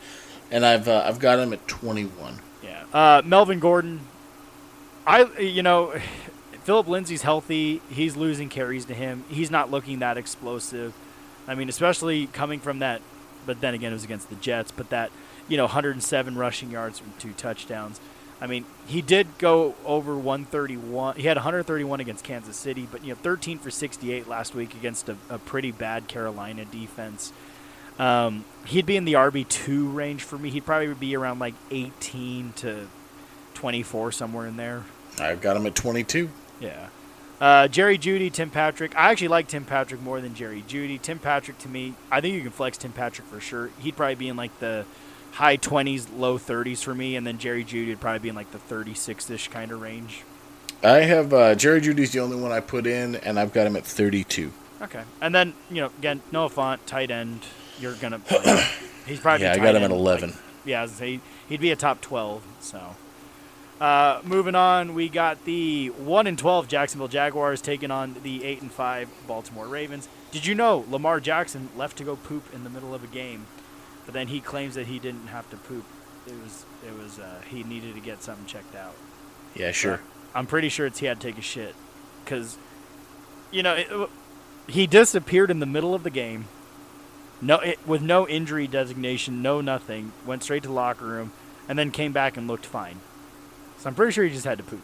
and 0.51 0.67
I've 0.67 0.89
uh, 0.89 1.05
I've 1.07 1.19
got 1.19 1.39
him 1.39 1.53
at 1.53 1.67
twenty 1.69 2.05
one. 2.05 2.41
Yeah, 2.63 2.85
uh, 2.93 3.23
Melvin 3.25 3.61
Gordon. 3.61 4.01
I 5.07 5.25
you 5.39 5.63
know, 5.63 5.95
Phillip 6.65 6.89
Lindsay's 6.89 7.23
healthy. 7.23 7.81
He's 7.89 8.17
losing 8.17 8.49
carries 8.49 8.85
to 8.87 8.95
him. 8.95 9.25
He's 9.29 9.51
not 9.51 9.71
looking 9.71 10.01
that 10.01 10.17
explosive. 10.19 10.93
I 11.47 11.55
mean, 11.55 11.69
especially 11.69 12.27
coming 12.27 12.61
from 12.61 12.79
that. 12.81 13.01
But 13.45 13.61
then 13.61 13.75
again, 13.75 13.91
it 13.91 13.95
was 13.95 14.05
against 14.05 14.29
the 14.31 14.37
Jets. 14.37 14.71
But 14.71 14.91
that 14.91 15.11
you 15.49 15.57
know, 15.57 15.65
107 15.65 16.37
rushing 16.37 16.71
yards 16.71 16.99
from 16.99 17.13
two 17.19 17.33
touchdowns. 17.33 18.01
I 18.41 18.47
mean, 18.47 18.65
he 18.87 19.03
did 19.03 19.39
go 19.39 19.75
over 19.85 20.17
131. 20.17 21.17
He 21.17 21.23
had 21.25 21.37
131 21.37 22.01
against 22.01 22.25
Kansas 22.25 22.57
City, 22.57 22.89
but 22.91 23.05
you 23.05 23.11
know, 23.11 23.19
13 23.23 23.59
for 23.59 23.71
68 23.71 24.27
last 24.27 24.55
week 24.55 24.75
against 24.75 25.09
a, 25.09 25.17
a 25.29 25.39
pretty 25.39 25.71
bad 25.71 26.09
Carolina 26.09 26.65
defense. 26.65 27.33
Um, 27.99 28.45
he'd 28.67 28.87
be 28.87 28.97
in 28.97 29.05
the 29.05 29.13
RB 29.13 29.49
two 29.49 29.89
range 29.91 30.23
for 30.23 30.39
me. 30.39 30.51
He'd 30.51 30.65
probably 30.67 30.93
be 30.95 31.15
around 31.15 31.39
like 31.39 31.55
18 31.71 32.53
to 32.57 32.89
24 33.55 34.13
somewhere 34.13 34.47
in 34.47 34.57
there. 34.57 34.85
I've 35.21 35.41
got 35.41 35.57
him 35.57 35.67
at 35.67 35.75
twenty 35.75 36.05
two. 36.05 36.31
Yeah. 36.59 36.89
Uh, 37.43 37.67
Jerry 37.67 37.99
Jeudy, 37.99 38.33
Tim 38.33 38.51
Patrick. 38.51 38.95
I 38.97 39.11
actually 39.11 39.27
like 39.27 39.49
Tim 39.49 39.65
Patrick 39.65 40.01
more 40.01 40.21
than 40.21 40.33
Jerry 40.33 40.63
Jeudy. 40.69 41.03
Tim 41.03 41.19
Patrick 41.19 41.59
to 41.59 41.69
me, 41.69 41.95
I 42.09 42.21
think 42.21 42.37
you 42.37 42.41
can 42.41 42.53
flex 42.53 42.79
Tim 42.79 42.93
Patrick 42.93 43.27
for 43.27 43.41
sure. 43.41 43.71
He'd 43.81 43.97
probably 43.97 44.15
be 44.15 44.29
in 44.29 44.37
like 44.37 44.57
the 44.61 44.85
high 45.33 45.57
20s, 45.57 46.07
low 46.17 46.39
30s 46.39 46.85
for 46.85 46.95
me, 46.95 47.17
and 47.17 47.27
then 47.27 47.39
Jerry 47.39 47.65
Jeudy 47.65 47.89
would 47.89 48.01
probably 48.01 48.21
be 48.21 48.29
in 48.29 48.37
like 48.37 48.53
the 48.53 48.61
36 48.61 49.29
ish 49.29 49.49
kind 49.49 49.73
of 49.73 49.81
range. 49.81 50.23
I 50.85 50.99
have 50.99 51.33
uh, 51.33 51.57
Jerry 51.57 51.81
Jeudy's 51.81 52.13
the 52.13 52.21
only 52.21 52.37
one 52.37 52.53
I 52.53 52.61
put 52.61 52.87
in, 52.87 53.17
and 53.17 53.41
I've 53.41 53.53
got 53.53 53.67
him 53.67 53.75
at 53.75 53.85
32. 53.85 54.53
Okay. 54.81 55.03
And 55.21 55.35
then, 55.35 55.53
you 55.69 55.81
know, 55.81 55.91
again, 55.99 56.23
Noah 56.31 56.49
Fant, 56.49 56.79
tight 56.87 57.11
end, 57.11 57.41
you're 57.81 57.95
going 57.95 58.13
to 58.13 58.21
play. 58.21 58.65
He's 59.05 59.19
probably 59.19 59.47
Yeah, 59.47 59.55
I 59.55 59.59
got 59.59 59.75
him 59.75 59.83
at 59.83 59.91
11. 59.91 60.31
like- 60.31 60.39
yeah, 60.65 60.79
I 60.79 60.83
was 60.83 60.93
gonna 60.93 60.99
say, 60.99 61.21
he'd 61.49 61.61
be 61.61 61.73
a 61.73 61.77
top 61.77 62.01
12. 62.03 62.45
So, 62.61 62.95
uh, 63.83 64.21
moving 64.23 64.55
on, 64.55 64.95
we 64.95 65.09
got 65.09 65.45
the 65.45 65.89
1 65.89 66.29
and 66.29 66.39
12 66.39 66.69
Jacksonville 66.69 67.09
Jaguars 67.09 67.61
taking 67.61 67.91
on 67.91 68.15
the 68.23 68.45
8 68.45 68.63
and 68.63 68.71
5 68.71 69.09
Baltimore 69.27 69.67
Ravens. 69.67 70.09
Did 70.31 70.47
you 70.47 70.55
know 70.55 70.85
Lamar 70.89 71.19
Jackson 71.19 71.69
left 71.77 71.97
to 71.97 72.05
go 72.05 72.15
poop 72.15 72.45
in 72.55 72.63
the 72.63 72.71
middle 72.71 72.95
of 72.95 73.03
a 73.03 73.09
game, 73.09 73.47
but 74.05 74.15
then 74.15 74.29
he 74.29 74.39
claims 74.39 74.77
that 74.77 74.87
he 74.87 75.01
didn't 75.01 75.27
have 75.27 75.51
to 75.51 75.57
poop. 75.57 75.85
It 76.29 76.35
was 76.41 76.65
it 76.87 76.97
was 76.97 77.19
uh, 77.19 77.41
he 77.49 77.65
needed 77.65 77.97
to 77.97 78.01
get 78.01 78.23
something 78.23 78.47
checked 78.47 78.77
out. 78.77 78.95
Yeah, 79.57 79.73
sure. 79.73 80.01
I'm 80.33 80.47
pretty 80.47 80.69
sure 80.69 80.87
it's 80.87 81.01
he 81.01 81.07
had 81.07 81.21
to 81.21 81.27
take 81.27 81.39
a 81.39 81.43
shit 81.43 81.75
because, 82.25 82.59
you 83.51 83.65
know, 83.65 83.75
it, 83.75 84.11
he 84.69 84.87
disappeared 84.87 85.51
in 85.51 85.59
the 85.59 85.67
middle 85.67 85.93
of 85.93 86.05
the 86.05 86.11
game. 86.11 86.45
No, 87.41 87.59
it, 87.59 87.85
with 87.85 88.01
no 88.01 88.29
injury 88.29 88.69
designation, 88.69 89.43
no 89.43 89.61
nothing. 89.61 90.13
Went 90.25 90.45
straight 90.45 90.63
to 90.63 90.69
the 90.69 90.75
locker 90.75 91.05
room, 91.05 91.33
and 91.69 91.77
then 91.77 91.91
came 91.91 92.13
back 92.13 92.37
and 92.37 92.47
looked 92.47 92.65
fine. 92.65 93.01
So 93.83 93.89
I'm 93.89 93.97
pretty 93.97 94.13
sure 94.13 94.25
he 94.25 94.31
just 94.31 94.45
had 94.45 94.59
to 94.59 94.65
poop, 94.65 94.81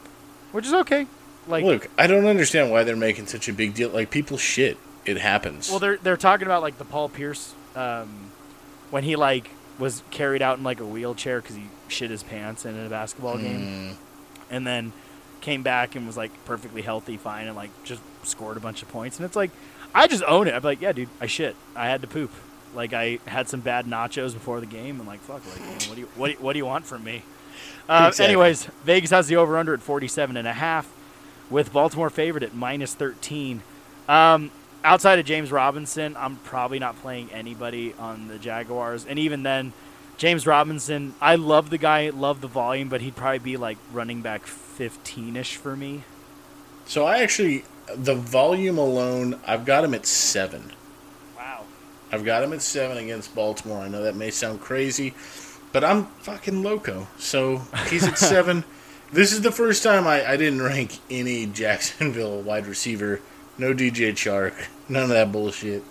which 0.51 0.67
is 0.67 0.75
okay. 0.75 1.07
Like, 1.47 1.65
Look, 1.65 1.89
I 1.97 2.09
don't 2.09 2.27
understand 2.27 2.73
why 2.73 2.83
they're 2.83 2.97
making 2.97 3.29
such 3.29 3.49
a 3.49 3.53
big 3.53 3.75
deal. 3.75 3.91
Like, 3.91 4.11
people 4.11 4.37
shit. 4.39 4.77
It 5.07 5.19
happens. 5.19 5.71
well, 5.71 5.79
they're 5.79 5.97
they're 5.97 6.17
talking 6.19 6.47
about 6.47 6.61
like 6.61 6.77
the 6.77 6.85
Paul 6.85 7.09
Pierce 7.09 7.55
um, 7.75 8.31
when 8.91 9.05
he 9.05 9.17
like 9.17 9.49
was 9.79 10.03
carried 10.11 10.43
out 10.43 10.59
in 10.59 10.65
like 10.65 10.81
a 10.81 10.85
wheelchair 10.85 11.41
because 11.41 11.57
he 11.57 11.63
shit 11.87 12.11
his 12.11 12.23
pants 12.23 12.67
in 12.67 12.79
a 12.79 12.91
basketball 12.91 13.39
game. 13.39 13.61
Mm, 13.61 13.95
and 14.51 14.67
then 14.67 14.93
came 15.41 15.63
back 15.63 15.95
and 15.95 16.07
was 16.07 16.17
like 16.17 16.33
perfectly 16.45 16.83
healthy, 16.83 17.17
fine, 17.17 17.47
and 17.47 17.57
like 17.57 17.71
just 17.85 18.03
scored 18.25 18.57
a 18.57 18.61
bunch 18.61 18.83
of 18.83 18.89
points. 18.89 19.17
And 19.17 19.25
it's 19.25 19.37
like, 19.37 19.51
I 19.95 20.09
just 20.09 20.25
own 20.25 20.49
it. 20.49 20.55
I'm 20.55 20.63
like, 20.63 20.83
yeah, 20.83 20.93
dude, 20.93 21.09
I 21.21 21.27
shit. 21.27 21.57
I 21.75 21.87
had 21.87 22.03
to 22.03 22.07
poop. 22.09 22.33
Like 22.75 22.93
I 22.93 23.21
had 23.27 23.49
some 23.49 23.61
bad 23.61 23.87
nachos 23.87 24.35
before 24.35 24.61
the 24.61 24.67
game, 24.67 24.99
and 24.99 25.09
like, 25.09 25.21
fuck, 25.21 25.43
like, 25.47 25.89
what 25.89 25.95
do 25.95 26.01
you 26.01 26.09
what 26.17 26.27
do 26.27 26.33
you, 26.33 26.39
what 26.39 26.53
do 26.53 26.59
you 26.59 26.67
want 26.67 26.85
from 26.85 27.05
me? 27.05 27.23
Uh, 27.88 28.07
Exactly. 28.09 28.25
Anyways, 28.25 28.64
Vegas 28.85 29.11
has 29.11 29.29
the 29.29 29.37
over 29.37 29.57
under 29.57 29.75
at 29.75 29.81
47 29.83 30.37
and 30.37 30.47
a 30.47 30.53
half, 30.53 30.88
with 31.51 31.73
Baltimore 31.73 32.11
favored 32.11 32.42
at 32.42 32.55
minus 32.55 32.94
13. 32.94 33.62
Um, 34.09 34.51
outside 34.85 35.18
of 35.18 35.27
James 35.27 35.51
Robinson, 35.51 36.16
I'm 36.18 36.37
probably 36.37 36.79
not 36.79 37.01
playing 37.01 37.31
anybody 37.33 37.94
on 37.99 38.29
the 38.29 38.38
Jaguars, 38.38 39.05
and 39.07 39.18
even 39.18 39.42
then. 39.42 39.73
James 40.16 40.49
Robinson, 40.49 41.14
I 41.21 41.37
love 41.37 41.71
the 41.71 41.79
guy, 41.79 42.09
love 42.09 42.40
the 42.40 42.49
volume, 42.49 42.88
but 42.88 43.01
he'd 43.01 43.14
probably 43.14 43.38
be 43.38 43.57
like 43.57 43.79
running 43.92 44.21
back 44.21 44.49
15 44.49 45.37
ish 45.37 45.55
for 45.55 45.77
me. 45.77 46.03
so 46.87 47.07
I 47.07 47.18
actually, 47.21 47.64
the 47.94 48.16
volume 48.16 48.79
alone, 48.79 49.38
I've 49.47 49.64
got 49.64 49.85
him 49.85 49.94
at 49.94 50.07
seven. 50.07 50.73
Wow. 51.37 51.66
I've 52.11 52.25
got 52.25 52.42
him 52.42 52.53
at 52.53 52.62
seven 52.62 52.99
against 52.99 53.33
Baltimore. 53.33 53.79
I 53.79 53.87
know 53.87 54.03
that 54.03 54.16
may 54.16 54.33
sound 54.33 54.61
crazy, 54.61 55.14
but 55.72 55.85
I'm 55.85 56.07
fucking 56.20 56.62
loco. 56.62 57.07
So 57.18 57.62
he's 57.88 58.07
at 58.07 58.18
seven. 58.18 58.64
This 59.12 59.33
is 59.33 59.42
the 59.42 59.52
first 59.52 59.83
time 59.83 60.07
I, 60.07 60.33
I 60.33 60.37
didn't 60.37 60.62
rank 60.62 60.98
any 61.11 61.46
Jacksonville 61.46 62.42
wide 62.42 62.66
receiver. 62.66 63.20
No 63.57 63.72
DJ 63.72 64.12
Chark. 64.12 64.54
None 64.88 65.04
of 65.04 65.09
that 65.11 65.33
bullshit. 65.33 65.83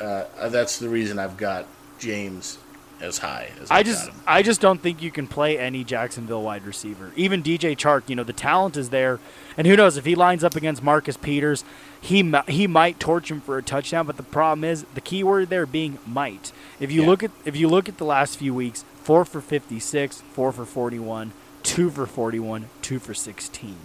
Uh, 0.00 0.24
that's 0.48 0.78
the 0.78 0.88
reason 0.88 1.18
I've 1.18 1.36
got 1.36 1.66
James 1.98 2.58
as 3.00 3.18
high 3.18 3.50
as 3.60 3.70
I 3.70 3.78
I've 3.78 3.86
just. 3.86 4.10
I 4.26 4.42
just 4.42 4.60
don't 4.60 4.80
think 4.80 5.02
you 5.02 5.10
can 5.10 5.26
play 5.26 5.58
any 5.58 5.84
Jacksonville 5.84 6.42
wide 6.42 6.64
receiver. 6.64 7.12
Even 7.16 7.42
DJ 7.42 7.76
Chark, 7.76 8.08
you 8.08 8.16
know, 8.16 8.24
the 8.24 8.32
talent 8.32 8.76
is 8.76 8.90
there, 8.90 9.18
and 9.56 9.66
who 9.66 9.76
knows 9.76 9.96
if 9.96 10.04
he 10.04 10.14
lines 10.14 10.44
up 10.44 10.56
against 10.56 10.82
Marcus 10.82 11.16
Peters, 11.16 11.64
he 12.00 12.32
he 12.48 12.66
might 12.66 13.00
torch 13.00 13.30
him 13.30 13.40
for 13.40 13.58
a 13.58 13.62
touchdown. 13.62 14.06
But 14.06 14.16
the 14.16 14.22
problem 14.22 14.64
is 14.64 14.84
the 14.94 15.00
key 15.00 15.22
word 15.24 15.48
there 15.50 15.66
being 15.66 15.98
might. 16.06 16.52
If 16.80 16.90
you 16.92 17.02
Yeah. 17.02 17.08
look 17.08 17.22
at 17.22 17.30
if 17.44 17.56
you 17.56 17.68
look 17.68 17.88
at 17.88 17.98
the 17.98 18.04
last 18.04 18.38
few 18.38 18.54
weeks, 18.54 18.84
four 19.02 19.24
for 19.24 19.40
fifty 19.40 19.80
six, 19.80 20.22
four 20.32 20.52
for 20.52 20.64
forty 20.64 20.98
one, 20.98 21.32
two 21.62 21.90
for 21.90 22.06
forty 22.06 22.38
one, 22.38 22.66
two 22.82 22.98
for 22.98 23.14
sixteen. 23.14 23.78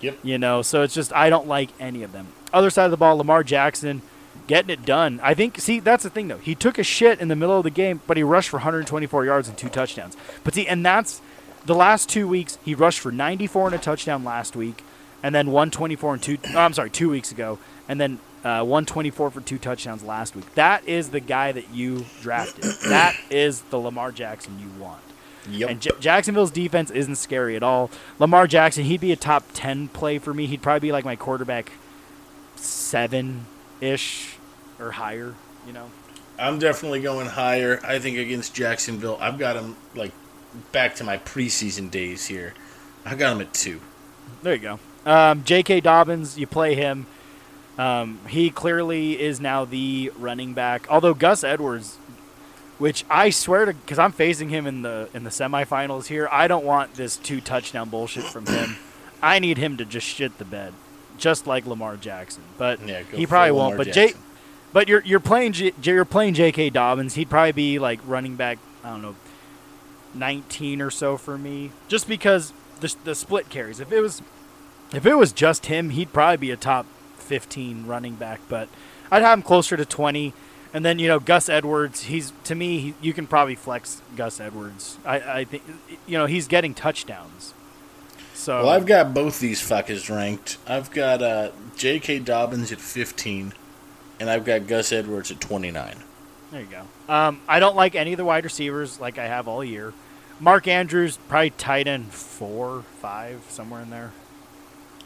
Yep. 0.00 0.18
You 0.22 0.38
know, 0.38 0.62
so 0.62 0.82
it's 0.82 0.94
just 0.94 1.12
I 1.14 1.30
don't 1.30 1.46
like 1.46 1.70
any 1.80 2.02
of 2.02 2.12
them. 2.12 2.28
Other 2.52 2.70
side 2.70 2.84
of 2.86 2.90
the 2.90 2.96
ball, 2.96 3.16
Lamar 3.16 3.42
Jackson 3.44 4.02
getting 4.46 4.70
it 4.70 4.84
done. 4.84 5.20
I 5.22 5.32
think 5.32 5.58
see 5.60 5.80
that's 5.80 6.02
the 6.02 6.10
thing 6.10 6.28
though. 6.28 6.38
He 6.38 6.54
took 6.54 6.78
a 6.78 6.82
shit 6.82 7.20
in 7.20 7.28
the 7.28 7.36
middle 7.36 7.56
of 7.56 7.64
the 7.64 7.70
game, 7.70 8.00
but 8.06 8.16
he 8.16 8.22
rushed 8.22 8.50
for 8.50 8.58
124 8.58 9.24
yards 9.24 9.48
and 9.48 9.56
two 9.56 9.68
touchdowns. 9.68 10.16
But 10.42 10.54
see, 10.54 10.66
and 10.66 10.84
that's 10.84 11.20
the 11.64 11.74
last 11.74 12.08
two 12.10 12.28
weeks 12.28 12.58
he 12.64 12.74
rushed 12.74 13.00
for 13.00 13.10
94 13.12 13.68
and 13.68 13.76
a 13.76 13.78
touchdown 13.78 14.24
last 14.24 14.54
week, 14.56 14.82
and 15.24 15.34
then 15.34 15.46
124 15.46 16.12
and 16.12 16.22
two. 16.22 16.38
oh, 16.54 16.58
I'm 16.58 16.74
sorry, 16.74 16.90
two 16.90 17.08
weeks 17.08 17.32
ago, 17.32 17.58
and 17.88 17.98
then 17.98 18.18
uh, 18.44 18.60
124 18.60 19.30
for 19.30 19.40
two 19.40 19.56
touchdowns 19.56 20.04
last 20.04 20.36
week. 20.36 20.54
That 20.54 20.86
is 20.86 21.08
the 21.08 21.18
guy 21.18 21.50
that 21.50 21.70
you 21.72 22.04
drafted. 22.20 22.64
that 22.88 23.16
is 23.30 23.62
the 23.62 23.78
Lamar 23.78 24.12
Jackson 24.12 24.58
you 24.60 24.68
want. 24.78 25.00
Yep. 25.48 25.70
And 25.70 25.80
J- 25.80 25.90
Jacksonville's 25.98 26.50
defense 26.50 26.90
isn't 26.90 27.16
scary 27.16 27.56
at 27.56 27.62
all. 27.62 27.90
Lamar 28.18 28.46
Jackson, 28.46 28.84
he'd 28.84 29.00
be 29.00 29.12
a 29.12 29.16
top 29.16 29.44
10 29.54 29.88
play 29.88 30.18
for 30.18 30.34
me. 30.34 30.44
He'd 30.44 30.60
probably 30.60 30.88
be 30.88 30.92
like 30.92 31.06
my 31.06 31.16
quarterback 31.16 31.72
7 32.56 33.46
ish 33.80 34.36
or 34.78 34.92
higher, 34.92 35.34
you 35.66 35.72
know? 35.72 35.90
I'm 36.38 36.58
definitely 36.58 37.00
going 37.00 37.28
higher. 37.28 37.80
I 37.82 37.98
think 37.98 38.18
against 38.18 38.54
Jacksonville, 38.54 39.16
I've 39.20 39.38
got 39.38 39.56
him 39.56 39.76
like 39.94 40.12
back 40.70 40.96
to 40.96 41.04
my 41.04 41.16
preseason 41.16 41.90
days 41.90 42.26
here. 42.26 42.52
I 43.06 43.14
got 43.14 43.32
him 43.32 43.40
at 43.40 43.54
two. 43.54 43.80
There 44.42 44.52
you 44.52 44.60
go. 44.60 44.78
Um, 45.06 45.44
J.K. 45.44 45.80
Dobbins, 45.80 46.38
you 46.38 46.46
play 46.46 46.74
him. 46.74 47.06
Um, 47.78 48.20
he 48.28 48.50
clearly 48.50 49.20
is 49.20 49.40
now 49.40 49.64
the 49.64 50.12
running 50.18 50.54
back. 50.54 50.86
Although 50.88 51.14
Gus 51.14 51.42
Edwards, 51.42 51.96
which 52.78 53.04
I 53.10 53.30
swear 53.30 53.64
to, 53.66 53.74
because 53.74 53.98
I'm 53.98 54.12
facing 54.12 54.48
him 54.48 54.66
in 54.66 54.82
the 54.82 55.08
in 55.12 55.24
the 55.24 55.30
semifinals 55.30 56.06
here, 56.06 56.28
I 56.30 56.46
don't 56.46 56.64
want 56.64 56.94
this 56.94 57.16
two 57.16 57.40
touchdown 57.40 57.88
bullshit 57.88 58.24
from 58.24 58.46
him. 58.46 58.76
I 59.22 59.38
need 59.38 59.58
him 59.58 59.76
to 59.78 59.84
just 59.84 60.06
shit 60.06 60.38
the 60.38 60.44
bed, 60.44 60.72
just 61.18 61.46
like 61.46 61.66
Lamar 61.66 61.96
Jackson. 61.96 62.42
But 62.58 62.80
Yeah, 62.86 63.02
he 63.02 63.26
probably 63.26 63.52
won't. 63.52 63.72
Lamar 63.72 63.86
But 63.86 63.94
J, 63.94 64.14
but 64.72 64.88
you're 64.88 65.02
you're 65.02 65.20
playing 65.20 65.52
J, 65.52 65.72
J- 65.80 65.92
you're 65.92 66.04
playing 66.04 66.34
J.K. 66.34 66.70
Dobbins. 66.70 67.14
He'd 67.14 67.28
probably 67.30 67.52
be 67.52 67.78
like 67.78 68.00
running 68.06 68.36
back. 68.36 68.58
I 68.84 68.90
don't 68.90 69.02
know, 69.02 69.16
19 70.14 70.80
or 70.80 70.90
so 70.90 71.16
for 71.16 71.36
me, 71.36 71.72
just 71.88 72.06
because 72.06 72.52
the 72.80 72.94
the 73.04 73.14
split 73.14 73.48
carries. 73.48 73.80
If 73.80 73.90
it 73.90 74.00
was 74.00 74.22
if 74.96 75.06
it 75.06 75.14
was 75.14 75.32
just 75.32 75.66
him, 75.66 75.90
he'd 75.90 76.12
probably 76.12 76.36
be 76.36 76.50
a 76.50 76.56
top 76.56 76.86
15 77.18 77.86
running 77.86 78.14
back. 78.14 78.40
But 78.48 78.68
I'd 79.10 79.22
have 79.22 79.38
him 79.38 79.42
closer 79.42 79.76
to 79.76 79.84
20. 79.84 80.32
And 80.72 80.84
then 80.84 80.98
you 80.98 81.06
know 81.06 81.20
Gus 81.20 81.48
Edwards. 81.48 82.04
He's 82.04 82.32
to 82.44 82.56
me, 82.56 82.78
he, 82.80 82.94
you 83.00 83.12
can 83.12 83.28
probably 83.28 83.54
flex 83.54 84.02
Gus 84.16 84.40
Edwards. 84.40 84.98
I, 85.04 85.20
I 85.20 85.44
think 85.44 85.62
you 86.04 86.18
know 86.18 86.26
he's 86.26 86.48
getting 86.48 86.74
touchdowns. 86.74 87.54
So 88.34 88.64
Well, 88.64 88.70
I've 88.70 88.84
got 88.84 89.14
both 89.14 89.38
these 89.38 89.60
fuckers 89.60 90.14
ranked. 90.14 90.58
I've 90.66 90.90
got 90.90 91.22
uh, 91.22 91.52
J.K. 91.76 92.18
Dobbins 92.18 92.72
at 92.72 92.80
15, 92.80 93.52
and 94.18 94.28
I've 94.28 94.44
got 94.44 94.66
Gus 94.66 94.92
Edwards 94.92 95.30
at 95.30 95.40
29. 95.40 95.96
There 96.50 96.60
you 96.60 96.66
go. 96.66 97.12
Um, 97.12 97.40
I 97.46 97.60
don't 97.60 97.76
like 97.76 97.94
any 97.94 98.12
of 98.12 98.16
the 98.16 98.24
wide 98.24 98.44
receivers 98.44 98.98
like 98.98 99.16
I 99.18 99.26
have 99.26 99.46
all 99.46 99.64
year. 99.64 99.92
Mark 100.40 100.66
Andrews 100.66 101.18
probably 101.28 101.50
tight 101.50 101.86
end 101.86 102.12
four, 102.12 102.82
five, 103.00 103.44
somewhere 103.48 103.80
in 103.80 103.90
there. 103.90 104.12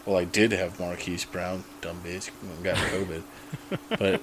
Well, 0.08 0.16
I 0.16 0.24
did 0.24 0.52
have 0.52 0.80
Marquise 0.80 1.26
Brown, 1.26 1.64
dumb 1.82 2.00
bitch, 2.02 2.30
got 2.62 2.76
COVID. 2.76 3.22
but 3.98 4.22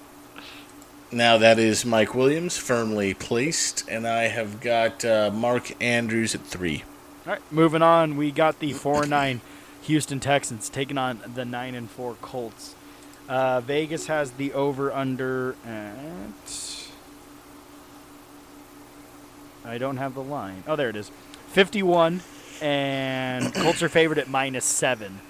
now 1.12 1.38
that 1.38 1.60
is 1.60 1.86
Mike 1.86 2.15
Williams, 2.15 2.58
firmly 2.58 3.13
placed, 3.13 3.88
and 3.88 4.08
I 4.08 4.24
have 4.24 4.62
got 4.62 5.06
uh, 5.06 5.30
Mark 5.32 5.80
Andrews 5.80 6.34
at 6.34 6.41
three. 6.41 6.84
All 7.28 7.34
right, 7.34 7.41
moving 7.51 7.84
on. 7.84 8.18
We 8.18 8.32
got 8.32 8.57
the 8.57 8.74
four 8.74 9.01
and 9.01 9.12
nine 9.12 9.41
Houston 9.84 10.20
Texans 10.20 10.70
taking 10.70 10.97
on 10.97 11.22
the 11.36 11.45
nine 11.45 11.76
and 11.76 11.88
four 11.88 12.16
Colts. 12.16 12.74
Uh, 13.30 13.62
Vegas 13.62 14.07
has 14.07 14.32
the 14.32 14.53
over 14.53 14.91
under 14.91 15.55
at. 15.64 16.89
I 19.64 19.78
don't 19.78 19.97
have 19.97 20.16
the 20.16 20.24
line. 20.24 20.64
Oh, 20.66 20.76
there 20.76 20.89
it 20.89 20.95
is. 20.95 21.12
51, 21.49 22.22
and 22.59 23.53
Colts 23.53 23.84
are 23.84 23.89
favored 23.89 24.18
at 24.18 24.28
minus 24.28 24.66
seven. 24.66 25.22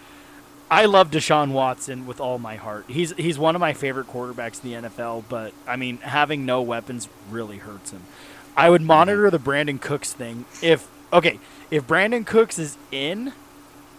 I 0.70 0.86
love 0.86 1.12
Deshaun 1.12 1.52
Watson 1.52 2.08
with 2.08 2.20
all 2.20 2.40
my 2.40 2.56
heart. 2.56 2.86
He's 2.88 3.12
he's 3.14 3.38
one 3.38 3.56
of 3.56 3.60
my 3.60 3.74
favorite 3.74 4.08
quarterbacks 4.08 4.64
in 4.64 4.82
the 4.82 4.90
NFL, 4.90 5.26
but 5.30 5.54
I 5.68 5.76
mean 5.76 5.98
having 5.98 6.46
no 6.46 6.62
weapons 6.62 7.08
really 7.30 7.58
hurts 7.58 7.92
him. 7.92 8.04
I 8.58 8.70
would 8.70 8.82
monitor 8.82 9.30
the 9.30 9.40
Brandin 9.40 9.80
Cooks 9.80 10.14
thing. 10.14 10.46
If 10.62 10.88
okay, 11.14 11.40
if 11.70 11.86
Brandin 11.86 12.26
Cooks 12.26 12.58
is 12.58 12.78
in, 12.92 13.34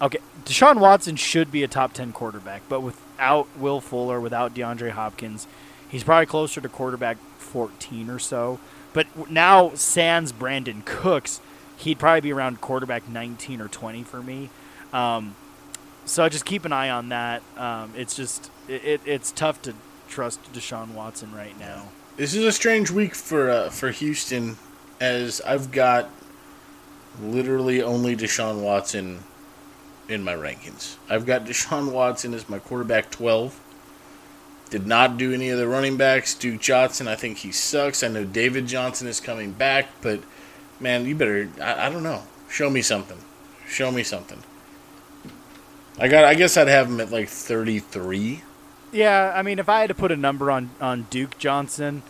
okay, 0.03 0.19
Deshaun 0.45 0.81
Watson 0.81 1.17
should 1.17 1.53
be 1.53 1.62
a 1.62 1.69
top 1.69 1.93
ten 1.93 2.12
quarterback, 2.12 2.62
but 2.69 2.81
without 2.81 3.47
Will 3.57 3.81
Fuller, 3.81 4.21
without 4.21 4.55
DeAndre 4.55 4.91
Hopkins, 4.91 5.47
He's 5.89 6.05
probably 6.05 6.27
closer 6.27 6.61
to 6.61 6.69
quarterback 6.69 7.19
14 7.39 8.11
or 8.11 8.19
so. 8.19 8.59
But 8.93 9.31
now, 9.31 9.73
sans 9.75 10.33
Brandin 10.33 10.85
Cooks, 10.85 11.41
he'd 11.77 11.99
probably 11.99 12.23
be 12.23 12.33
around 12.33 12.61
quarterback 12.61 13.09
19 13.09 13.61
or 13.61 13.69
20 13.69 14.03
for 14.03 14.23
me. 14.23 14.51
Um, 14.93 15.37
so 16.07 16.24
I 16.24 16.28
just 16.28 16.46
keep 16.46 16.64
an 16.64 16.72
eye 16.72 16.88
on 16.88 17.11
that. 17.11 17.42
Um, 17.57 17.92
it's 17.96 18.16
just 18.16 18.50
it, 18.68 18.84
it, 18.84 19.00
it's 19.04 19.30
tough 19.32 19.61
to 19.62 19.74
trust 20.09 20.40
Deshaun 20.52 20.94
Watson 20.94 21.34
right 21.34 21.59
now. 21.59 21.88
This 22.16 22.34
is 22.34 22.44
a 22.44 22.52
strange 22.52 22.90
week 22.90 23.14
for 23.14 23.50
uh, 23.50 23.68
for 23.68 23.90
Houston, 23.90 24.57
as 25.00 25.42
I've 25.42 25.70
got 25.70 26.09
literally 27.20 27.82
only 27.82 28.16
Deshaun 28.16 28.62
Watson 28.62 29.24
in 30.09 30.22
my 30.22 30.34
rankings. 30.34 30.96
I've 31.11 31.26
got 31.26 31.44
Deshaun 31.44 31.92
Watson 31.92 32.32
as 32.32 32.48
my 32.48 32.59
quarterback 32.59 33.11
twelve. 33.11 33.61
Did 34.70 34.86
not 34.86 35.16
do 35.16 35.32
any 35.32 35.50
of 35.50 35.59
the 35.59 35.68
running 35.68 35.96
backs. 35.96 36.34
Duke 36.34 36.61
Johnson, 36.61 37.07
I 37.07 37.14
think 37.14 37.38
he 37.38 37.52
sucks. 37.52 38.02
I 38.02 38.09
know 38.09 38.24
David 38.24 38.66
Johnson 38.66 39.07
is 39.07 39.20
coming 39.20 39.52
back, 39.52 39.86
but 40.00 40.20
man, 40.80 41.07
you 41.07 41.14
better. 41.14 41.48
I, 41.61 41.86
I 41.86 41.90
don't 41.90 42.02
know. 42.02 42.22
Show 42.48 42.70
me 42.70 42.82
something. 42.82 43.18
Show 43.68 43.90
me 43.90 44.02
something. 44.02 44.42
I 45.99 46.09
got. 46.09 46.24
I 46.24 46.34
guess 46.34 46.57
I'd 46.57 46.68
have 46.68 46.88
him 46.88 47.01
at 47.01 47.11
like 47.11 47.28
thirty 47.28 47.78
three. 47.78 48.42
Yeah, 48.92 49.32
I 49.34 49.42
mean, 49.42 49.59
if 49.59 49.68
I 49.68 49.80
had 49.80 49.88
to 49.88 49.94
put 49.94 50.12
a 50.12 50.16
number 50.16 50.51
on 50.51 50.70
on 50.80 51.07
Duke 51.11 51.38
Johnson, 51.38 52.03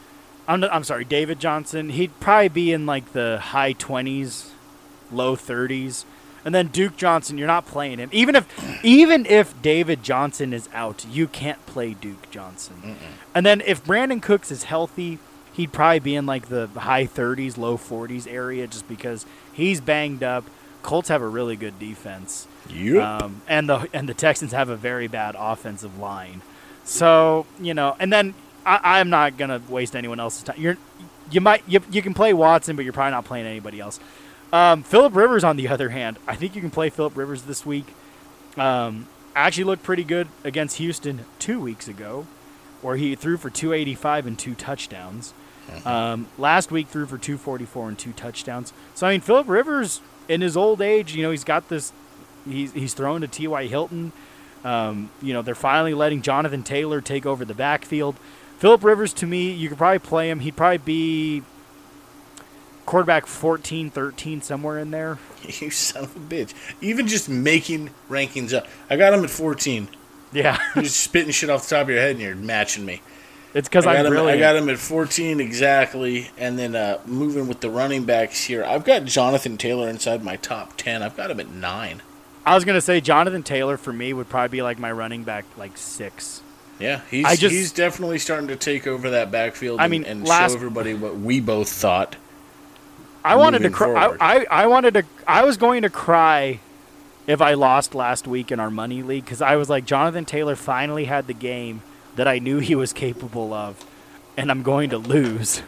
I'm 0.49 0.63
I'm 0.65 0.85
sorry, 0.85 1.05
David 1.05 1.41
Johnson, 1.41 1.91
he'd 1.91 2.19
probably 2.21 2.49
be 2.49 2.73
in 2.73 2.87
like 2.87 3.13
the 3.13 3.39
high 3.41 3.75
20s, 3.75 4.51
low 5.11 5.37
30s. 5.37 6.05
And 6.45 6.55
then 6.55 6.69
Duke 6.69 6.97
Johnson, 6.97 7.39
you're 7.39 7.49
not 7.49 7.67
playing 7.67 7.99
him. 7.99 8.09
Even 8.13 8.37
if 8.37 8.81
even 8.85 9.27
if 9.27 9.61
David 9.63 10.03
Johnson 10.03 10.53
is 10.53 10.69
out, 10.73 11.05
you 11.11 11.27
can't 11.27 11.65
play 11.67 11.95
Duke 11.95 12.31
Johnson. 12.31 12.97
And 13.35 13.45
then 13.45 13.61
if 13.63 13.85
Brandin 13.85 14.23
Cooks 14.23 14.53
is 14.53 14.65
healthy, 14.65 15.19
he'd 15.53 15.73
probably 15.73 16.01
be 16.01 16.15
in 16.15 16.27
like 16.27 16.49
the 16.49 16.69
high 16.69 17.07
30s, 17.07 17.57
low 17.57 17.77
40s 17.77 18.31
area 18.31 18.67
just 18.67 18.87
because 18.89 19.27
he's 19.53 19.81
banged 19.81 20.23
up. 20.23 20.45
Colts 20.83 21.09
have 21.09 21.23
a 21.23 21.27
really 21.29 21.57
good 21.57 21.81
defense. 21.81 22.47
Yep. 22.71 23.03
Um, 23.03 23.43
and 23.49 23.69
the 23.69 23.89
and 23.93 24.09
the 24.09 24.15
Texans 24.15 24.53
have 24.53 24.69
a 24.69 24.77
very 24.77 25.09
bad 25.09 25.37
offensive 25.39 25.99
line. 25.99 26.43
So 26.85 27.47
you 27.61 27.75
know, 27.75 27.97
and 27.99 28.13
then 28.13 28.35
I, 28.65 29.01
I'm 29.01 29.11
not 29.11 29.37
gonna 29.37 29.61
waste 29.69 29.97
anyone 29.97 30.21
else's 30.21 30.45
time. 30.45 30.57
You're 30.59 30.77
you 31.31 31.41
might 31.41 31.63
you, 31.67 31.81
you 31.91 32.03
can 32.03 32.15
play 32.15 32.33
Watson, 32.33 32.77
but 32.77 32.85
you're 32.85 32.93
probably 32.93 33.13
not 33.13 33.25
playing 33.25 33.47
anybody 33.47 33.81
else. 33.81 34.01
Um, 34.53 34.83
Philip 34.83 35.15
Rivers, 35.15 35.45
on 35.45 35.57
the 35.57 35.69
other 35.77 35.91
hand, 35.91 36.19
I 36.27 36.37
think 36.37 36.55
you 36.55 36.61
can 36.61 36.71
play 36.71 36.91
Philip 36.91 37.17
Rivers 37.17 37.43
this 37.43 37.67
week. 37.67 37.87
Um, 38.57 39.07
actually 39.35 39.65
looked 39.65 39.83
pretty 39.83 40.05
good 40.05 40.29
against 40.45 40.79
Houston 40.79 41.27
two 41.39 41.61
weeks 41.61 41.89
ago, 41.89 42.27
where 42.81 42.97
he 42.97 43.15
threw 43.15 43.37
for 43.37 43.51
285 43.51 44.27
and 44.27 44.39
two 44.39 44.55
touchdowns. 44.55 45.35
Um, 45.85 46.29
last 46.39 46.71
week 46.71 46.89
threw 46.89 47.07
for 47.07 47.19
244 47.19 47.89
and 47.89 47.99
two 47.99 48.13
touchdowns. 48.13 48.73
So 48.95 49.07
I 49.07 49.13
mean, 49.13 49.21
Philip 49.21 49.49
Rivers 49.49 50.01
in 50.29 50.41
his 50.41 50.57
old 50.57 50.81
age, 50.81 51.15
you 51.15 51.23
know, 51.23 51.31
he's 51.31 51.45
got 51.45 51.69
this. 51.69 51.93
He's 52.49 52.73
he's 52.73 52.95
thrown 52.95 53.21
to 53.23 53.29
T.Y. 53.29 53.67
Hilton. 53.67 54.13
Um, 54.65 55.11
you 55.23 55.33
know, 55.33 55.43
they're 55.43 55.55
finally 55.55 55.95
letting 55.95 56.23
Jonathan 56.23 56.63
Taylor 56.63 57.01
take 57.01 57.27
over 57.27 57.45
the 57.45 57.55
backfield. 57.55 58.17
Philip 58.59 58.83
Rivers, 58.83 59.13
to 59.15 59.27
me, 59.27 59.51
you 59.53 59.69
could 59.69 59.79
probably 59.79 59.99
play 59.99 60.31
him. 60.31 60.41
He'd 60.41 60.57
probably 60.57 60.79
be 60.79 61.43
quarterback 62.87 63.27
14, 63.27 63.91
13, 63.91 64.43
somewhere 64.43 64.79
in 64.79 64.91
there. 64.91 65.19
You 65.61 65.71
son 65.71 66.03
of 66.05 66.17
a 66.17 66.19
bitch. 66.19 66.55
Even 66.81 67.07
just 67.07 67.29
making 67.29 67.91
rankings 68.11 68.53
up. 68.53 68.67
I 68.91 68.97
got 68.97 69.15
him 69.15 69.23
at 69.23 69.31
14. 69.31 69.87
Yeah, 70.33 70.59
You're 70.75 70.83
just 70.83 70.99
spitting 70.99 71.31
shit 71.31 71.51
off 71.51 71.69
the 71.69 71.77
top 71.77 71.85
of 71.85 71.91
your 71.91 72.01
head 72.01 72.13
and 72.13 72.21
you're 72.21 72.35
matching 72.35 72.85
me. 72.85 73.01
it's 73.55 73.69
because 73.69 73.87
I 73.87 73.93
got, 73.93 74.01
I'm 74.01 74.07
him, 74.07 74.13
really. 74.13 74.33
I 74.33 74.39
got 74.39 74.57
him 74.57 74.69
at 74.69 74.79
14 74.79 75.39
exactly. 75.39 76.31
And 76.37 76.59
then 76.59 76.75
uh, 76.75 76.99
moving 77.07 77.47
with 77.47 77.61
the 77.61 77.71
running 77.71 78.05
backs 78.07 78.43
here, 78.43 78.65
I've 78.65 78.85
got 78.85 79.05
Jonathan 79.05 79.57
Taylor 79.57 79.89
inside 79.89 80.25
my 80.25 80.35
top 80.35 80.77
10. 80.79 81.05
I've 81.05 81.17
got 81.17 81.31
him 81.31 81.39
at 81.39 81.49
9. 81.49 82.03
I 82.47 82.55
was 82.55 82.65
gonna 82.65 82.81
say 82.81 83.01
Jonathan 83.01 83.43
Taylor 83.43 83.77
for 83.77 83.93
me 83.93 84.13
would 84.13 84.29
probably 84.29 84.57
be 84.59 84.63
like 84.63 84.79
my 84.79 84.93
running 84.93 85.25
back, 85.25 85.45
like 85.59 85.77
six. 85.77 86.41
Yeah, 86.79 87.01
he's, 87.11 87.25
I 87.25 87.37
just- 87.37 87.55
he's 87.55 87.73
definitely 87.73 88.19
starting 88.19 88.49
to 88.49 88.57
take 88.57 88.87
over 88.87 89.11
that 89.11 89.31
backfield 89.31 89.81
I 89.81 89.85
and, 89.85 89.91
mean, 89.91 90.05
and 90.05 90.27
last- 90.27 90.53
show 90.53 90.57
everybody 90.57 90.95
what 90.95 91.17
we 91.19 91.41
both 91.41 91.69
thought. 91.69 92.17
I 93.25 93.35
wanted 93.35 93.63
to 93.63 93.71
cry. 93.71 93.93
I, 93.93 94.17
I, 94.21 94.47
I 94.51 94.67
wanted 94.69 94.95
to. 94.95 95.03
I 95.27 95.45
was 95.45 95.57
going 95.57 95.83
to 95.83 95.91
cry 95.91 96.61
if 97.27 97.41
I 97.43 97.55
lost 97.55 97.93
last 97.93 98.29
week 98.29 98.53
in 98.53 98.61
our 98.61 98.71
money 98.71 99.03
league 99.03 99.25
because 99.25 99.43
I 99.43 99.57
was 99.57 99.69
like, 99.69 99.85
Jonathan 99.85 100.25
Taylor 100.25 100.55
finally 100.55 101.07
had 101.07 101.27
the 101.27 101.33
game 101.35 101.83
that 102.15 102.29
I 102.29 102.39
knew 102.39 102.61
he 102.61 102.77
was 102.77 102.93
capable 102.93 103.53
of, 103.53 103.85
and 104.37 104.49
I'm 104.49 104.63
going 104.63 104.91
to 104.91 104.99
lose. 104.99 105.63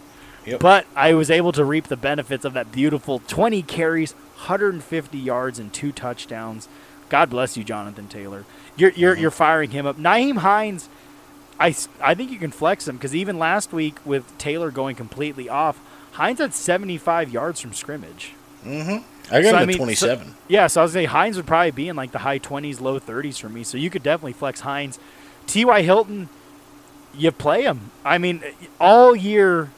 Yep. 0.46 0.60
But 0.60 0.86
I 0.94 1.14
was 1.14 1.30
able 1.32 1.50
to 1.52 1.64
reap 1.64 1.88
the 1.88 1.96
benefits 1.96 2.44
of 2.44 2.52
that 2.52 2.70
beautiful 2.70 3.18
20 3.26 3.62
carries, 3.62 4.14
150 4.38 5.18
yards, 5.18 5.58
and 5.58 5.72
two 5.72 5.92
touchdowns. 5.92 6.68
God 7.08 7.30
bless 7.30 7.56
you, 7.56 7.64
Jonathan 7.64 8.08
Taylor. 8.08 8.44
You're 8.76 8.90
you're, 8.90 9.12
Mm-hmm. 9.14 9.22
you're 9.22 9.30
firing 9.30 9.70
him 9.70 9.86
up. 9.86 9.96
Nyheim 9.96 10.38
Hines, 10.38 10.88
I, 11.58 11.74
I 12.00 12.14
think 12.14 12.30
you 12.30 12.38
can 12.38 12.50
flex 12.50 12.86
him 12.86 12.96
because 12.96 13.14
even 13.14 13.38
last 13.38 13.72
week 13.72 13.96
with 14.04 14.36
Taylor 14.38 14.70
going 14.70 14.94
completely 14.96 15.48
off, 15.48 15.80
Hines 16.12 16.38
had 16.38 16.54
75 16.54 17.30
yards 17.30 17.60
from 17.60 17.72
scrimmage. 17.72 18.32
Mm-hmm. 18.64 19.04
I 19.34 19.42
got 19.42 19.50
So, 19.50 19.50
him 19.50 19.56
I 19.56 19.62
at 19.62 19.66
mean, 19.68 19.74
so- 19.76 19.84
27. 19.84 20.34
Yeah, 20.48 20.66
so 20.68 20.80
I 20.80 20.84
was 20.84 20.92
say 20.92 21.04
Hines 21.06 21.36
would 21.36 21.46
probably 21.46 21.70
be 21.72 21.88
in 21.88 21.96
like 21.96 22.12
the 22.12 22.18
high 22.20 22.38
20s, 22.38 22.80
low 22.80 22.98
30s 23.00 23.40
for 23.40 23.48
me. 23.48 23.64
So 23.64 23.76
you 23.76 23.90
could 23.90 24.02
definitely 24.02 24.32
flex 24.34 24.60
Hines. 24.60 24.98
T.Y. 25.46 25.82
Hilton, 25.82 26.28
you 27.14 27.30
play 27.32 27.62
him. 27.62 27.90
I 28.04 28.18
mean, 28.18 28.42
all 28.80 29.16
year 29.16 29.70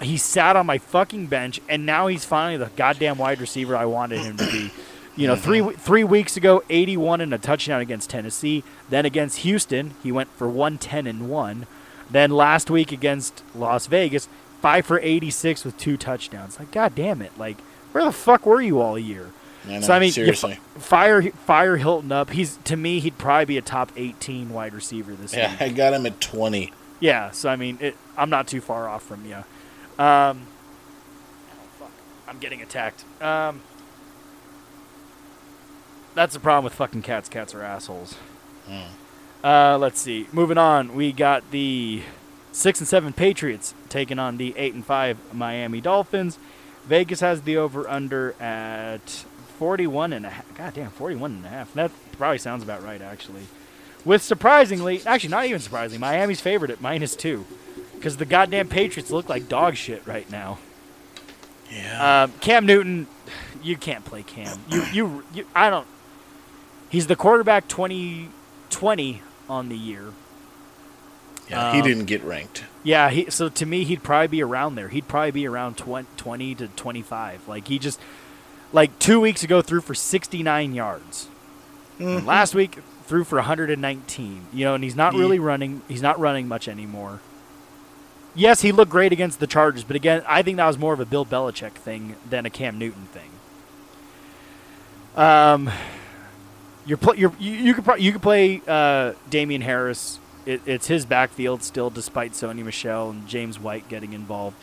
he 0.00 0.16
sat 0.16 0.56
on 0.56 0.66
my 0.66 0.78
fucking 0.78 1.26
bench, 1.26 1.60
and 1.68 1.86
now 1.86 2.06
he's 2.06 2.24
finally 2.24 2.56
the 2.56 2.70
goddamn 2.76 3.18
wide 3.18 3.40
receiver 3.40 3.76
I 3.76 3.84
wanted 3.84 4.20
him 4.20 4.36
to 4.38 4.46
be. 4.50 4.70
You 5.16 5.28
know, 5.28 5.36
three 5.36 5.60
mm-hmm. 5.60 5.78
three 5.78 6.04
weeks 6.04 6.36
ago, 6.36 6.62
81 6.68 7.20
and 7.20 7.32
a 7.32 7.38
touchdown 7.38 7.80
against 7.80 8.10
Tennessee. 8.10 8.64
Then 8.88 9.04
against 9.06 9.38
Houston, 9.38 9.94
he 10.02 10.10
went 10.12 10.30
for 10.30 10.48
110 10.48 11.06
and 11.06 11.28
one. 11.28 11.66
Then 12.10 12.30
last 12.30 12.70
week 12.70 12.92
against 12.92 13.42
Las 13.54 13.86
Vegas, 13.86 14.28
five 14.60 14.84
for 14.86 14.98
86 15.00 15.64
with 15.64 15.76
two 15.78 15.96
touchdowns. 15.96 16.58
Like, 16.58 16.70
god 16.70 16.94
damn 16.94 17.22
it! 17.22 17.36
Like, 17.38 17.60
where 17.92 18.04
the 18.04 18.12
fuck 18.12 18.46
were 18.46 18.60
you 18.60 18.80
all 18.80 18.98
year? 18.98 19.30
I 19.66 19.74
know, 19.74 19.80
so 19.80 19.94
I 19.94 19.98
mean, 19.98 20.12
seriously. 20.12 20.58
fi- 20.74 20.80
fire 20.80 21.22
fire 21.22 21.76
Hilton 21.76 22.12
up. 22.12 22.30
He's 22.30 22.58
to 22.64 22.76
me, 22.76 23.00
he'd 23.00 23.18
probably 23.18 23.46
be 23.46 23.58
a 23.58 23.62
top 23.62 23.92
18 23.96 24.50
wide 24.50 24.74
receiver 24.74 25.14
this 25.14 25.34
yeah, 25.34 25.52
week. 25.52 25.62
I 25.62 25.68
got 25.70 25.94
him 25.94 26.04
at 26.06 26.20
20. 26.20 26.72
Yeah, 27.00 27.30
so 27.30 27.48
I 27.48 27.56
mean, 27.56 27.78
it, 27.80 27.96
I'm 28.16 28.30
not 28.30 28.46
too 28.46 28.60
far 28.60 28.88
off 28.88 29.02
from 29.02 29.24
you. 29.24 29.44
Um, 29.98 30.46
oh, 31.50 31.66
fuck. 31.78 31.92
I'm 32.28 32.38
getting 32.38 32.62
attacked. 32.62 33.04
Um, 33.20 33.62
that's 36.14 36.34
the 36.34 36.40
problem 36.40 36.64
with 36.64 36.74
fucking 36.74 37.02
cats. 37.02 37.28
Cats 37.28 37.54
are 37.54 37.62
assholes. 37.62 38.16
Uh, 39.42 39.76
let's 39.78 40.00
see. 40.00 40.26
Moving 40.32 40.58
on, 40.58 40.94
we 40.94 41.12
got 41.12 41.50
the 41.50 42.02
six 42.52 42.78
and 42.80 42.88
seven 42.88 43.12
Patriots 43.12 43.74
taking 43.88 44.18
on 44.18 44.36
the 44.36 44.54
eight 44.56 44.74
and 44.74 44.84
five 44.84 45.18
Miami 45.34 45.80
Dolphins. 45.80 46.38
Vegas 46.86 47.20
has 47.20 47.42
the 47.42 47.56
over 47.56 47.88
under 47.88 48.32
at 48.40 49.24
41 49.58 50.12
and 50.12 50.26
a 50.26 50.30
half. 50.30 50.54
God 50.54 50.74
damn, 50.74 50.90
41 50.90 51.30
and 51.32 51.46
a 51.46 51.48
half. 51.48 51.72
That 51.74 51.90
probably 52.12 52.38
sounds 52.38 52.62
about 52.62 52.82
right, 52.82 53.00
actually. 53.00 53.42
With 54.04 54.22
surprisingly, 54.22 55.00
actually 55.06 55.30
not 55.30 55.46
even 55.46 55.60
surprising, 55.60 55.98
Miami's 56.00 56.40
favorite 56.40 56.70
at 56.70 56.80
minus 56.80 57.16
two, 57.16 57.46
because 58.04 58.18
the 58.18 58.26
goddamn 58.26 58.68
Patriots 58.68 59.10
look 59.10 59.30
like 59.30 59.48
dog 59.48 59.76
shit 59.76 60.06
right 60.06 60.30
now. 60.30 60.58
Yeah. 61.72 62.24
Um, 62.24 62.32
Cam 62.40 62.66
Newton, 62.66 63.06
you 63.62 63.78
can't 63.78 64.04
play 64.04 64.22
Cam. 64.22 64.58
You, 64.68 64.84
you, 64.92 65.24
you 65.32 65.46
I 65.54 65.70
don't. 65.70 65.86
He's 66.90 67.06
the 67.06 67.16
quarterback 67.16 67.66
2020 67.66 69.22
on 69.48 69.70
the 69.70 69.76
year. 69.78 70.12
yeah, 71.48 71.72
he 71.72 71.78
um, 71.78 71.84
didn't 71.86 72.04
get 72.04 72.22
ranked. 72.24 72.64
Yeah, 72.82 73.08
he, 73.08 73.30
so 73.30 73.48
to 73.48 73.64
me, 73.64 73.84
he'd 73.84 74.02
probably 74.02 74.28
be 74.28 74.42
around 74.42 74.74
there. 74.74 74.90
He'd 74.90 75.08
probably 75.08 75.30
be 75.30 75.48
around 75.48 75.78
20, 75.78 76.06
20 76.18 76.54
to 76.56 76.68
25. 76.68 77.48
Like, 77.48 77.68
he 77.68 77.78
just, 77.78 77.98
like, 78.70 78.98
two 78.98 79.18
weeks 79.18 79.42
ago, 79.42 79.62
threw 79.62 79.80
for 79.80 79.94
69 79.94 80.74
yards. 80.74 81.28
And 81.98 82.26
last 82.26 82.54
week, 82.54 82.80
threw 83.04 83.24
for 83.24 83.36
119. 83.36 84.46
You 84.52 84.64
know, 84.66 84.74
and 84.74 84.84
he's 84.84 84.94
not 84.94 85.14
really 85.14 85.38
running. 85.38 85.80
He's 85.88 86.02
not 86.02 86.20
running 86.20 86.46
much 86.48 86.68
anymore. 86.68 87.20
Yes, 88.34 88.62
he 88.62 88.72
looked 88.72 88.90
great 88.90 89.12
against 89.12 89.38
the 89.38 89.46
Chargers, 89.46 89.84
but 89.84 89.94
again, 89.96 90.22
I 90.26 90.42
think 90.42 90.56
that 90.56 90.66
was 90.66 90.76
more 90.78 90.92
of 90.92 91.00
a 91.00 91.04
Bill 91.06 91.24
Belichick 91.24 91.72
thing 91.72 92.16
than 92.28 92.46
a 92.46 92.50
Cam 92.50 92.78
Newton 92.78 93.06
thing. 93.12 93.30
Um, 95.16 95.70
you're 96.86 96.98
pl- 96.98 97.14
you're, 97.14 97.32
you 97.38 97.52
you 97.52 97.74
could 97.74 97.84
pro- 97.84 97.94
you 97.94 98.10
could 98.12 98.22
play 98.22 98.60
uh, 98.66 99.12
Damien 99.30 99.62
Harris. 99.62 100.18
It, 100.44 100.60
it's 100.66 100.88
his 100.88 101.06
backfield 101.06 101.62
still, 101.62 101.90
despite 101.90 102.32
Sony 102.32 102.64
Michel 102.64 103.10
and 103.10 103.26
James 103.28 103.58
White 103.60 103.88
getting 103.88 104.12
involved. 104.12 104.56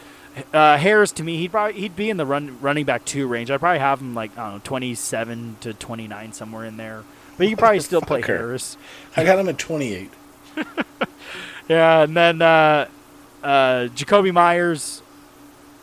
Uh, 0.53 0.77
Harris 0.77 1.11
to 1.13 1.23
me, 1.23 1.37
he'd 1.37 1.51
probably 1.51 1.79
he'd 1.79 1.95
be 1.95 2.09
in 2.09 2.17
the 2.17 2.25
run 2.25 2.59
running 2.61 2.85
back 2.85 3.05
two 3.05 3.27
range. 3.27 3.49
I'd 3.49 3.59
probably 3.61 3.79
have 3.79 4.01
him 4.01 4.13
like 4.13 4.37
I 4.37 4.43
don't 4.43 4.53
know, 4.55 4.61
twenty 4.63 4.93
seven 4.95 5.55
to 5.61 5.73
twenty 5.73 6.07
nine 6.07 6.33
somewhere 6.33 6.65
in 6.65 6.75
there. 6.77 7.03
But 7.37 7.47
you 7.47 7.55
could 7.55 7.59
probably 7.59 7.79
still 7.79 8.01
play 8.01 8.21
Harris. 8.25 8.75
I 9.15 9.23
got 9.23 9.39
him 9.39 9.47
at 9.47 9.57
28. 9.57 10.11
Yeah, 11.69 12.01
and 12.03 12.17
then 12.17 12.41
uh, 12.41 12.87
uh, 13.43 13.87
Jakobi 13.95 14.31
Meyers. 14.33 15.01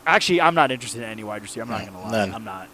Actually, 0.05 0.41
I'm 0.41 0.55
not 0.55 0.71
interested 0.71 1.03
in 1.03 1.09
any 1.09 1.23
wide 1.23 1.41
receiver. 1.41 1.63
I'm 1.63 1.69
not 1.69 1.85
gonna 1.85 2.01
lie. 2.01 2.11
none. 2.11 2.33
I'm 2.33 2.43
not. 2.43 2.67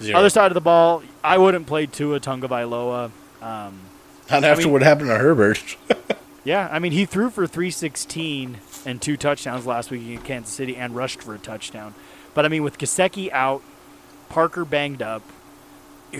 Zero. 0.00 0.18
Other 0.18 0.28
side 0.30 0.48
of 0.50 0.54
the 0.54 0.60
ball, 0.60 1.02
I 1.24 1.38
wouldn't 1.38 1.66
play 1.66 1.86
Tua 1.86 2.20
Tagovailoa. 2.20 3.10
Um, 3.42 3.80
Not 4.30 4.44
after 4.44 4.64
mean- 4.64 4.72
what 4.72 4.82
happened 4.82 5.08
to 5.08 5.16
Herbert. 5.18 5.76
yeah, 6.44 6.68
I 6.70 6.78
mean 6.78 6.92
he 6.92 7.06
threw 7.06 7.30
for 7.30 7.46
316 7.46 8.58
and 8.84 9.00
two 9.02 9.16
touchdowns 9.16 9.66
last 9.66 9.90
week 9.90 10.06
in 10.06 10.18
Kansas 10.18 10.52
City 10.54 10.76
and 10.76 10.94
rushed 10.94 11.22
for 11.22 11.34
a 11.34 11.38
touchdown. 11.38 11.94
But 12.34 12.44
I 12.44 12.48
mean 12.48 12.62
with 12.62 12.78
Gesicki 12.78 13.32
out, 13.32 13.62
Parker 14.28 14.64
banged 14.64 15.00
up, 15.02 15.22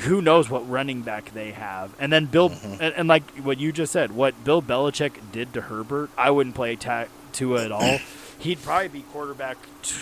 who 0.03 0.21
knows 0.23 0.49
what 0.51 0.69
running 0.69 1.03
back 1.03 1.33
they 1.35 1.53
have? 1.53 1.95
And 2.01 2.12
then 2.12 2.27
Bill 2.27 2.51
Mm-hmm. 2.51 2.83
and, 2.83 2.95
and 2.95 3.09
like 3.09 3.29
what 3.43 3.59
you 3.59 3.73
just 3.73 3.93
said, 3.93 4.12
what 4.12 4.43
Bill 4.45 4.62
Belichick 4.62 5.12
did 5.33 5.53
to 5.55 5.61
Herbert, 5.62 6.11
I 6.17 6.31
wouldn't 6.31 6.55
play 6.55 6.77
ta- 6.77 7.07
Tua 7.37 7.64
at 7.64 7.72
all. 7.72 7.99
He'd 8.39 8.62
probably 8.62 8.89
be 8.89 9.03
quarterback 9.03 9.59
t- 9.82 9.95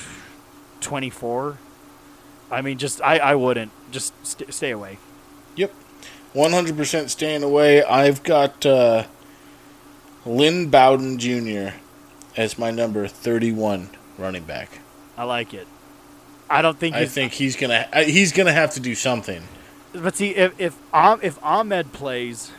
24. 0.80 1.58
I 2.50 2.62
mean, 2.62 2.78
just 2.78 3.02
I, 3.02 3.18
I 3.18 3.34
wouldn't 3.34 3.72
just 3.90 4.12
st- 4.24 4.52
stay 4.54 4.70
away. 4.70 4.98
Yep. 5.56 5.72
100% 6.34 7.10
staying 7.10 7.42
away. 7.42 7.82
I've 7.82 8.22
got 8.22 8.64
uh, 8.64 9.04
Lynn 10.24 10.68
Bowden 10.70 11.18
Jr. 11.18 11.76
as 12.36 12.58
my 12.58 12.70
number 12.70 13.06
31 13.06 13.90
running 14.18 14.44
back. 14.44 14.78
I 15.16 15.24
like 15.24 15.54
it. 15.54 15.66
I 16.50 16.62
don't 16.62 16.78
think 16.78 16.94
I 16.94 17.06
think 17.06 17.32
he's 17.32 17.56
gonna 17.56 17.88
he's 18.04 18.30
gonna 18.32 18.52
have 18.52 18.74
to 18.74 18.80
do 18.80 18.94
something. 18.94 19.42
But 19.92 20.14
see, 20.16 20.36
if 20.36 20.60
if 20.60 20.76
if 20.92 21.38
Ahmed 21.42 21.92
plays, 21.92 22.52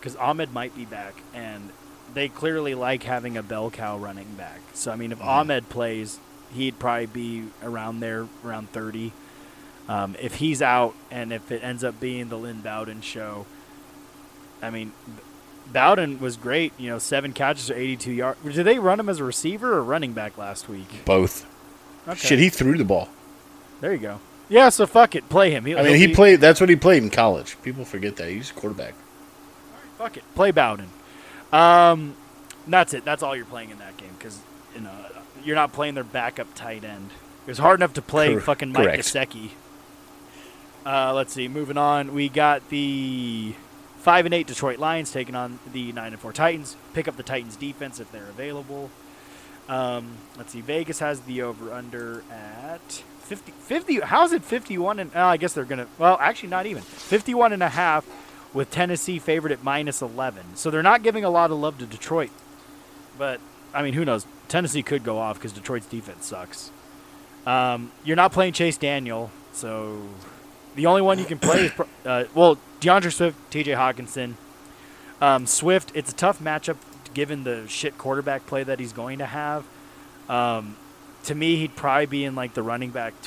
because 0.00 0.16
Ahmed 0.16 0.52
might 0.52 0.74
be 0.74 0.84
back, 0.84 1.14
and 1.34 1.70
they 2.16 2.28
clearly 2.28 2.74
like 2.74 3.02
having 3.02 3.36
a 3.36 3.42
bell 3.42 3.70
cow 3.70 3.98
running 3.98 4.32
back. 4.36 4.60
So 4.72 4.90
I 4.90 4.96
mean, 4.96 5.12
if 5.12 5.22
Ahmed 5.22 5.68
plays, 5.68 6.18
he'd 6.54 6.78
probably 6.78 7.06
be 7.06 7.44
around 7.62 8.00
there, 8.00 8.26
around 8.44 8.70
thirty. 8.72 9.12
Um, 9.88 10.16
if 10.20 10.36
he's 10.36 10.62
out, 10.62 10.94
and 11.12 11.32
if 11.32 11.52
it 11.52 11.62
ends 11.62 11.84
up 11.84 12.00
being 12.00 12.28
the 12.28 12.36
Lynn 12.38 12.60
Bowden 12.62 13.02
show, 13.02 13.46
I 14.60 14.70
mean, 14.70 14.92
Bowden 15.72 16.18
was 16.18 16.36
great. 16.36 16.72
You 16.78 16.88
know, 16.90 16.98
seven 16.98 17.32
catches 17.32 17.70
or 17.70 17.74
eighty-two 17.74 18.12
yards. 18.12 18.40
Did 18.42 18.64
they 18.64 18.78
run 18.78 18.98
him 18.98 19.08
as 19.08 19.20
a 19.20 19.24
receiver 19.24 19.74
or 19.74 19.84
running 19.84 20.12
back 20.12 20.38
last 20.38 20.68
week? 20.68 21.04
Both. 21.04 21.46
Okay, 22.08 22.16
Shit, 22.18 22.38
he 22.38 22.48
threw 22.48 22.78
the 22.78 22.84
ball. 22.84 23.08
there 23.80 23.92
you 23.92 23.98
go. 23.98 24.20
Yeah, 24.48 24.68
so 24.70 24.86
fuck 24.86 25.14
it, 25.16 25.28
play 25.28 25.50
him. 25.50 25.64
He'll, 25.66 25.78
I 25.78 25.82
mean, 25.82 25.96
he 25.96 26.06
be- 26.06 26.14
played. 26.14 26.40
That's 26.40 26.60
what 26.60 26.70
he 26.70 26.76
played 26.76 27.02
in 27.02 27.10
college. 27.10 27.56
People 27.62 27.84
forget 27.84 28.16
that 28.16 28.28
he's 28.30 28.50
a 28.50 28.54
quarterback. 28.54 28.94
Fuck 29.98 30.16
it. 30.16 30.24
Play 30.34 30.50
Bowden. 30.52 30.88
Um, 31.52 32.16
that's 32.66 32.94
it. 32.94 33.04
That's 33.04 33.22
all 33.22 33.36
you're 33.36 33.44
playing 33.44 33.70
in 33.70 33.78
that 33.78 33.96
game 33.96 34.10
because 34.18 34.38
you 34.74 34.80
know 34.80 34.92
you're 35.44 35.56
not 35.56 35.72
playing 35.72 35.94
their 35.94 36.04
backup 36.04 36.54
tight 36.54 36.84
end. 36.84 37.10
It 37.46 37.50
was 37.50 37.58
hard 37.58 37.80
enough 37.80 37.94
to 37.94 38.02
play 38.02 38.32
Cor- 38.32 38.40
fucking 38.40 38.72
Mike 38.72 38.84
correct. 38.84 39.02
Gesicki. 39.02 39.50
Uh, 40.84 41.12
let's 41.14 41.32
see. 41.32 41.48
Moving 41.48 41.78
on, 41.78 42.14
we 42.14 42.28
got 42.28 42.68
the 42.68 43.54
five 43.98 44.24
and 44.24 44.34
eight 44.34 44.46
Detroit 44.46 44.78
Lions 44.78 45.10
taking 45.10 45.34
on 45.34 45.58
the 45.72 45.92
nine 45.92 46.12
and 46.12 46.20
four 46.20 46.32
Titans. 46.32 46.76
Pick 46.94 47.08
up 47.08 47.16
the 47.16 47.22
Titans 47.22 47.56
defense 47.56 48.00
if 48.00 48.10
they're 48.12 48.28
available. 48.28 48.90
Um, 49.68 50.18
let's 50.36 50.52
see. 50.52 50.60
Vegas 50.60 51.00
has 51.00 51.20
the 51.22 51.42
over 51.42 51.72
under 51.72 52.22
at 52.30 53.02
50, 53.22 53.50
50 53.52 54.00
How's 54.00 54.32
it 54.32 54.44
51 54.44 55.00
and? 55.00 55.10
Oh, 55.14 55.24
I 55.24 55.36
guess 55.36 55.54
they're 55.54 55.64
gonna. 55.64 55.88
Well, 55.98 56.18
actually, 56.20 56.50
not 56.50 56.66
even 56.66 56.82
51 56.82 57.52
and 57.52 57.62
a 57.62 57.68
half 57.68 58.04
with 58.56 58.70
Tennessee 58.70 59.18
favored 59.18 59.52
at 59.52 59.62
minus 59.62 60.00
11. 60.00 60.56
So 60.56 60.70
they're 60.70 60.82
not 60.82 61.02
giving 61.02 61.24
a 61.24 61.28
lot 61.28 61.50
of 61.50 61.58
love 61.58 61.76
to 61.78 61.84
Detroit. 61.86 62.30
But, 63.18 63.38
I 63.74 63.82
mean, 63.82 63.92
who 63.92 64.02
knows? 64.02 64.26
Tennessee 64.48 64.82
could 64.82 65.04
go 65.04 65.18
off 65.18 65.36
because 65.36 65.52
Detroit's 65.52 65.84
defense 65.84 66.24
sucks. 66.24 66.70
Um, 67.44 67.92
you're 68.02 68.16
not 68.16 68.32
playing 68.32 68.54
Chase 68.54 68.78
Daniel, 68.78 69.30
so 69.52 70.00
the 70.74 70.86
only 70.86 71.02
one 71.02 71.18
you 71.18 71.26
can 71.26 71.38
play 71.38 71.66
is, 71.66 71.72
uh, 72.06 72.24
well, 72.34 72.56
DeAndre 72.80 73.12
Swift, 73.12 73.38
TJ 73.50 73.76
Hockenson. 73.76 74.34
Um, 75.20 75.46
Swift, 75.46 75.92
it's 75.94 76.10
a 76.10 76.14
tough 76.14 76.40
matchup 76.40 76.78
given 77.12 77.44
the 77.44 77.68
shit 77.68 77.98
quarterback 77.98 78.46
play 78.46 78.64
that 78.64 78.80
he's 78.80 78.94
going 78.94 79.18
to 79.18 79.26
have. 79.26 79.66
Um, 80.30 80.76
to 81.24 81.34
me, 81.34 81.56
he'd 81.56 81.76
probably 81.76 82.06
be 82.06 82.24
in 82.24 82.34
like 82.34 82.54
the 82.54 82.62
running 82.62 82.90
back 82.90 83.20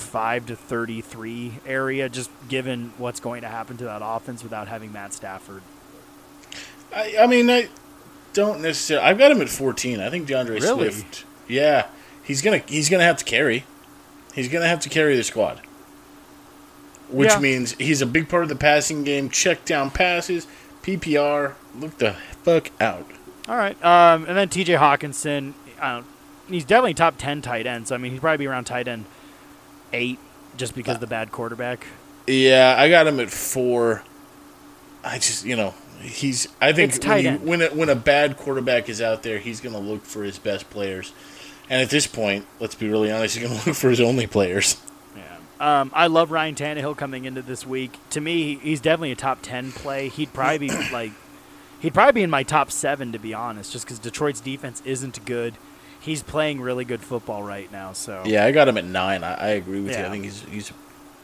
25 0.00 0.46
to 0.46 0.56
33 0.56 1.52
area, 1.66 2.08
just 2.08 2.30
given 2.48 2.92
what's 2.98 3.20
going 3.20 3.42
to 3.42 3.48
happen 3.48 3.76
to 3.76 3.84
that 3.84 4.00
offense 4.02 4.42
without 4.42 4.66
having 4.68 4.92
Matt 4.92 5.12
Stafford. 5.12 5.62
I, 6.94 7.16
I 7.20 7.26
mean, 7.26 7.50
I 7.50 7.68
don't 8.32 8.60
necessarily. 8.62 9.06
I've 9.06 9.18
got 9.18 9.30
him 9.30 9.40
at 9.40 9.48
14. 9.48 10.00
I 10.00 10.10
think 10.10 10.26
DeAndre 10.28 10.60
Really? 10.60 10.90
Swift. 10.90 11.24
Yeah, 11.46 11.86
he's 12.24 12.42
gonna 12.42 12.62
he's 12.66 12.88
gonna 12.88 13.04
have 13.04 13.18
to 13.18 13.24
carry. 13.24 13.64
He's 14.34 14.48
gonna 14.48 14.66
have 14.66 14.80
to 14.80 14.88
carry 14.88 15.16
the 15.16 15.22
squad, 15.24 15.60
which 17.08 17.30
Yeah. 17.30 17.38
means 17.40 17.72
he's 17.72 18.00
a 18.02 18.06
big 18.06 18.28
part 18.28 18.42
of 18.44 18.48
the 18.48 18.56
passing 18.56 19.04
game. 19.04 19.28
Check 19.30 19.64
down 19.64 19.90
passes, 19.90 20.46
PPR. 20.82 21.54
Look 21.78 21.98
the 21.98 22.14
fuck 22.42 22.70
out. 22.80 23.06
All 23.48 23.56
right. 23.56 23.76
Um, 23.84 24.24
and 24.26 24.36
then 24.36 24.48
TJ 24.48 24.78
Hockenson, 24.78 25.54
I 25.80 25.94
don't, 25.96 26.06
he's 26.48 26.64
definitely 26.64 26.94
top 26.94 27.14
10 27.18 27.42
tight 27.42 27.66
end. 27.66 27.88
So, 27.88 27.96
I 27.96 27.98
mean, 27.98 28.12
he'd 28.12 28.20
probably 28.20 28.38
be 28.38 28.46
around 28.46 28.64
tight 28.64 28.86
end 28.86 29.06
eight 29.92 30.18
just 30.56 30.74
because 30.74 30.96
of 30.96 31.00
the 31.00 31.06
bad 31.06 31.32
quarterback. 31.32 31.86
Yeah, 32.26 32.74
I 32.76 32.88
got 32.88 33.06
him 33.06 33.20
at 33.20 33.30
four. 33.30 34.02
I 35.02 35.18
just, 35.18 35.44
you 35.44 35.56
know, 35.56 35.74
he's. 36.00 36.48
I 36.60 36.72
think 36.72 37.02
when, 37.04 37.24
you, 37.24 37.32
when 37.38 37.62
a, 37.62 37.68
when 37.68 37.88
a 37.88 37.94
bad 37.94 38.36
quarterback 38.36 38.88
is 38.88 39.00
out 39.00 39.22
there, 39.22 39.38
he's 39.38 39.60
going 39.60 39.74
to 39.74 39.80
look 39.80 40.04
for 40.04 40.22
his 40.22 40.38
best 40.38 40.68
players. 40.70 41.12
And 41.68 41.80
at 41.80 41.90
this 41.90 42.06
point, 42.06 42.46
let's 42.58 42.74
be 42.74 42.88
really 42.88 43.10
honest, 43.10 43.36
he's 43.36 43.46
going 43.46 43.58
to 43.60 43.68
look 43.68 43.76
for 43.76 43.90
his 43.90 44.00
only 44.00 44.26
players. 44.26 44.76
Yeah. 45.16 45.80
Um, 45.80 45.90
I 45.94 46.08
love 46.08 46.30
Ryan 46.30 46.54
Tannehill 46.54 46.96
coming 46.96 47.24
into 47.24 47.42
this 47.42 47.66
week. 47.66 47.92
To 48.10 48.20
me, 48.20 48.56
he's 48.56 48.80
definitely 48.80 49.12
a 49.12 49.16
top 49.16 49.38
10 49.42 49.72
play. 49.72 50.08
He'd 50.08 50.32
probably 50.32 50.68
be 50.68 50.68
like, 50.92 51.12
he'd 51.80 51.94
probably 51.94 52.12
be 52.20 52.22
in 52.22 52.30
my 52.30 52.42
top 52.42 52.70
seven, 52.70 53.12
to 53.12 53.18
be 53.18 53.32
honest, 53.32 53.72
just 53.72 53.86
because 53.86 53.98
Detroit's 53.98 54.40
defense 54.40 54.82
isn't 54.84 55.24
good. 55.24 55.54
He's 56.00 56.22
playing 56.22 56.60
really 56.60 56.84
good 56.84 57.02
football 57.02 57.42
right 57.42 57.70
now. 57.70 57.92
So, 57.92 58.22
Yeah, 58.26 58.44
I 58.46 58.52
got 58.52 58.68
him 58.68 58.78
at 58.78 58.84
nine. 58.86 59.22
I, 59.22 59.34
I 59.34 59.48
agree 59.50 59.80
with 59.80 59.96
you. 59.96 60.04
I 60.04 60.08
think 60.10 60.24
he's 60.24 60.42
he's 60.42 60.72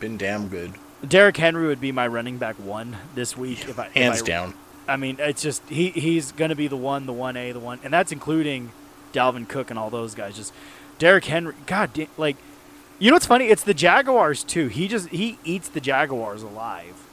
been 0.00 0.16
damn 0.18 0.48
good, 0.48 0.74
Derrick 1.06 1.36
Henry 1.38 1.66
would 1.66 1.80
be 1.80 1.92
my 1.92 2.06
running 2.06 2.36
back 2.36 2.56
one 2.56 2.96
this 3.14 3.36
week. 3.36 3.66
If 3.68 3.78
I, 3.78 3.86
if 3.86 3.92
hands 3.94 4.22
I- 4.22 4.26
down. 4.26 4.54
I 4.88 4.96
mean, 4.96 5.16
it's 5.18 5.42
just 5.42 5.68
he 5.68 5.90
he's 5.90 6.30
going 6.32 6.50
to 6.50 6.54
be 6.54 6.68
the 6.68 6.76
one, 6.76 7.06
the 7.06 7.12
one 7.12 7.36
A, 7.36 7.50
the 7.52 7.58
one, 7.58 7.80
and 7.82 7.92
that's 7.92 8.12
including 8.12 8.70
Dalvin 9.12 9.48
Cook 9.48 9.70
and 9.70 9.78
all 9.78 9.90
those 9.90 10.14
guys. 10.14 10.36
Just 10.36 10.52
Derrick 10.98 11.24
Henry. 11.24 11.54
God, 11.66 11.92
da- 11.92 12.08
like 12.16 12.36
you 13.00 13.10
know 13.10 13.16
what's 13.16 13.26
funny? 13.26 13.46
It's 13.46 13.64
the 13.64 13.74
Jaguars 13.74 14.44
too. 14.44 14.68
He 14.68 14.86
just 14.86 15.08
he 15.08 15.38
eats 15.44 15.68
the 15.68 15.80
Jaguars 15.80 16.42
alive 16.44 17.04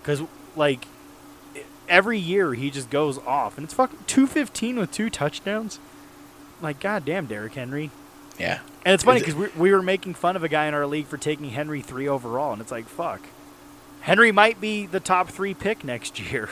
because 0.00 0.22
like 0.56 0.86
every 1.88 2.18
year 2.18 2.54
he 2.54 2.70
just 2.70 2.88
goes 2.90 3.18
off, 3.18 3.58
and 3.58 3.64
it's 3.64 3.74
fucking 3.74 3.98
two 4.06 4.26
fifteen 4.26 4.78
with 4.78 4.90
two 4.90 5.10
touchdowns. 5.10 5.78
Like 6.62 6.80
goddamn, 6.80 7.26
Derrick 7.26 7.54
Henry. 7.54 7.90
Yeah, 8.38 8.60
And 8.86 8.94
it's 8.94 9.04
funny 9.04 9.20
because 9.20 9.34
we, 9.34 9.48
we 9.56 9.72
were 9.72 9.82
making 9.82 10.14
fun 10.14 10.36
of 10.36 10.42
a 10.42 10.48
guy 10.48 10.66
in 10.66 10.72
our 10.72 10.86
league 10.86 11.06
for 11.06 11.18
taking 11.18 11.50
Henry 11.50 11.82
three 11.82 12.08
overall, 12.08 12.52
and 12.52 12.62
it's 12.62 12.72
like 12.72 12.86
fuck. 12.88 13.20
Henry 14.00 14.32
might 14.32 14.58
be 14.60 14.86
the 14.86 15.00
top 15.00 15.28
three 15.28 15.52
pick 15.54 15.84
next 15.84 16.18
year. 16.18 16.48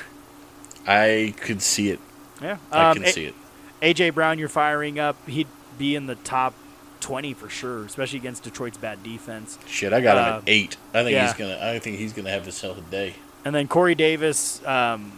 I 0.86 1.34
could 1.40 1.62
see 1.62 1.90
it. 1.90 1.98
Yeah, 2.42 2.58
I 2.70 2.90
Um, 2.90 2.96
can 2.96 3.04
A- 3.06 3.12
see 3.12 3.24
it. 3.24 3.34
AJ 3.82 4.10
Brown, 4.14 4.38
you're 4.38 4.48
firing 4.48 4.98
up. 4.98 5.16
He'd 5.26 5.48
be 5.78 5.96
in 5.96 6.06
the 6.06 6.16
top 6.16 6.54
20 7.00 7.32
for 7.32 7.48
sure, 7.48 7.84
especially 7.84 8.18
against 8.18 8.42
Detroit's 8.42 8.76
bad 8.76 9.02
defense. 9.02 9.58
Shit, 9.66 9.92
I 9.92 10.00
got 10.02 10.18
him 10.18 10.34
uh, 10.34 10.36
at 10.38 10.42
eight. 10.46 10.76
I 10.92 11.02
think 11.02 11.14
yeah. 11.14 11.26
he's 11.26 11.34
gonna. 11.34 11.58
I 11.60 11.78
think 11.78 11.96
he's 11.96 12.12
gonna 12.12 12.30
have 12.30 12.42
himself 12.42 12.76
a 12.78 12.82
day. 12.82 13.14
And 13.44 13.54
then 13.54 13.68
Corey 13.68 13.94
Davis, 13.94 14.64
um, 14.66 15.12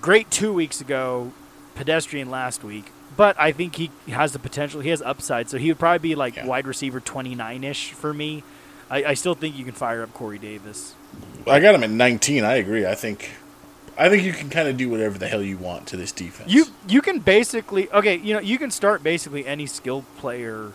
great 0.00 0.30
two 0.30 0.52
weeks 0.52 0.80
ago, 0.80 1.32
pedestrian 1.74 2.30
last 2.30 2.62
week. 2.62 2.92
But 3.18 3.38
I 3.38 3.50
think 3.50 3.74
he 3.74 3.90
has 4.08 4.32
the 4.32 4.38
potential. 4.38 4.80
He 4.80 4.90
has 4.90 5.02
upside, 5.02 5.50
so 5.50 5.58
he 5.58 5.68
would 5.68 5.78
probably 5.78 5.98
be 6.10 6.14
like 6.14 6.36
Yeah. 6.36 6.46
wide 6.46 6.66
receiver 6.68 7.00
29 7.00 7.64
ish 7.64 7.90
for 7.92 8.14
me. 8.14 8.44
I, 8.88 9.04
I 9.04 9.14
still 9.14 9.34
think 9.34 9.58
you 9.58 9.64
can 9.64 9.74
fire 9.74 10.02
up 10.02 10.14
Corey 10.14 10.38
Davis. 10.38 10.94
I 11.46 11.58
got 11.60 11.74
him 11.74 11.82
at 11.82 11.90
nineteen. 11.90 12.44
I 12.44 12.54
agree. 12.54 12.86
I 12.86 12.94
think. 12.94 13.30
I 13.98 14.08
think 14.08 14.22
you 14.22 14.32
can 14.32 14.48
kind 14.50 14.68
of 14.68 14.76
do 14.76 14.88
whatever 14.88 15.18
the 15.18 15.26
hell 15.26 15.42
you 15.42 15.58
want 15.58 15.88
to 15.88 15.96
this 15.96 16.12
defense. 16.12 16.48
You 16.52 16.66
you 16.86 17.02
can 17.02 17.18
basically 17.18 17.90
okay, 17.90 18.16
you 18.16 18.34
know, 18.34 18.40
you 18.40 18.56
can 18.56 18.70
start 18.70 19.02
basically 19.02 19.44
any 19.46 19.66
skilled 19.66 20.04
player. 20.16 20.72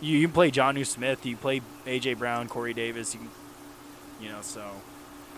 You, 0.00 0.18
you 0.18 0.26
can 0.26 0.34
play 0.34 0.50
Jonnu 0.50 0.84
Smith, 0.84 1.24
you 1.24 1.36
play 1.36 1.62
AJ 1.86 2.18
Brown, 2.18 2.48
Corey 2.48 2.74
Davis, 2.74 3.14
you 3.14 3.20
can, 3.20 3.30
you 4.20 4.28
know, 4.30 4.40
so 4.42 4.62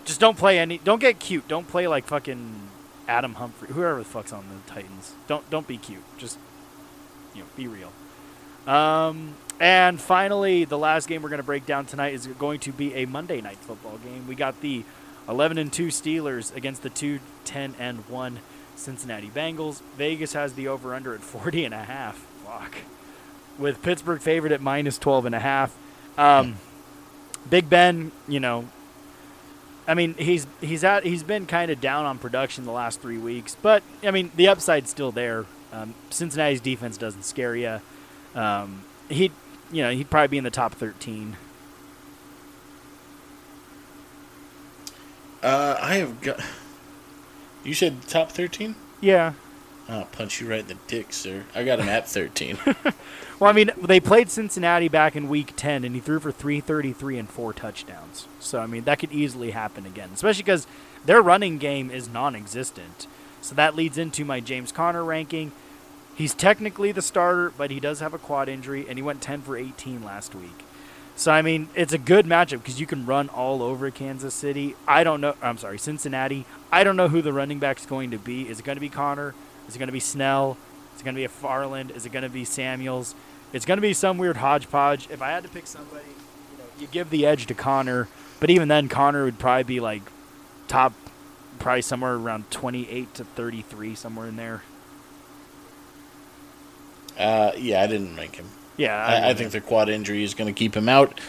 just 0.05 0.19
don't 0.19 0.37
play 0.37 0.57
any 0.57 0.79
don't 0.79 0.99
get 0.99 1.19
cute. 1.19 1.47
Don't 1.47 1.67
play 1.67 1.87
like 1.87 2.07
fucking 2.07 2.69
Adam 3.07 3.35
Humphries, 3.35 3.71
whoever 3.71 3.99
the 3.99 4.05
fuck's 4.05 4.33
on 4.33 4.45
the 4.47 4.71
Titans. 4.71 5.13
Don't 5.27 5.47
don't 5.49 5.67
be 5.67 5.77
cute. 5.77 6.03
Just 6.17 6.37
you 7.33 7.41
know, 7.41 7.47
be 7.55 7.67
real. 7.67 7.91
Um 8.67 9.35
and 9.59 10.01
finally, 10.01 10.65
the 10.65 10.77
last 10.77 11.07
game 11.07 11.21
we're 11.21 11.29
going 11.29 11.39
to 11.39 11.43
break 11.43 11.65
down 11.65 11.85
tonight 11.85 12.13
is 12.13 12.27
going 12.27 12.59
to 12.61 12.73
be 12.73 12.93
a 12.93 13.05
Monday 13.05 13.39
night 13.39 13.57
football 13.57 13.97
game. 13.99 14.27
We 14.27 14.35
got 14.35 14.59
the 14.59 14.83
11 15.29 15.57
and 15.57 15.71
2 15.71 15.87
Steelers 15.87 16.55
against 16.55 16.83
the 16.83 16.89
2 16.89 17.19
10 17.45 17.75
and 17.79 17.99
1 18.09 18.39
Cincinnati 18.75 19.29
Bengals. 19.29 19.81
Vegas 19.97 20.33
has 20.33 20.53
the 20.53 20.67
over 20.67 20.93
under 20.93 21.13
at 21.13 21.21
40 21.21 21.65
and 21.65 21.73
a 21.73 21.83
half. 21.83 22.17
Fuck. 22.45 22.75
With 23.57 23.81
Pittsburgh 23.81 24.21
favored 24.21 24.51
at 24.51 24.61
minus 24.61 24.97
12 24.97 25.27
and 25.27 25.35
a 25.35 25.39
half. 25.39 25.75
Um, 26.17 26.57
Big 27.49 27.69
Ben, 27.69 28.11
you 28.27 28.39
know, 28.39 28.65
I 29.87 29.93
mean, 29.93 30.15
he's 30.15 30.47
he's 30.61 30.83
at 30.83 31.03
he's 31.05 31.23
been 31.23 31.45
kind 31.45 31.69
of 31.71 31.79
down 31.79 32.05
on 32.05 32.17
production 32.17 32.65
the 32.65 32.71
last 32.71 33.01
three 33.01 33.17
weeks, 33.17 33.55
but 33.61 33.83
I 34.03 34.11
mean, 34.11 34.31
the 34.35 34.47
upside's 34.47 34.89
still 34.89 35.11
there. 35.11 35.45
Um, 35.71 35.93
Cincinnati's 36.09 36.61
defense 36.61 36.97
doesn't 36.97 37.23
scare 37.23 37.55
you. 37.55 37.79
Um, 38.33 38.83
he'd 39.09 39.31
you 39.71 39.83
know 39.83 39.91
he'd 39.91 40.09
probably 40.09 40.29
be 40.29 40.37
in 40.37 40.43
the 40.43 40.49
top 40.49 40.73
13. 40.73 41.37
Uh, 45.43 45.77
I 45.79 45.95
have 45.95 46.21
got. 46.21 46.39
You 47.63 47.75
said 47.75 48.01
top 48.07 48.31
thirteen. 48.31 48.75
Yeah. 48.99 49.33
I'll 49.87 50.05
punch 50.05 50.41
you 50.41 50.49
right 50.49 50.61
in 50.61 50.67
the 50.67 50.77
dick, 50.87 51.13
sir. 51.13 51.43
I 51.53 51.63
got 51.63 51.79
him 51.79 51.89
at 51.89 52.07
thirteen. 52.07 52.57
Well, 53.37 53.49
I 53.49 53.53
mean, 53.53 53.71
they 53.77 53.99
played 53.99 54.29
Cincinnati 54.29 54.87
back 54.87 55.13
in 55.13 55.27
Week 55.27 55.53
10, 55.57 55.83
and 55.83 55.93
he 55.93 55.99
threw 55.99 56.21
for 56.21 56.31
333 56.31 57.17
and 57.17 57.29
four 57.29 57.51
touchdowns. 57.51 58.29
So, 58.39 58.59
I 58.59 58.65
mean, 58.65 58.85
that 58.85 58.99
could 58.99 59.11
easily 59.11 59.51
happen 59.51 59.85
again, 59.85 60.11
especially 60.13 60.43
because 60.43 60.67
their 61.03 61.21
running 61.21 61.57
game 61.57 61.91
is 61.91 62.07
non-existent. 62.07 63.07
So 63.41 63.53
that 63.55 63.75
leads 63.75 63.97
into 63.97 64.23
my 64.23 64.39
James 64.39 64.71
Conner 64.71 65.03
ranking. 65.03 65.51
He's 66.15 66.33
technically 66.33 66.93
the 66.93 67.01
starter, 67.01 67.51
but 67.57 67.71
he 67.71 67.81
does 67.81 67.99
have 67.99 68.13
a 68.13 68.17
quad 68.17 68.47
injury, 68.47 68.85
and 68.87 68.97
he 68.97 69.03
went 69.03 69.21
10 69.21 69.41
for 69.41 69.57
18 69.57 70.01
last 70.01 70.33
week. 70.33 70.63
So, 71.17 71.31
I 71.33 71.41
mean, 71.41 71.67
it's 71.75 71.93
a 71.93 71.97
good 71.97 72.25
matchup 72.25 72.59
because 72.59 72.79
you 72.79 72.87
can 72.87 73.05
run 73.05 73.27
all 73.27 73.61
over 73.61 73.91
Kansas 73.91 74.33
City. 74.33 74.75
I 74.87 75.03
don't 75.03 75.19
know. 75.19 75.35
I'm 75.41 75.57
sorry, 75.57 75.77
Cincinnati. 75.77 76.45
I 76.71 76.85
don't 76.85 76.95
know 76.95 77.09
who 77.09 77.21
the 77.21 77.33
running 77.33 77.59
back's 77.59 77.85
going 77.85 78.11
to 78.11 78.17
be. 78.17 78.47
Is 78.47 78.59
it 78.59 78.65
going 78.65 78.77
to 78.77 78.81
be 78.81 78.89
Conner? 78.89 79.35
Is 79.67 79.75
it 79.75 79.79
going 79.79 79.87
to 79.87 79.93
be 79.93 79.99
Snell? 79.99 80.57
Is 80.95 81.01
it 81.01 81.03
going 81.03 81.15
to 81.15 81.19
be 81.19 81.25
a 81.25 81.29
Farland? 81.29 81.91
Is 81.91 82.05
it 82.05 82.11
going 82.11 82.23
to 82.23 82.29
be 82.29 82.45
Samuels? 82.45 83.15
It's 83.53 83.65
going 83.65 83.77
to 83.77 83.81
be 83.81 83.93
some 83.93 84.17
weird 84.17 84.37
hodgepodge. 84.37 85.07
If 85.09 85.21
I 85.21 85.29
had 85.31 85.43
to 85.43 85.49
pick 85.49 85.67
somebody, 85.67 86.05
you 86.51 86.57
know, 86.57 86.63
you 86.79 86.87
give 86.87 87.09
the 87.09 87.25
edge 87.25 87.45
to 87.47 87.53
Conner, 87.53 88.07
but 88.39 88.49
even 88.49 88.67
then, 88.67 88.89
Conner 88.89 89.23
would 89.25 89.39
probably 89.39 89.63
be 89.63 89.79
like 89.79 90.01
top, 90.67 90.93
probably 91.59 91.81
somewhere 91.81 92.13
around 92.15 92.49
28 92.51 93.13
to 93.15 93.23
33, 93.23 93.95
somewhere 93.95 94.27
in 94.27 94.35
there. 94.35 94.63
uh, 97.17 97.51
yeah, 97.57 97.81
I 97.81 97.87
didn't 97.87 98.15
rank 98.15 98.35
him. 98.35 98.47
Yeah, 98.77 98.95
I, 98.95 99.15
I 99.29 99.33
wouldn't. 99.33 99.37
think 99.37 99.51
the 99.51 99.61
quad 99.61 99.87
injury 99.89 100.23
is 100.23 100.33
going 100.33 100.53
to 100.53 100.57
keep 100.57 100.75
him 100.75 100.89
out, 100.89 101.19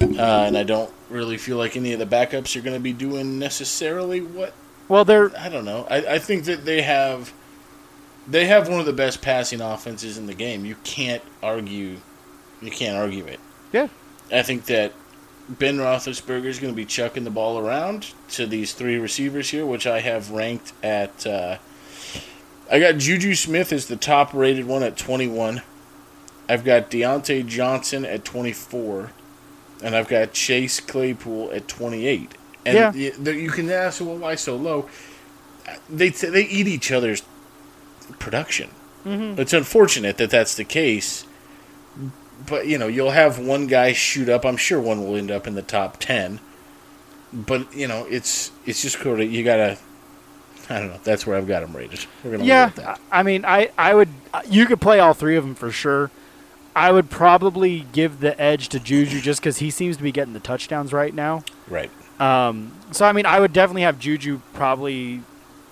uh, 0.00 0.06
and 0.46 0.56
I 0.58 0.64
don't 0.64 0.92
really 1.08 1.38
feel 1.38 1.56
like 1.56 1.76
any 1.76 1.92
of 1.92 2.00
the 2.00 2.06
backups 2.06 2.56
are 2.56 2.60
going 2.60 2.74
to 2.74 2.80
be 2.82 2.92
doing 2.92 3.38
necessarily 3.38 4.20
what 4.20 4.52
Well, 4.88 5.04
they're 5.04 5.36
I 5.38 5.48
don't 5.48 5.64
know. 5.64 5.86
I, 5.88 6.14
I 6.14 6.18
think 6.18 6.44
that 6.46 6.64
they 6.64 6.82
have 6.82 7.32
they 8.30 8.46
have 8.46 8.68
one 8.68 8.80
of 8.80 8.86
the 8.86 8.92
best 8.92 9.22
passing 9.22 9.60
offenses 9.60 10.18
in 10.18 10.26
the 10.26 10.34
game. 10.34 10.64
You 10.64 10.76
can't 10.84 11.22
argue 11.42 11.96
you 12.60 12.70
can't 12.70 12.96
argue 12.96 13.24
it. 13.26 13.40
yeah, 13.72 13.88
I 14.32 14.42
think 14.42 14.64
that 14.66 14.92
Ben 15.48 15.78
Roethlisberger 15.78 16.44
is 16.46 16.58
going 16.58 16.72
to 16.72 16.76
be 16.76 16.84
chucking 16.84 17.24
the 17.24 17.30
ball 17.30 17.58
around 17.58 18.12
to 18.30 18.46
these 18.46 18.72
three 18.74 18.98
receivers 18.98 19.50
here, 19.50 19.64
which 19.64 19.86
I 19.86 20.00
have 20.00 20.30
ranked 20.30 20.72
at. 20.82 21.26
Uh, 21.26 21.58
I 22.70 22.78
got 22.80 22.98
Juju 22.98 23.34
Smith 23.34 23.72
as 23.72 23.86
the 23.86 23.96
top 23.96 24.34
rated 24.34 24.66
one 24.66 24.82
at 24.82 24.96
21. 24.98 25.62
I've 26.50 26.64
got 26.64 26.90
Diontae 26.90 27.46
Johnson 27.46 28.04
at 28.04 28.24
24. 28.26 29.12
And 29.82 29.94
I've 29.96 30.08
got 30.08 30.32
Chase 30.32 30.80
Claypool 30.80 31.50
at 31.52 31.66
28. 31.68 32.32
And 32.66 32.76
Yeah. 32.76 32.90
y- 32.94 33.12
the- 33.18 33.36
you 33.36 33.48
can 33.50 33.70
ask, 33.70 34.00
well, 34.02 34.16
why 34.16 34.34
so 34.34 34.56
low? 34.56 34.88
They, 35.88 36.10
t- 36.10 36.26
they 36.28 36.42
eat 36.44 36.66
each 36.66 36.90
other's 36.92 37.22
production. 38.18 38.70
Mm-hmm. 39.04 39.40
It's 39.40 39.52
unfortunate 39.52 40.18
that 40.18 40.30
that's 40.30 40.54
the 40.54 40.64
case 40.64 41.24
but 42.46 42.66
you 42.66 42.78
know 42.78 42.86
you'll 42.86 43.10
have 43.10 43.38
one 43.38 43.66
guy 43.66 43.92
shoot 43.92 44.28
up. 44.28 44.44
I'm 44.44 44.56
sure 44.56 44.80
one 44.80 45.04
will 45.04 45.16
end 45.16 45.30
up 45.30 45.46
in 45.46 45.54
the 45.54 45.62
top 45.62 45.98
ten. 45.98 46.40
But 47.32 47.74
you 47.74 47.88
know 47.88 48.06
it's 48.08 48.52
it's 48.66 48.82
just 48.82 48.98
cool. 48.98 49.20
of 49.20 49.30
you 49.32 49.44
gotta. 49.44 49.78
I 50.70 50.80
don't 50.80 50.88
know. 50.88 51.00
That's 51.02 51.26
where 51.26 51.36
I've 51.36 51.48
got 51.48 51.62
him 51.62 51.74
rated. 51.74 52.04
We're 52.22 52.32
gonna 52.32 52.44
yeah. 52.44 52.66
leave 52.66 52.78
it 52.78 52.80
at 52.80 52.84
that. 52.84 53.00
I 53.10 53.20
I 53.20 53.22
mean, 53.22 53.44
I 53.44 53.70
I 53.76 53.94
would 53.94 54.08
you 54.48 54.66
could 54.66 54.80
play 54.80 55.00
all 55.00 55.14
three 55.14 55.36
of 55.36 55.44
them 55.44 55.54
for 55.54 55.70
sure. 55.70 56.10
I 56.76 56.92
would 56.92 57.10
probably 57.10 57.86
give 57.92 58.20
the 58.20 58.40
edge 58.40 58.68
to 58.68 58.78
Juju 58.78 59.20
just 59.20 59.40
because 59.40 59.58
he 59.58 59.70
seems 59.70 59.96
to 59.96 60.02
be 60.02 60.12
getting 60.12 60.32
the 60.32 60.40
touchdowns 60.40 60.92
right 60.92 61.12
now. 61.12 61.42
Right. 61.66 61.90
Um, 62.20 62.72
so 62.92 63.04
I 63.04 63.12
mean, 63.12 63.26
I 63.26 63.40
would 63.40 63.52
definitely 63.52 63.82
have 63.82 63.98
Juju 63.98 64.40
probably 64.52 65.22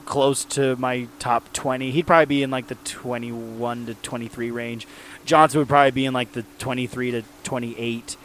close 0.07 0.45
to 0.45 0.77
my 0.77 1.09
top 1.19 1.53
twenty. 1.53 1.91
He'd 1.91 2.07
probably 2.07 2.27
be 2.27 2.43
in 2.43 2.51
like 2.51 2.69
the 2.69 2.77
twenty-one 2.77 3.87
to 3.87 3.95
twenty-three 3.95 4.51
range. 4.51 4.87
Johnson 5.25 5.59
would 5.59 5.69
probably 5.69 5.91
be 5.91 6.07
in 6.07 6.15
like 6.15 6.33
the 6.33 6.45
twenty-three 6.59 7.11
to 7.11 7.23
twenty-eight, 7.45 8.17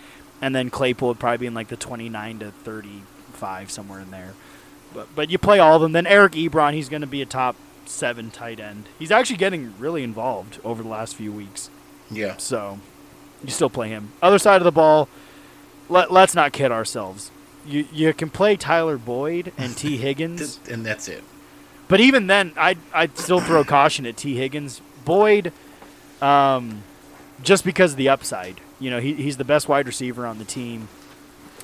and 0.41 0.55
then 0.55 0.69
Claypool 0.69 1.09
would 1.09 1.19
probably 1.19 1.39
be 1.39 1.47
in 1.47 1.53
like 1.53 1.67
the 1.67 1.75
twenty-nine 1.75 2.39
to 2.39 2.51
thirty-five 2.51 3.69
somewhere 3.69 3.99
in 3.99 4.11
there. 4.11 4.34
But 4.93 5.13
but 5.15 5.29
you 5.29 5.38
play 5.38 5.59
all 5.59 5.75
of 5.75 5.82
them. 5.82 5.91
Then 5.91 6.07
Eric 6.07 6.34
Ebron, 6.34 6.73
he's 6.73 6.89
going 6.89 7.01
to 7.01 7.07
be 7.07 7.21
a 7.21 7.25
top 7.25 7.55
seven 7.86 8.32
tight 8.32 8.59
end. 8.59 8.86
He's 8.97 9.11
actually 9.11 9.38
getting 9.38 9.73
really 9.77 10.03
involved 10.03 10.59
over 10.63 10.82
the 10.82 10.89
last 10.89 11.15
few 11.15 11.32
weeks. 11.32 11.69
Yeah. 12.09 12.38
So 12.38 12.79
you 13.43 13.49
still 13.49 13.69
play 13.69 13.89
him. 13.89 14.11
Other 14.21 14.39
side 14.39 14.57
of 14.61 14.65
the 14.65 14.71
ball, 14.71 15.09
let, 15.89 16.11
let's 16.11 16.36
not 16.36 16.53
kid 16.53 16.71
ourselves. 16.71 17.32
You 17.65 17.88
you 17.91 18.13
can 18.13 18.29
play 18.29 18.55
Tyler 18.55 18.97
Boyd 18.97 19.53
and 19.57 19.75
T. 19.77 19.97
Higgins, 20.05 20.59
and 20.69 20.86
that's 20.86 21.07
it. 21.07 21.23
But 21.91 21.99
even 21.99 22.27
then, 22.27 22.53
I'd, 22.55 22.77
I'd 22.93 23.17
still 23.17 23.41
throw 23.41 23.65
caution 23.65 24.05
at 24.05 24.15
T. 24.15 24.35
Higgins. 24.37 24.81
Boyd, 25.03 25.51
um, 26.21 26.83
just 27.43 27.65
because 27.65 27.91
of 27.91 27.97
the 27.97 28.07
upside. 28.07 28.61
You 28.79 28.89
know, 28.89 28.99
he, 29.01 29.13
he's 29.13 29.35
the 29.35 29.43
best 29.43 29.67
wide 29.67 29.85
receiver 29.87 30.25
on 30.25 30.37
the 30.37 30.45
team. 30.45 30.87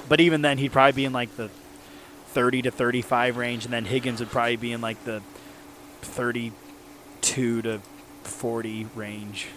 But 0.10 0.20
even 0.20 0.42
then, 0.42 0.58
he'd 0.58 0.74
probably 0.74 0.92
be 0.92 1.06
in 1.06 1.14
like 1.14 1.36
the 1.38 1.50
30 2.28 2.64
to 2.64 2.72
35 2.72 3.38
range, 3.38 3.64
and 3.64 3.74
then 3.74 3.86
Higgins 3.86 4.20
would 4.20 4.30
probably 4.30 4.58
be 4.58 4.74
in 4.74 4.82
like 4.82 5.02
the 5.06 5.22
32 6.02 7.62
to 7.62 7.80
40 8.24 8.88
range. 8.96 9.48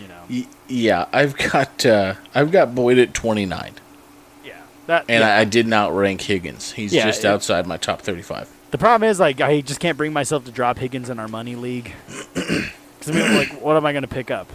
You 0.00 0.08
know, 0.08 0.46
yeah. 0.66 1.06
I've 1.12 1.36
got 1.36 1.84
uh, 1.86 2.14
I've 2.34 2.50
got 2.50 2.74
Boyd 2.74 2.98
at 2.98 3.12
29, 3.14 3.74
yeah. 4.44 4.54
That 4.86 5.04
and 5.08 5.20
yeah. 5.20 5.36
I, 5.36 5.40
I 5.40 5.44
did 5.44 5.66
not 5.68 5.94
rank 5.94 6.22
Higgins. 6.22 6.72
He's 6.72 6.92
Yeah, 6.92 7.04
just 7.04 7.20
it- 7.24 7.28
outside 7.28 7.66
my 7.66 7.76
top 7.76 8.00
35. 8.00 8.50
The 8.74 8.78
problem 8.78 9.08
is, 9.08 9.20
like, 9.20 9.40
I 9.40 9.60
just 9.60 9.78
can't 9.78 9.96
bring 9.96 10.12
myself 10.12 10.46
to 10.46 10.50
drop 10.50 10.78
Higgins 10.78 11.08
in 11.08 11.20
our 11.20 11.28
money 11.28 11.54
league. 11.54 11.92
Because 12.34 13.08
I 13.08 13.12
mean, 13.12 13.36
like, 13.36 13.62
what 13.62 13.76
am 13.76 13.86
I 13.86 13.92
going 13.92 14.02
to 14.02 14.08
pick 14.08 14.32
up? 14.32 14.52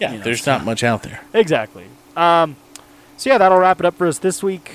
Yeah. 0.00 0.12
You 0.12 0.18
know, 0.18 0.24
there's 0.24 0.46
not 0.46 0.64
much 0.64 0.82
out 0.82 1.02
there. 1.02 1.20
Exactly. 1.34 1.84
Um, 2.16 2.56
so 3.18 3.28
yeah, 3.28 3.36
that'll 3.36 3.58
wrap 3.58 3.80
it 3.80 3.84
up 3.84 3.96
for 3.96 4.06
us 4.06 4.18
this 4.18 4.42
week. 4.42 4.72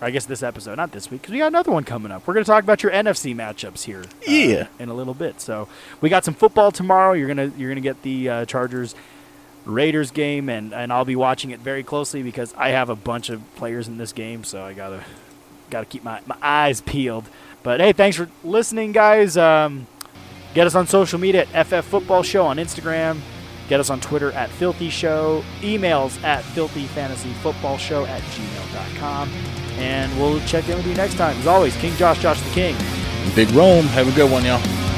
Or 0.00 0.06
I 0.06 0.12
guess 0.12 0.24
this 0.24 0.40
episode, 0.40 0.76
not 0.76 0.92
this 0.92 1.10
week, 1.10 1.22
because 1.22 1.32
we 1.32 1.38
got 1.38 1.48
another 1.48 1.72
one 1.72 1.82
coming 1.82 2.12
up. 2.12 2.28
We're 2.28 2.34
going 2.34 2.44
to 2.44 2.48
talk 2.48 2.62
about 2.62 2.84
your 2.84 2.92
NFC 2.92 3.34
matchups 3.34 3.82
here. 3.82 4.02
uh, 4.02 4.30
Yeah. 4.30 4.68
in 4.78 4.88
a 4.88 4.94
little 4.94 5.12
bit. 5.12 5.40
So 5.40 5.66
we 6.00 6.08
got 6.10 6.24
some 6.24 6.34
football 6.34 6.70
tomorrow. 6.70 7.14
You're 7.14 7.26
gonna 7.26 7.50
you're 7.58 7.70
gonna 7.72 7.80
get 7.80 8.02
the 8.02 8.28
uh, 8.28 8.44
Chargers 8.44 8.94
Raiders 9.64 10.12
game, 10.12 10.48
and 10.48 10.72
and 10.72 10.92
I'll 10.92 11.04
be 11.04 11.16
watching 11.16 11.50
it 11.50 11.58
very 11.58 11.82
closely 11.82 12.22
because 12.22 12.54
I 12.56 12.68
have 12.68 12.88
a 12.88 12.94
bunch 12.94 13.30
of 13.30 13.42
players 13.56 13.88
in 13.88 13.98
this 13.98 14.12
game, 14.12 14.44
so 14.44 14.62
I 14.62 14.74
gotta 14.74 15.02
gotta 15.70 15.86
keep 15.86 16.04
my 16.04 16.20
my 16.26 16.36
eyes 16.40 16.80
peeled. 16.82 17.24
But 17.62 17.80
hey, 17.80 17.92
thanks 17.92 18.16
for 18.16 18.28
listening, 18.42 18.92
guys. 18.92 19.36
Um, 19.36 19.86
get 20.54 20.66
us 20.66 20.74
on 20.74 20.86
social 20.86 21.18
media 21.18 21.46
at 21.52 21.66
FF 21.66 21.84
Football 21.88 22.22
Show 22.22 22.46
on 22.46 22.56
Instagram. 22.56 23.20
Get 23.68 23.78
us 23.78 23.90
on 23.90 24.00
Twitter 24.00 24.32
at 24.32 24.50
Filthy 24.50 24.90
Show. 24.90 25.44
Emails 25.60 26.20
at 26.24 26.42
filthyfantasyfootballshow 26.42 28.08
at 28.08 28.20
gmail.com. 28.22 29.28
And 29.78 30.12
we'll 30.18 30.40
check 30.40 30.68
in 30.68 30.76
with 30.76 30.86
you 30.86 30.94
next 30.94 31.14
time. 31.14 31.36
As 31.38 31.46
always, 31.46 31.76
King 31.76 31.94
Josh, 31.96 32.20
Josh 32.20 32.40
the 32.40 32.50
King. 32.50 32.76
Big 33.36 33.48
Rome. 33.50 33.84
Have 33.86 34.08
a 34.08 34.12
good 34.12 34.30
one, 34.30 34.44
y'all. 34.44 34.89